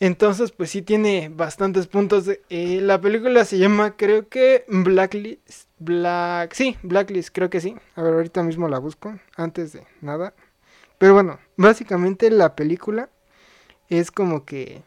Entonces, 0.00 0.50
pues 0.50 0.70
sí 0.70 0.82
tiene 0.82 1.30
bastantes 1.32 1.86
puntos. 1.86 2.26
de- 2.26 2.40
eh, 2.50 2.80
la 2.80 3.00
película 3.00 3.44
se 3.44 3.58
llama, 3.58 3.96
creo 3.96 4.28
que 4.28 4.64
Blacklist. 4.68 5.68
Black, 5.78 6.54
sí, 6.54 6.76
Blacklist, 6.82 7.30
creo 7.32 7.50
que 7.50 7.60
sí. 7.60 7.76
A 7.94 8.02
ver, 8.02 8.14
ahorita 8.14 8.42
mismo 8.42 8.68
la 8.68 8.78
busco, 8.78 9.14
antes 9.36 9.72
de 9.72 9.84
nada. 10.00 10.34
Pero 11.02 11.14
bueno, 11.14 11.40
básicamente 11.56 12.30
la 12.30 12.54
película 12.54 13.10
es 13.88 14.12
como 14.12 14.44
que 14.44 14.84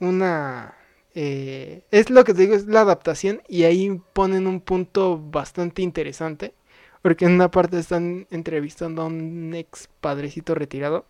una... 0.00 0.74
eh, 1.14 1.84
es 1.90 2.08
lo 2.08 2.24
que 2.24 2.32
te 2.32 2.40
digo, 2.40 2.54
es 2.54 2.64
la 2.66 2.80
adaptación 2.80 3.42
y 3.46 3.64
ahí 3.64 4.00
ponen 4.14 4.46
un 4.46 4.62
punto 4.62 5.18
bastante 5.18 5.82
interesante. 5.82 6.54
Porque 7.02 7.26
en 7.26 7.32
una 7.32 7.50
parte 7.50 7.78
están 7.78 8.26
entrevistando 8.30 9.02
a 9.02 9.06
un 9.06 9.52
ex 9.54 9.90
padrecito 10.00 10.54
retirado. 10.54 11.04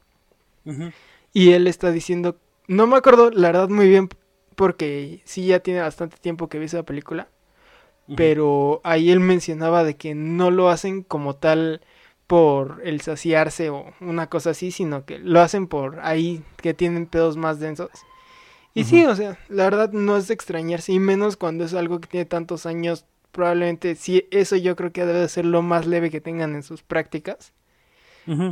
Y 1.33 1.53
él 1.53 1.67
está 1.67 1.91
diciendo, 1.93 2.37
no 2.67 2.87
me 2.87 2.97
acuerdo 2.97 3.31
la 3.31 3.49
verdad 3.49 3.69
muy 3.69 3.89
bien 3.89 4.09
porque 4.57 5.23
sí 5.25 5.47
ya 5.47 5.61
tiene 5.61 5.81
bastante 5.81 6.17
tiempo 6.19 6.49
que 6.49 6.59
vi 6.59 6.67
esa 6.67 6.83
película, 6.83 7.29
pero 8.15 8.81
ahí 8.85 9.11
él 9.11 9.21
mencionaba 9.21 9.85
de 9.85 9.97
que 9.97 10.15
no 10.15 10.51
lo 10.51 10.71
hacen 10.71 11.03
como 11.03 11.37
tal 11.37 11.83
por 12.31 12.81
el 12.85 13.01
saciarse 13.01 13.71
o 13.71 13.93
una 13.99 14.29
cosa 14.29 14.51
así, 14.51 14.71
sino 14.71 15.05
que 15.05 15.19
lo 15.19 15.41
hacen 15.41 15.67
por 15.67 15.99
ahí 15.99 16.45
que 16.59 16.75
tienen 16.75 17.07
pedos 17.07 17.37
más 17.37 17.59
densos. 17.59 17.91
Y 18.73 18.85
sí, 18.85 19.05
o 19.05 19.17
sea, 19.17 19.37
la 19.49 19.65
verdad 19.65 19.91
no 19.91 20.17
es 20.17 20.29
de 20.29 20.35
extrañarse, 20.35 20.93
y 20.93 21.01
menos 21.01 21.37
cuando 21.37 21.65
es 21.65 21.75
algo 21.75 22.01
que 22.01 22.07
tiene 22.07 22.27
tantos 22.27 22.67
años, 22.67 23.05
probablemente 23.33 23.97
sí, 23.97 24.29
eso 24.31 24.55
yo 24.55 24.77
creo 24.77 24.93
que 24.93 25.05
debe 25.05 25.19
de 25.19 25.29
ser 25.29 25.45
lo 25.45 25.61
más 25.63 25.89
leve 25.89 26.09
que 26.09 26.21
tengan 26.21 26.55
en 26.55 26.63
sus 26.63 26.85
prácticas. 26.85 27.53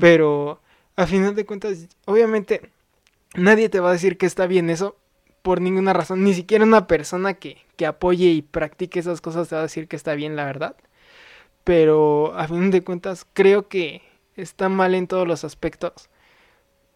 Pero 0.01 0.61
a 0.97 1.07
final 1.07 1.37
de 1.37 1.47
cuentas, 1.47 1.87
obviamente 2.05 2.73
nadie 3.37 3.69
te 3.69 3.79
va 3.79 3.91
a 3.91 3.93
decir 3.93 4.19
que 4.19 4.27
está 4.27 4.49
bien 4.49 4.71
eso 4.71 4.97
por 5.43 5.61
ninguna 5.61 5.93
razón. 5.93 6.25
Ni 6.25 6.35
siquiera 6.35 6.65
una 6.65 6.89
persona 6.89 7.35
que, 7.35 7.59
que 7.77 7.87
apoye 7.87 8.27
y 8.27 8.43
practique 8.43 8.99
esas 8.99 9.21
cosas 9.21 9.49
te 9.49 9.55
va 9.55 9.61
a 9.61 9.71
decir 9.71 9.87
que 9.87 9.95
está 9.95 10.17
bien, 10.17 10.35
la 10.35 10.47
verdad. 10.47 10.75
Pero 11.69 12.33
a 12.35 12.49
fin 12.49 12.71
de 12.71 12.83
cuentas 12.83 13.27
creo 13.35 13.69
que 13.69 14.01
está 14.37 14.71
mal 14.71 14.95
en 14.95 15.07
todos 15.07 15.29
los 15.29 15.45
aspectos. 15.45 16.09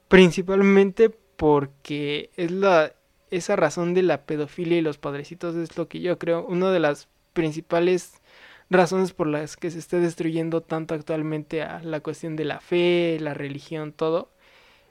Principalmente 0.09 1.11
porque 1.11 2.31
es 2.39 2.51
la 2.51 2.95
esa 3.31 3.55
razón 3.55 3.93
de 3.93 4.01
la 4.01 4.25
pedofilia 4.25 4.79
y 4.79 4.81
los 4.81 4.97
padrecitos 4.97 5.57
es 5.57 5.77
lo 5.77 5.89
que 5.89 6.01
yo 6.01 6.18
creo 6.18 6.47
una 6.47 6.70
de 6.70 6.81
las 6.81 7.11
principales 7.35 8.23
razones 8.70 9.12
por 9.12 9.27
las 9.27 9.59
que 9.59 9.70
se 9.70 9.79
esté 9.79 10.01
destruyendo 10.01 10.62
tanto 10.62 10.95
actualmente 10.95 11.61
a 11.61 11.83
la 11.83 12.01
cuestión 12.01 12.35
de 12.35 12.47
la 12.47 12.59
fe, 12.59 13.18
la 13.20 13.35
religión, 13.35 13.93
todo. 13.93 14.33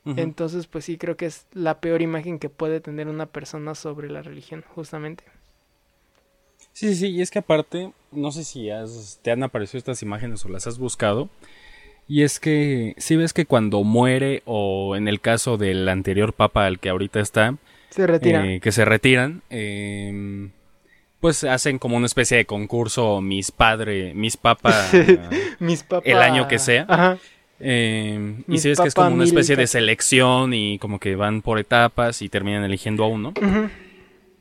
Entonces, 0.06 0.68
pues 0.68 0.86
sí 0.86 1.00
creo 1.00 1.18
que 1.18 1.26
es 1.26 1.48
la 1.54 1.82
peor 1.82 2.04
imagen 2.04 2.38
que 2.38 2.50
puede 2.50 2.82
tener 2.82 3.08
una 3.08 3.26
persona 3.26 3.74
sobre 3.74 4.12
la 4.12 4.22
religión, 4.22 4.64
justamente. 4.76 5.24
Sí, 6.74 6.96
sí, 6.96 7.08
y 7.10 7.22
es 7.22 7.32
que 7.32 7.40
aparte, 7.40 7.92
no 8.12 8.32
sé 8.32 8.44
si 8.44 8.70
has- 8.70 9.20
te 9.22 9.32
han 9.32 9.44
aparecido 9.44 9.78
estas 9.80 10.02
imágenes 10.02 10.44
o 10.46 10.50
las 10.50 10.68
has 10.68 10.78
buscado. 10.80 11.30
Y 12.08 12.24
es 12.24 12.40
que 12.40 12.94
si 12.98 13.16
ves 13.16 13.34
que 13.34 13.46
cuando 13.46 13.84
muere, 13.84 14.42
o 14.46 14.96
en 14.96 15.08
el 15.08 15.22
caso 15.22 15.58
del 15.58 15.88
anterior 15.88 16.34
papa 16.34 16.66
al 16.66 16.80
que 16.80 16.90
ahorita 16.90 17.20
está, 17.20 17.56
Se 17.90 18.06
retira. 18.08 18.46
eh, 18.46 18.60
que 18.60 18.72
se 18.72 18.84
retiran, 18.86 19.42
eh, 19.50 20.50
pues 21.20 21.44
hacen 21.44 21.78
como 21.78 21.98
una 21.98 22.08
especie 22.08 22.36
de 22.38 22.46
concurso 22.46 23.22
Mis 23.22 23.52
Padre, 23.52 24.14
Mis 24.16 24.36
Papa, 24.38 24.74
Mis 25.60 25.84
papás. 25.84 26.04
el 26.08 26.18
año 26.18 26.48
que 26.48 26.58
sea. 26.60 26.86
Ajá. 26.90 27.18
eh, 27.60 28.38
y 28.48 28.58
si 28.58 28.70
ves 28.70 28.80
que 28.82 28.88
es 28.88 28.94
como 28.96 29.14
una 29.14 29.24
especie 29.24 29.56
de 29.56 29.68
selección 29.68 30.54
y 30.54 30.80
como 30.80 31.00
que 31.00 31.16
van 31.16 31.42
por 31.44 31.60
etapas 31.60 32.22
y 32.24 32.28
terminan 32.30 32.64
eligiendo 32.64 33.04
a 33.04 33.08
uno. 33.08 33.34
Ujú. 33.40 33.70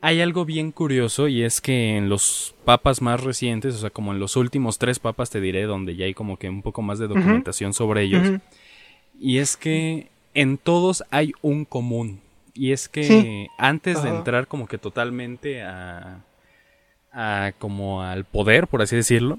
Hay 0.03 0.21
algo 0.23 0.45
bien 0.47 0.73
curioso 0.73 1.29
y 1.29 1.43
es 1.43 1.61
que 1.61 1.97
en 1.97 2.09
los 2.09 2.55
papas 2.65 3.03
más 3.03 3.23
recientes, 3.23 3.75
o 3.75 3.79
sea, 3.79 3.91
como 3.91 4.13
en 4.13 4.19
los 4.19 4.37
últimos 4.37 4.79
tres 4.79 4.99
papas 4.99 5.29
te 5.31 5.41
diré, 5.41 5.65
donde 5.65 5.95
ya 5.95 6.07
hay 6.07 6.15
como 6.15 6.39
que 6.39 6.49
un 6.49 6.63
poco 6.63 6.81
más 6.81 6.99
de 6.99 7.07
documentación 7.09 7.75
sobre 7.75 8.03
ellos, 8.03 8.27
y 9.19 9.39
es 9.39 9.57
que 9.59 10.09
en 10.33 10.57
todos 10.57 11.05
hay 11.11 11.33
un 11.43 11.65
común. 11.67 12.21
Y 12.55 12.73
es 12.73 12.89
que 12.89 13.05
Sí. 13.05 13.47
antes 13.59 14.03
de 14.03 14.09
entrar 14.09 14.47
como 14.47 14.67
que 14.67 14.79
totalmente 14.79 15.63
a, 15.63 16.25
a 17.13 17.53
como 17.59 18.03
al 18.03 18.25
poder, 18.25 18.67
por 18.69 18.81
así 18.83 18.97
decirlo, 18.97 19.39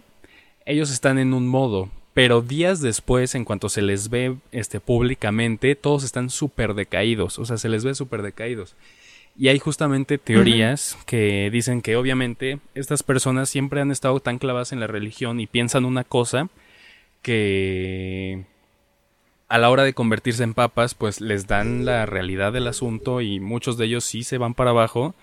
ellos 0.66 0.92
están 0.92 1.18
en 1.18 1.34
un 1.34 1.48
modo, 1.48 1.90
pero 2.14 2.42
días 2.42 2.82
después, 2.82 3.34
en 3.36 3.46
cuanto 3.46 3.68
se 3.70 3.82
les 3.82 4.10
ve 4.10 4.38
este 4.52 4.80
públicamente, 4.80 5.76
todos 5.76 6.04
están 6.04 6.30
súper 6.30 6.76
decaídos, 6.76 7.40
o 7.40 7.46
sea, 7.46 7.58
se 7.58 7.70
les 7.70 7.84
ve 7.84 7.96
súper 7.96 8.22
decaídos. 8.22 8.76
Y 9.38 9.48
hay 9.48 9.60
justamente 9.60 10.18
teorías 10.18 10.98
que 11.06 11.50
dicen 11.52 11.82
que 11.82 11.96
obviamente 11.96 12.60
estas 12.76 13.02
personas 13.02 13.50
siempre 13.50 13.82
han 13.82 13.92
estado 13.92 14.20
tan 14.20 14.38
clavadas 14.38 14.72
en 14.72 14.80
la 14.80 14.88
religión 14.88 15.40
y 15.40 15.48
piensan 15.48 15.86
una 15.86 16.04
cosa 16.04 16.50
que 17.22 18.46
a 19.48 19.58
la 19.58 19.70
hora 19.70 19.84
de 19.84 19.94
convertirse 19.94 20.44
en 20.44 20.54
papas, 20.54 20.96
pues 20.96 21.22
les 21.22 21.48
dan 21.48 21.86
la 21.86 22.06
realidad 22.06 22.54
del 22.54 22.68
asunto 22.68 23.20
y 23.20 23.40
muchos 23.40 23.78
de 23.78 23.86
ellos 23.86 24.06
sí 24.06 24.24
se 24.24 24.38
van 24.38 24.54
para 24.54 24.70
abajo. 24.70 25.14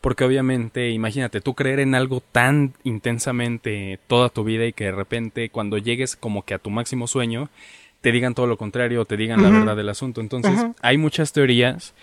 Porque 0.00 0.24
obviamente, 0.24 0.90
imagínate, 0.90 1.40
tú 1.40 1.54
creer 1.54 1.78
en 1.78 1.94
algo 1.94 2.20
tan 2.32 2.74
intensamente 2.82 4.00
toda 4.08 4.28
tu 4.28 4.42
vida 4.42 4.66
y 4.66 4.72
que 4.72 4.84
de 4.84 4.92
repente 4.92 5.48
cuando 5.48 5.78
llegues 5.78 6.16
como 6.16 6.44
que 6.44 6.54
a 6.54 6.58
tu 6.58 6.70
máximo 6.70 7.06
sueño, 7.06 7.48
te 8.00 8.10
digan 8.10 8.34
todo 8.34 8.48
lo 8.48 8.56
contrario, 8.56 9.04
te 9.04 9.16
digan 9.16 9.42
la 9.42 9.50
verdad 9.50 9.76
del 9.76 9.88
asunto. 9.88 10.20
Entonces, 10.20 10.60
hay 10.80 10.98
muchas 10.98 11.32
teorías 11.32 11.94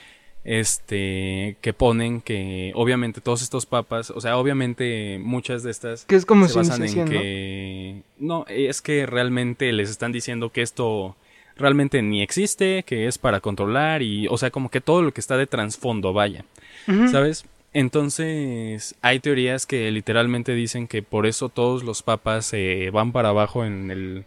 este 0.43 1.57
que 1.61 1.73
ponen 1.73 2.21
que 2.21 2.71
obviamente 2.75 3.21
todos 3.21 3.41
estos 3.41 3.65
papas, 3.65 4.09
o 4.09 4.21
sea, 4.21 4.37
obviamente 4.37 5.19
muchas 5.21 5.63
de 5.63 5.71
estas 5.71 6.05
que 6.05 6.15
es 6.15 6.25
como 6.25 6.47
se 6.47 6.57
basan 6.57 6.83
en 6.83 7.05
que 7.05 8.01
¿no? 8.17 8.45
es 8.47 8.81
que 8.81 9.05
realmente 9.05 9.71
les 9.73 9.89
están 9.89 10.11
diciendo 10.11 10.51
que 10.51 10.61
esto 10.61 11.15
realmente 11.59 12.01
ni 12.01 12.21
existe, 12.21 12.83
que 12.83 13.07
es 13.07 13.17
para 13.17 13.41
controlar 13.41 14.01
y 14.01 14.27
o 14.27 14.37
sea, 14.37 14.49
como 14.49 14.69
que 14.69 14.81
todo 14.81 15.01
lo 15.01 15.11
que 15.13 15.21
está 15.21 15.37
de 15.37 15.45
trasfondo, 15.45 16.13
vaya. 16.13 16.45
¿Sabes? 17.11 17.45
Entonces, 17.71 18.95
hay 19.01 19.19
teorías 19.19 19.67
que 19.67 19.91
literalmente 19.91 20.53
dicen 20.55 20.87
que 20.87 21.03
por 21.03 21.27
eso 21.27 21.49
todos 21.49 21.83
los 21.83 22.01
papas 22.01 22.47
se 22.47 22.89
van 22.89 23.11
para 23.11 23.29
abajo 23.29 23.63
en 23.63 23.91
el 23.91 24.25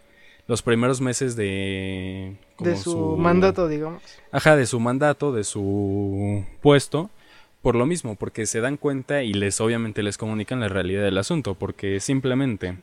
los 0.52 0.60
primeros 0.60 1.00
meses 1.00 1.34
de... 1.34 2.36
de 2.58 2.76
su, 2.76 3.16
mandato, 3.16 3.68
digamos. 3.68 4.02
Ajá, 4.30 4.54
de 4.54 4.66
su 4.66 4.80
mandato, 4.80 5.32
de 5.32 5.44
su 5.44 6.44
puesto, 6.60 7.08
por 7.62 7.74
lo 7.74 7.86
mismo, 7.86 8.16
porque 8.16 8.44
se 8.44 8.60
dan 8.60 8.76
cuenta 8.76 9.22
y 9.22 9.32
les 9.32 9.62
obviamente 9.62 10.02
les 10.02 10.18
comunican 10.18 10.60
la 10.60 10.68
realidad 10.68 11.04
del 11.04 11.16
asunto, 11.16 11.54
porque 11.54 12.00
simplemente 12.00 12.76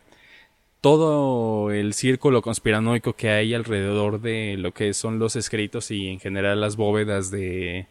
todo 0.81 1.69
el 1.69 1.93
círculo 1.93 2.41
conspiranoico 2.41 3.13
que 3.13 3.29
hay 3.29 3.53
alrededor 3.53 4.19
de 4.19 4.55
lo 4.57 4.73
que 4.73 4.95
son 4.95 5.19
los 5.19 5.35
escritos 5.35 5.91
y 5.91 6.07
en 6.07 6.19
general 6.19 6.61
las 6.61 6.75
bóvedas 6.75 7.29
de 7.29 7.85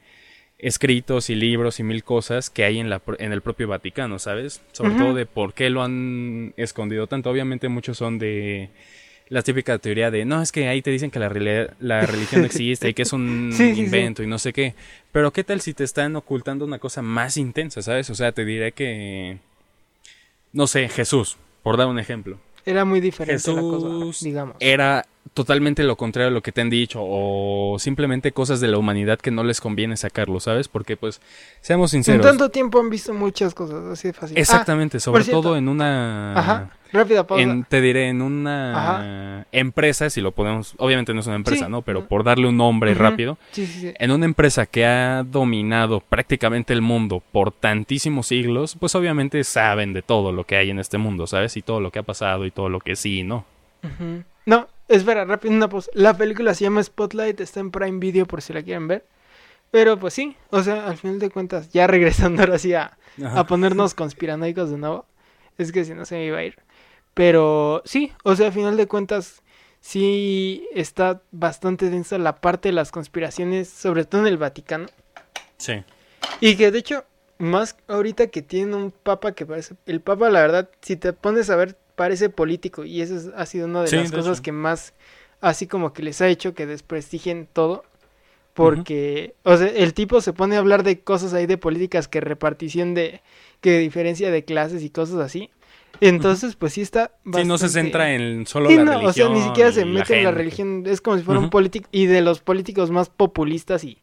escritos 0.58 1.30
y 1.30 1.36
libros 1.36 1.78
y 1.78 1.84
mil 1.84 2.02
cosas 2.02 2.50
que 2.50 2.64
hay 2.64 2.80
en, 2.80 2.90
la, 2.90 3.00
en 3.20 3.30
el 3.30 3.42
propio 3.42 3.68
Vaticano, 3.68 4.18
¿sabes? 4.18 4.60
Sobre 4.72 4.96
todo 4.96 5.14
de 5.14 5.24
por 5.24 5.54
qué 5.54 5.70
lo 5.70 5.84
han 5.84 6.52
escondido 6.56 7.06
tanto. 7.06 7.30
Obviamente 7.30 7.68
muchos 7.68 7.96
son 7.96 8.18
de 8.18 8.70
la 9.28 9.42
típica 9.42 9.78
teoría 9.78 10.10
de, 10.10 10.24
no, 10.24 10.40
es 10.42 10.52
que 10.52 10.68
ahí 10.68 10.82
te 10.82 10.90
dicen 10.90 11.10
que 11.10 11.18
la, 11.18 11.28
la 11.80 12.00
religión 12.06 12.44
existe 12.46 12.88
y 12.88 12.94
que 12.94 13.02
es 13.02 13.12
un 13.12 13.52
invento 13.58 14.22
y 14.22 14.26
no 14.26 14.38
sé 14.38 14.52
qué. 14.52 14.74
Pero 15.12 15.32
¿qué 15.32 15.44
tal 15.44 15.60
si 15.60 15.74
te 15.74 15.84
están 15.84 16.16
ocultando 16.16 16.64
una 16.64 16.78
cosa 16.78 17.02
más 17.02 17.36
intensa, 17.36 17.82
¿sabes? 17.82 18.08
O 18.10 18.14
sea, 18.14 18.32
te 18.32 18.44
diré 18.44 18.72
que, 18.72 19.38
no 20.52 20.66
sé, 20.66 20.88
Jesús, 20.88 21.36
por 21.62 21.76
dar 21.76 21.88
un 21.88 21.98
ejemplo. 21.98 22.38
Era 22.64 22.84
muy 22.84 23.00
diferente 23.00 23.52
la 23.52 23.60
cosa, 23.60 24.24
digamos. 24.24 24.56
Era 24.60 25.06
totalmente 25.34 25.82
lo 25.84 25.96
contrario 25.96 26.28
a 26.28 26.32
lo 26.32 26.42
que 26.42 26.52
te 26.52 26.60
han 26.60 26.70
dicho 26.70 27.00
o 27.02 27.78
simplemente 27.78 28.32
cosas 28.32 28.60
de 28.60 28.68
la 28.68 28.78
humanidad 28.78 29.18
que 29.18 29.30
no 29.30 29.44
les 29.44 29.60
conviene 29.60 29.96
sacarlo, 29.96 30.40
¿sabes? 30.40 30.68
Porque 30.68 30.96
pues 30.96 31.20
seamos 31.60 31.90
sinceros. 31.90 32.24
En 32.24 32.30
tanto 32.30 32.50
tiempo 32.50 32.80
han 32.80 32.90
visto 32.90 33.14
muchas 33.14 33.54
cosas, 33.54 33.84
así 33.86 34.08
de 34.08 34.14
fácil. 34.14 34.38
Exactamente, 34.38 34.98
ah, 34.98 35.00
sobre 35.00 35.24
todo 35.24 35.56
en 35.56 35.68
una 35.68 36.38
Ajá. 36.38 36.70
Rápida 36.92 37.26
pausa. 37.26 37.66
te 37.68 37.80
diré 37.80 38.08
en 38.08 38.22
una 38.22 39.46
empresa, 39.52 40.08
si 40.08 40.20
lo 40.20 40.32
podemos, 40.32 40.74
obviamente 40.78 41.12
no 41.12 41.20
es 41.20 41.26
una 41.26 41.36
empresa, 41.36 41.68
¿no? 41.68 41.82
Pero 41.82 42.06
por 42.06 42.24
darle 42.24 42.48
un 42.48 42.56
nombre 42.56 42.94
rápido, 42.94 43.36
en 43.54 44.10
una 44.10 44.24
empresa 44.24 44.66
que 44.66 44.86
ha 44.86 45.22
dominado 45.22 46.00
prácticamente 46.00 46.72
el 46.72 46.80
mundo 46.80 47.22
por 47.32 47.52
tantísimos 47.52 48.28
siglos, 48.28 48.76
pues 48.78 48.94
obviamente 48.94 49.44
saben 49.44 49.92
de 49.92 50.02
todo 50.02 50.32
lo 50.32 50.44
que 50.44 50.56
hay 50.56 50.70
en 50.70 50.78
este 50.78 50.98
mundo, 50.98 51.26
¿sabes? 51.26 51.56
Y 51.56 51.62
todo 51.62 51.80
lo 51.80 51.90
que 51.90 51.98
ha 51.98 52.04
pasado 52.04 52.46
y 52.46 52.50
todo 52.50 52.68
lo 52.68 52.80
que 52.80 52.96
sí, 52.96 53.22
¿no? 53.22 53.44
No, 54.46 54.66
Espera, 54.88 55.24
rápido 55.26 55.54
una 55.54 55.68
pausa. 55.68 55.90
La 55.94 56.16
película 56.16 56.54
se 56.54 56.64
llama 56.64 56.82
Spotlight, 56.82 57.40
está 57.40 57.60
en 57.60 57.70
Prime 57.70 57.98
Video 57.98 58.26
por 58.26 58.40
si 58.40 58.52
la 58.52 58.62
quieren 58.62 58.88
ver. 58.88 59.04
Pero 59.70 59.98
pues 59.98 60.14
sí, 60.14 60.34
o 60.50 60.62
sea, 60.62 60.88
al 60.88 60.96
final 60.96 61.18
de 61.18 61.30
cuentas, 61.30 61.70
ya 61.70 61.86
regresando 61.86 62.42
ahora 62.42 62.58
sí 62.58 62.72
a, 62.72 62.96
ponernos 63.46 63.94
conspiranoicos 63.94 64.70
de 64.70 64.78
nuevo. 64.78 65.04
Es 65.58 65.72
que 65.72 65.84
si 65.84 65.92
no 65.92 66.06
se 66.06 66.16
me 66.16 66.24
iba 66.24 66.38
a 66.38 66.44
ir. 66.44 66.56
Pero 67.12 67.82
sí, 67.84 68.12
o 68.24 68.34
sea, 68.34 68.46
al 68.46 68.52
final 68.52 68.76
de 68.76 68.86
cuentas, 68.86 69.42
sí 69.80 70.66
está 70.74 71.20
bastante 71.32 71.90
densa 71.90 72.16
la 72.16 72.36
parte 72.36 72.70
de 72.70 72.72
las 72.72 72.90
conspiraciones, 72.90 73.68
sobre 73.68 74.04
todo 74.04 74.22
en 74.22 74.28
el 74.28 74.38
Vaticano. 74.38 74.86
Sí. 75.58 75.84
Y 76.40 76.56
que 76.56 76.70
de 76.70 76.78
hecho, 76.78 77.04
más 77.38 77.76
ahorita 77.88 78.28
que 78.28 78.40
tiene 78.40 78.74
un 78.74 78.90
papa 78.90 79.32
que 79.32 79.44
parece. 79.44 79.74
El 79.84 80.00
papa, 80.00 80.30
la 80.30 80.40
verdad, 80.40 80.70
si 80.80 80.96
te 80.96 81.12
pones 81.12 81.50
a 81.50 81.56
ver 81.56 81.76
parece 81.98 82.30
político 82.30 82.84
y 82.84 83.02
eso 83.02 83.32
ha 83.36 83.44
sido 83.44 83.66
una 83.66 83.82
de 83.82 83.90
las 83.90 84.12
cosas 84.12 84.40
que 84.40 84.52
más 84.52 84.94
así 85.40 85.66
como 85.66 85.92
que 85.92 86.04
les 86.04 86.20
ha 86.20 86.28
hecho 86.28 86.54
que 86.54 86.64
desprestigien 86.64 87.48
todo 87.52 87.84
porque 88.54 89.34
o 89.42 89.56
sea 89.56 89.66
el 89.66 89.94
tipo 89.94 90.20
se 90.20 90.32
pone 90.32 90.54
a 90.54 90.60
hablar 90.60 90.84
de 90.84 91.00
cosas 91.00 91.34
ahí 91.34 91.46
de 91.46 91.58
políticas 91.58 92.06
que 92.06 92.20
repartición 92.20 92.94
de 92.94 93.20
que 93.60 93.78
diferencia 93.78 94.30
de 94.30 94.44
clases 94.44 94.84
y 94.84 94.90
cosas 94.90 95.18
así. 95.18 95.50
Entonces 96.00 96.54
pues 96.54 96.74
sí 96.74 96.82
está 96.82 97.10
bastante... 97.24 97.42
sí 97.42 97.48
no 97.48 97.58
se 97.58 97.68
centra 97.68 98.14
en 98.14 98.46
solo 98.46 98.70
la 98.70 98.76
religión 98.76 99.06
o 99.06 99.12
sea 99.12 99.28
ni 99.28 99.42
siquiera 99.42 99.72
se 99.72 99.84
mete 99.84 100.18
en 100.18 100.24
la 100.24 100.30
religión 100.30 100.84
es 100.86 101.00
como 101.00 101.18
si 101.18 101.24
fuera 101.24 101.40
un 101.40 101.50
político 101.50 101.88
y 101.90 102.06
de 102.06 102.20
los 102.20 102.38
políticos 102.40 102.92
más 102.92 103.08
populistas 103.08 103.82
y 103.82 103.98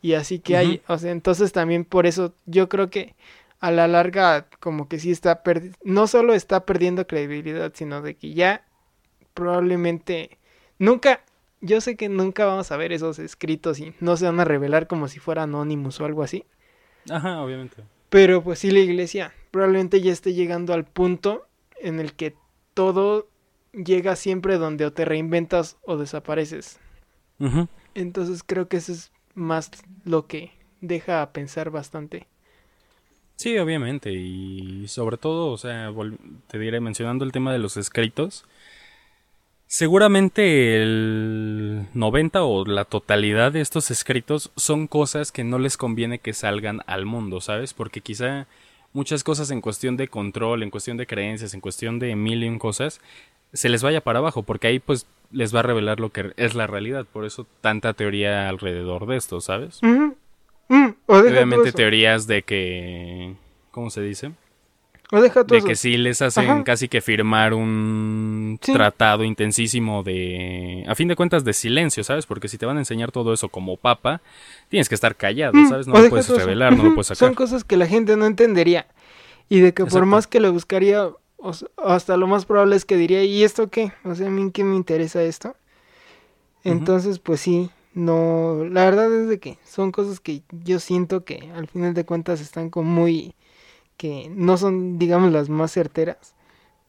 y 0.00 0.14
así 0.14 0.40
que 0.40 0.56
hay 0.56 0.80
o 0.88 0.98
sea 0.98 1.12
entonces 1.12 1.52
también 1.52 1.84
por 1.84 2.06
eso 2.06 2.34
yo 2.46 2.68
creo 2.68 2.90
que 2.90 3.14
a 3.60 3.70
la 3.70 3.88
larga 3.88 4.46
como 4.60 4.88
que 4.88 4.98
sí 4.98 5.10
está 5.10 5.42
no 5.82 6.06
solo 6.06 6.34
está 6.34 6.64
perdiendo 6.64 7.06
credibilidad, 7.06 7.72
sino 7.74 8.02
de 8.02 8.16
que 8.16 8.34
ya 8.34 8.64
probablemente 9.34 10.38
nunca 10.78 11.20
yo 11.60 11.80
sé 11.80 11.96
que 11.96 12.08
nunca 12.08 12.46
vamos 12.46 12.70
a 12.70 12.76
ver 12.76 12.92
esos 12.92 13.18
escritos 13.18 13.80
y 13.80 13.94
no 14.00 14.16
se 14.16 14.26
van 14.26 14.38
a 14.40 14.44
revelar 14.44 14.86
como 14.86 15.08
si 15.08 15.18
fuera 15.18 15.42
Anonymous 15.42 16.00
o 16.00 16.04
algo 16.04 16.22
así. 16.22 16.44
Ajá, 17.10 17.42
obviamente. 17.42 17.82
Pero 18.10 18.42
pues 18.42 18.60
sí 18.60 18.70
la 18.70 18.78
iglesia 18.78 19.32
probablemente 19.50 20.00
ya 20.00 20.12
esté 20.12 20.34
llegando 20.34 20.72
al 20.72 20.84
punto 20.84 21.46
en 21.80 22.00
el 22.00 22.14
que 22.14 22.36
todo 22.74 23.28
llega 23.72 24.16
siempre 24.16 24.56
donde 24.56 24.84
o 24.86 24.92
te 24.92 25.04
reinventas 25.04 25.76
o 25.82 25.96
desapareces. 25.96 26.78
Entonces 27.94 28.42
creo 28.44 28.68
que 28.68 28.78
eso 28.78 28.92
es 28.92 29.12
más 29.34 29.70
lo 30.04 30.26
que 30.26 30.52
deja 30.80 31.22
a 31.22 31.32
pensar 31.32 31.70
bastante. 31.70 32.26
Sí, 33.38 33.56
obviamente, 33.56 34.12
y 34.12 34.88
sobre 34.88 35.16
todo, 35.16 35.52
o 35.52 35.58
sea, 35.58 35.92
te 36.48 36.58
diré, 36.58 36.80
mencionando 36.80 37.24
el 37.24 37.30
tema 37.30 37.52
de 37.52 37.60
los 37.60 37.76
escritos, 37.76 38.44
seguramente 39.68 40.82
el 40.82 41.86
90 41.94 42.42
o 42.42 42.64
la 42.64 42.84
totalidad 42.84 43.52
de 43.52 43.60
estos 43.60 43.92
escritos 43.92 44.50
son 44.56 44.88
cosas 44.88 45.30
que 45.30 45.44
no 45.44 45.60
les 45.60 45.76
conviene 45.76 46.18
que 46.18 46.32
salgan 46.32 46.80
al 46.88 47.06
mundo, 47.06 47.40
¿sabes? 47.40 47.74
Porque 47.74 48.00
quizá 48.00 48.48
muchas 48.92 49.22
cosas 49.22 49.52
en 49.52 49.60
cuestión 49.60 49.96
de 49.96 50.08
control, 50.08 50.64
en 50.64 50.70
cuestión 50.70 50.96
de 50.96 51.06
creencias, 51.06 51.54
en 51.54 51.60
cuestión 51.60 52.00
de 52.00 52.16
mil 52.16 52.42
y 52.42 52.48
un 52.48 52.58
cosas, 52.58 53.00
se 53.52 53.68
les 53.68 53.84
vaya 53.84 54.00
para 54.00 54.18
abajo, 54.18 54.42
porque 54.42 54.66
ahí 54.66 54.80
pues 54.80 55.06
les 55.30 55.54
va 55.54 55.60
a 55.60 55.62
revelar 55.62 56.00
lo 56.00 56.10
que 56.10 56.32
es 56.38 56.56
la 56.56 56.66
realidad, 56.66 57.06
por 57.06 57.24
eso 57.24 57.46
tanta 57.60 57.92
teoría 57.92 58.48
alrededor 58.48 59.06
de 59.06 59.16
esto, 59.16 59.40
¿sabes? 59.40 59.78
Mm, 60.68 60.88
Obviamente 61.06 61.72
teorías 61.72 62.26
de 62.26 62.42
que... 62.42 63.34
¿Cómo 63.70 63.90
se 63.90 64.02
dice? 64.02 64.32
de 65.10 65.62
que 65.62 65.74
sí 65.74 65.96
les 65.96 66.20
hacen 66.20 66.64
casi 66.64 66.88
que 66.88 67.00
firmar 67.00 67.54
un 67.54 68.58
tratado 68.60 69.24
intensísimo 69.24 70.02
de, 70.02 70.84
a 70.86 70.94
fin 70.94 71.08
de 71.08 71.16
cuentas, 71.16 71.44
de 71.44 71.54
silencio, 71.54 72.04
¿sabes? 72.04 72.26
Porque 72.26 72.48
si 72.48 72.58
te 72.58 72.66
van 72.66 72.76
a 72.76 72.80
enseñar 72.80 73.10
todo 73.10 73.32
eso 73.32 73.48
como 73.48 73.78
papa, 73.78 74.20
tienes 74.68 74.88
que 74.88 74.94
estar 74.94 75.16
callado, 75.16 75.54
mm, 75.54 75.68
¿sabes? 75.68 75.86
No 75.86 75.98
lo 75.98 76.10
puedes 76.10 76.28
revelar, 76.28 76.76
no 76.76 76.84
lo 76.84 76.94
puedes 76.94 77.06
sacar. 77.06 77.26
Son 77.28 77.34
cosas 77.34 77.64
que 77.64 77.78
la 77.78 77.86
gente 77.86 78.16
no 78.18 78.26
entendería 78.26 78.86
y 79.48 79.60
de 79.60 79.72
que 79.72 79.86
por 79.86 80.04
más 80.04 80.26
que 80.26 80.40
lo 80.40 80.52
buscaría, 80.52 81.08
hasta 81.78 82.18
lo 82.18 82.26
más 82.26 82.44
probable 82.44 82.76
es 82.76 82.84
que 82.84 82.98
diría, 82.98 83.24
¿y 83.24 83.44
esto 83.44 83.70
qué? 83.70 83.92
O 84.04 84.14
sea, 84.14 84.26
a 84.26 84.30
mí 84.30 84.50
qué 84.52 84.62
me 84.62 84.76
interesa 84.76 85.22
esto. 85.22 85.56
Entonces, 86.64 87.18
pues 87.18 87.40
sí, 87.40 87.70
no, 87.98 88.64
la 88.64 88.84
verdad 88.84 89.12
es 89.12 89.28
de 89.28 89.40
que 89.40 89.58
son 89.64 89.90
cosas 89.90 90.20
que 90.20 90.42
yo 90.52 90.78
siento 90.78 91.24
que 91.24 91.50
al 91.52 91.66
final 91.66 91.94
de 91.94 92.04
cuentas 92.04 92.40
están 92.40 92.70
como 92.70 92.88
muy, 92.88 93.34
que 93.96 94.30
no 94.30 94.56
son, 94.56 95.00
digamos, 95.00 95.32
las 95.32 95.48
más 95.48 95.72
certeras, 95.72 96.36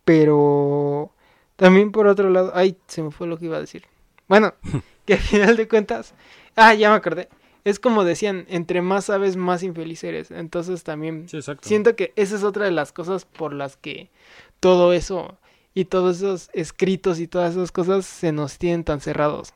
pero 0.05 1.10
también 1.55 1.91
por 1.91 2.05
otro 2.05 2.30
lado, 2.30 2.51
ay, 2.53 2.78
se 2.86 3.01
me 3.01 3.10
fue 3.10 3.26
lo 3.26 3.39
que 3.39 3.45
iba 3.45 3.57
a 3.57 3.62
decir. 3.62 3.86
Bueno, 4.28 4.53
que 5.05 5.14
al 5.16 5.20
final 5.20 5.57
de 5.57 5.68
cuentas, 5.68 6.14
ah, 6.55 6.76
ya 6.76 6.91
me 6.91 6.97
acordé. 6.97 7.28
Es 7.66 7.80
como 7.80 8.03
decían, 8.03 8.45
entre 8.47 8.84
más 8.84 9.05
sabes, 9.05 9.36
más 9.36 9.64
infeliz 9.64 10.03
eres. 10.03 10.30
Entonces 10.30 10.84
también 10.84 11.26
siento 11.62 11.95
que 11.95 12.14
esa 12.18 12.36
es 12.36 12.43
otra 12.43 12.66
de 12.66 12.72
las 12.72 12.91
cosas 12.91 13.26
por 13.26 13.51
las 13.51 13.78
que 13.78 14.12
todo 14.60 14.93
eso 14.93 15.39
y 15.74 15.86
todos 15.86 16.18
esos 16.18 16.51
escritos 16.53 17.20
y 17.20 17.28
todas 17.28 17.53
esas 17.53 17.72
cosas 17.72 18.05
se 18.05 18.32
nos 18.32 18.60
tienen 18.60 18.84
tan 18.84 19.01
cerrados. 19.01 19.55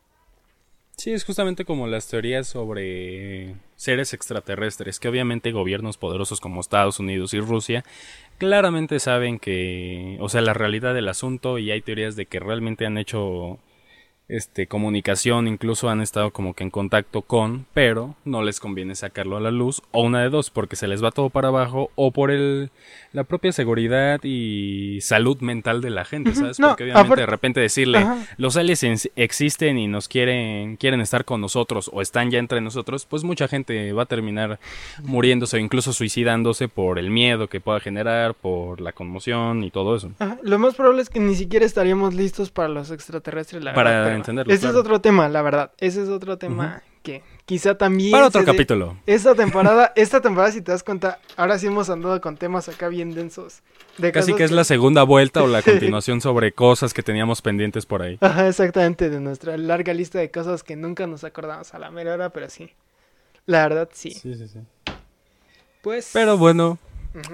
Sí, 0.95 1.11
es 1.11 1.25
justamente 1.25 1.65
como 1.65 1.87
las 1.87 2.07
teorías 2.07 2.47
sobre 2.47 3.55
seres 3.75 4.13
extraterrestres, 4.13 4.99
que 4.99 5.07
obviamente 5.07 5.51
gobiernos 5.51 5.97
poderosos 5.97 6.39
como 6.39 6.61
Estados 6.61 6.99
Unidos 6.99 7.33
y 7.33 7.39
Rusia 7.39 7.83
claramente 8.37 8.99
saben 8.99 9.39
que, 9.39 10.17
o 10.19 10.29
sea, 10.29 10.41
la 10.41 10.53
realidad 10.53 10.93
del 10.93 11.09
asunto 11.09 11.57
y 11.57 11.71
hay 11.71 11.81
teorías 11.81 12.15
de 12.15 12.25
que 12.25 12.39
realmente 12.39 12.85
han 12.85 12.97
hecho 12.97 13.59
este, 14.29 14.67
comunicación, 14.67 15.47
incluso 15.47 15.89
han 15.89 16.01
estado 16.01 16.31
como 16.31 16.53
que 16.53 16.63
en 16.63 16.69
contacto 16.69 17.21
con, 17.21 17.65
pero 17.73 18.15
no 18.23 18.41
les 18.41 18.59
conviene 18.59 18.95
sacarlo 18.95 19.37
a 19.37 19.41
la 19.41 19.51
luz, 19.51 19.81
o 19.91 20.03
una 20.03 20.21
de 20.21 20.29
dos, 20.29 20.49
porque 20.49 20.75
se 20.75 20.87
les 20.87 21.03
va 21.03 21.11
todo 21.11 21.29
para 21.29 21.49
abajo, 21.49 21.91
o 21.95 22.11
por 22.11 22.31
el, 22.31 22.71
la 23.11 23.25
propia 23.25 23.51
seguridad 23.51 24.21
y 24.23 24.99
salud 25.01 25.39
mental 25.41 25.81
de 25.81 25.89
la 25.89 26.05
gente, 26.05 26.33
¿sabes? 26.35 26.57
porque 26.57 26.83
obviamente 26.83 27.15
de 27.21 27.25
repente 27.25 27.59
decirle, 27.59 28.05
los 28.37 28.55
aliens 28.55 29.09
existen 29.15 29.77
y 29.77 29.87
nos 29.87 30.07
quieren, 30.07 30.77
quieren 30.77 31.01
estar 31.01 31.25
con 31.25 31.41
nosotros, 31.41 31.89
o 31.93 32.01
están 32.01 32.31
ya 32.31 32.39
entre 32.39 32.61
nosotros, 32.61 33.05
pues 33.05 33.23
mucha 33.23 33.47
gente 33.47 33.91
va 33.91 34.03
a 34.03 34.07
terminar 34.07 34.59
muriéndose 35.03 35.57
o 35.57 35.59
incluso 35.59 35.91
suicidándose 35.91 36.69
por 36.69 36.97
el 36.97 37.09
miedo 37.09 37.47
que 37.47 37.59
pueda 37.59 37.79
generar, 37.79 38.33
por 38.35 38.79
la 38.79 38.93
conmoción 38.93 39.63
y 39.63 39.71
todo 39.71 39.95
eso. 39.95 40.11
Lo 40.41 40.59
más 40.59 40.75
probable 40.75 41.01
es 41.01 41.09
que 41.09 41.19
ni 41.19 41.35
siquiera 41.35 41.65
estaríamos 41.65 42.13
listos 42.13 42.51
para 42.51 42.69
los 42.69 42.89
extraterrestres, 42.89 43.63
la 43.63 43.73
para 43.73 44.12
entenderlo. 44.15 44.53
Ese 44.53 44.69
es 44.69 44.75
otro 44.75 45.01
tema, 45.01 45.29
la 45.29 45.41
verdad. 45.41 45.71
Ese 45.77 46.03
es 46.03 46.09
otro 46.09 46.37
tema 46.37 46.83
que 47.03 47.21
quizá 47.45 47.77
también. 47.77 48.11
Para 48.11 48.27
otro 48.27 48.43
capítulo. 48.43 48.97
Esta 49.05 49.35
temporada, 49.35 49.93
esta 49.95 50.21
temporada, 50.21 50.51
si 50.51 50.61
te 50.61 50.71
das 50.71 50.83
cuenta, 50.83 51.19
ahora 51.35 51.59
sí 51.59 51.67
hemos 51.67 51.89
andado 51.89 52.19
con 52.21 52.37
temas 52.37 52.69
acá 52.69 52.87
bien 52.87 53.13
densos. 53.13 53.61
De 53.97 54.11
Casi 54.11 54.33
que 54.33 54.43
es 54.43 54.51
la 54.51 54.63
segunda 54.63 55.03
vuelta 55.03 55.43
o 55.43 55.47
la 55.47 55.61
continuación 55.61 56.21
sobre 56.21 56.53
cosas 56.53 56.93
que 56.93 57.03
teníamos 57.03 57.41
pendientes 57.41 57.85
por 57.85 58.01
ahí. 58.01 58.17
Ajá, 58.21 58.47
exactamente, 58.47 59.09
de 59.09 59.19
nuestra 59.19 59.57
larga 59.57 59.93
lista 59.93 60.17
de 60.17 60.31
cosas 60.31 60.63
que 60.63 60.75
nunca 60.75 61.05
nos 61.05 61.23
acordamos 61.23 61.73
a 61.73 61.79
la 61.79 61.91
mera 61.91 62.13
hora, 62.13 62.29
pero 62.31 62.49
sí. 62.49 62.71
La 63.45 63.67
verdad, 63.67 63.89
sí. 63.93 64.11
Sí, 64.11 64.35
sí, 64.35 64.47
sí. 64.47 64.59
Pues. 65.81 66.11
Pero 66.13 66.37
bueno, 66.37 66.79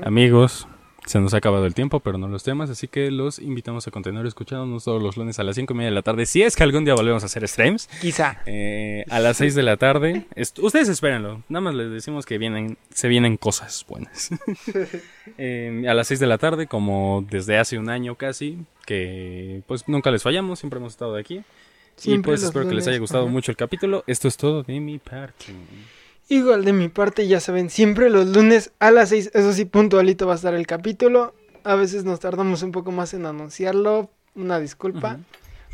amigos, 0.03 0.67
se 1.09 1.19
nos 1.19 1.33
ha 1.33 1.37
acabado 1.37 1.65
el 1.65 1.73
tiempo, 1.73 2.01
pero 2.01 2.19
no 2.19 2.27
los 2.27 2.43
temas, 2.43 2.69
así 2.69 2.87
que 2.87 3.09
los 3.09 3.39
invitamos 3.39 3.87
a 3.87 3.89
continuar 3.89 4.27
escuchándonos 4.27 4.83
todos 4.83 5.01
los 5.01 5.17
lunes 5.17 5.39
a 5.39 5.43
las 5.43 5.55
5 5.55 5.73
y 5.73 5.75
media 5.75 5.89
de 5.89 5.95
la 5.95 6.03
tarde. 6.03 6.27
Si 6.27 6.43
es 6.43 6.55
que 6.55 6.61
algún 6.61 6.85
día 6.85 6.93
volvemos 6.93 7.23
a 7.23 7.25
hacer 7.25 7.47
streams. 7.47 7.87
Quizá. 7.99 8.43
Eh, 8.45 9.03
a 9.09 9.19
las 9.19 9.37
6 9.37 9.55
de 9.55 9.63
la 9.63 9.77
tarde. 9.77 10.27
ustedes 10.61 10.87
espérenlo. 10.87 11.41
Nada 11.49 11.61
más 11.61 11.73
les 11.73 11.89
decimos 11.89 12.27
que 12.27 12.37
vienen, 12.37 12.77
se 12.93 13.07
vienen 13.07 13.37
cosas 13.37 13.85
buenas. 13.89 14.29
Eh, 15.37 15.85
a 15.87 15.93
las 15.93 16.07
6 16.07 16.19
de 16.19 16.25
la 16.25 16.39
tarde, 16.39 16.65
como 16.65 17.23
desde 17.29 17.59
hace 17.59 17.77
un 17.77 17.89
año 17.89 18.15
casi, 18.15 18.57
que 18.85 19.61
pues 19.67 19.87
nunca 19.87 20.09
les 20.09 20.23
fallamos, 20.23 20.57
siempre 20.59 20.79
hemos 20.79 20.93
estado 20.93 21.15
aquí. 21.15 21.43
y 22.03 22.17
pues 22.17 22.41
espero 22.41 22.67
que 22.67 22.73
les 22.73 22.87
haya 22.87 22.97
gustado 22.97 23.27
mucho 23.27 23.51
el 23.51 23.55
capítulo. 23.55 24.03
Esto 24.07 24.27
es 24.27 24.35
todo 24.37 24.63
de 24.63 24.79
mi 24.79 24.97
parte. 24.97 25.53
Igual 26.29 26.63
de 26.63 26.73
mi 26.73 26.89
parte, 26.89 27.27
ya 27.27 27.39
saben, 27.39 27.71
siempre 27.71 28.11
los 28.11 28.27
lunes 28.27 28.71
a 28.77 28.91
las 28.91 29.09
6, 29.09 29.31
eso 29.33 29.51
sí, 29.51 29.65
puntualito 29.65 30.27
va 30.27 30.33
a 30.33 30.35
estar 30.35 30.53
el 30.53 30.67
capítulo. 30.67 31.33
A 31.63 31.73
veces 31.73 32.05
nos 32.05 32.19
tardamos 32.19 32.61
un 32.61 32.71
poco 32.71 32.91
más 32.91 33.15
en 33.15 33.25
anunciarlo, 33.25 34.11
una 34.35 34.59
disculpa. 34.59 35.19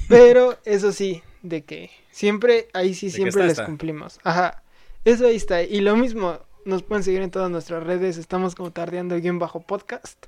Pero 0.08 0.58
eso 0.64 0.94
sí, 0.94 1.22
de 1.42 1.64
que 1.64 1.92
siempre, 2.10 2.70
ahí 2.74 2.94
sí, 2.94 3.12
siempre 3.12 3.46
les 3.46 3.60
cumplimos. 3.60 4.20
Ajá, 4.24 4.64
eso 5.04 5.28
ahí 5.28 5.36
está. 5.36 5.62
Y 5.62 5.82
lo 5.82 5.98
mismo, 5.98 6.40
nos 6.64 6.84
pueden 6.84 7.04
seguir 7.04 7.22
en 7.22 7.32
todas 7.32 7.52
nuestras 7.52 7.84
redes, 7.84 8.18
estamos 8.18 8.56
como 8.56 8.72
tardeando 8.72 9.20
bien 9.20 9.40
bajo 9.40 9.60
podcast. 9.60 10.28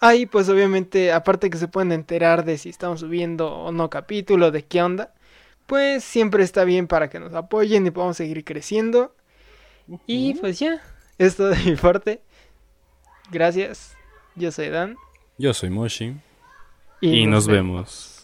Ahí 0.00 0.26
pues 0.26 0.48
obviamente, 0.48 1.10
aparte 1.10 1.50
que 1.50 1.58
se 1.58 1.66
pueden 1.66 1.90
enterar 1.90 2.44
de 2.44 2.58
si 2.58 2.68
estamos 2.68 3.00
subiendo 3.00 3.52
o 3.52 3.72
no 3.72 3.90
capítulo, 3.90 4.52
de 4.52 4.64
qué 4.64 4.82
onda, 4.82 5.12
pues 5.66 6.04
siempre 6.04 6.44
está 6.44 6.62
bien 6.62 6.86
para 6.86 7.10
que 7.10 7.18
nos 7.18 7.34
apoyen 7.34 7.84
y 7.86 7.90
podamos 7.90 8.16
seguir 8.16 8.44
creciendo. 8.44 9.12
Y 10.06 10.34
pues 10.34 10.58
ya, 10.58 10.80
esto 11.18 11.48
de 11.48 11.56
mi 11.64 11.76
parte. 11.76 12.20
Gracias. 13.30 13.96
Yo 14.34 14.52
soy 14.52 14.68
Dan. 14.68 14.96
Yo 15.36 15.52
soy 15.54 15.70
Moshi. 15.70 16.14
Y, 17.00 17.26
nos, 17.26 17.46
vemos. 17.46 18.17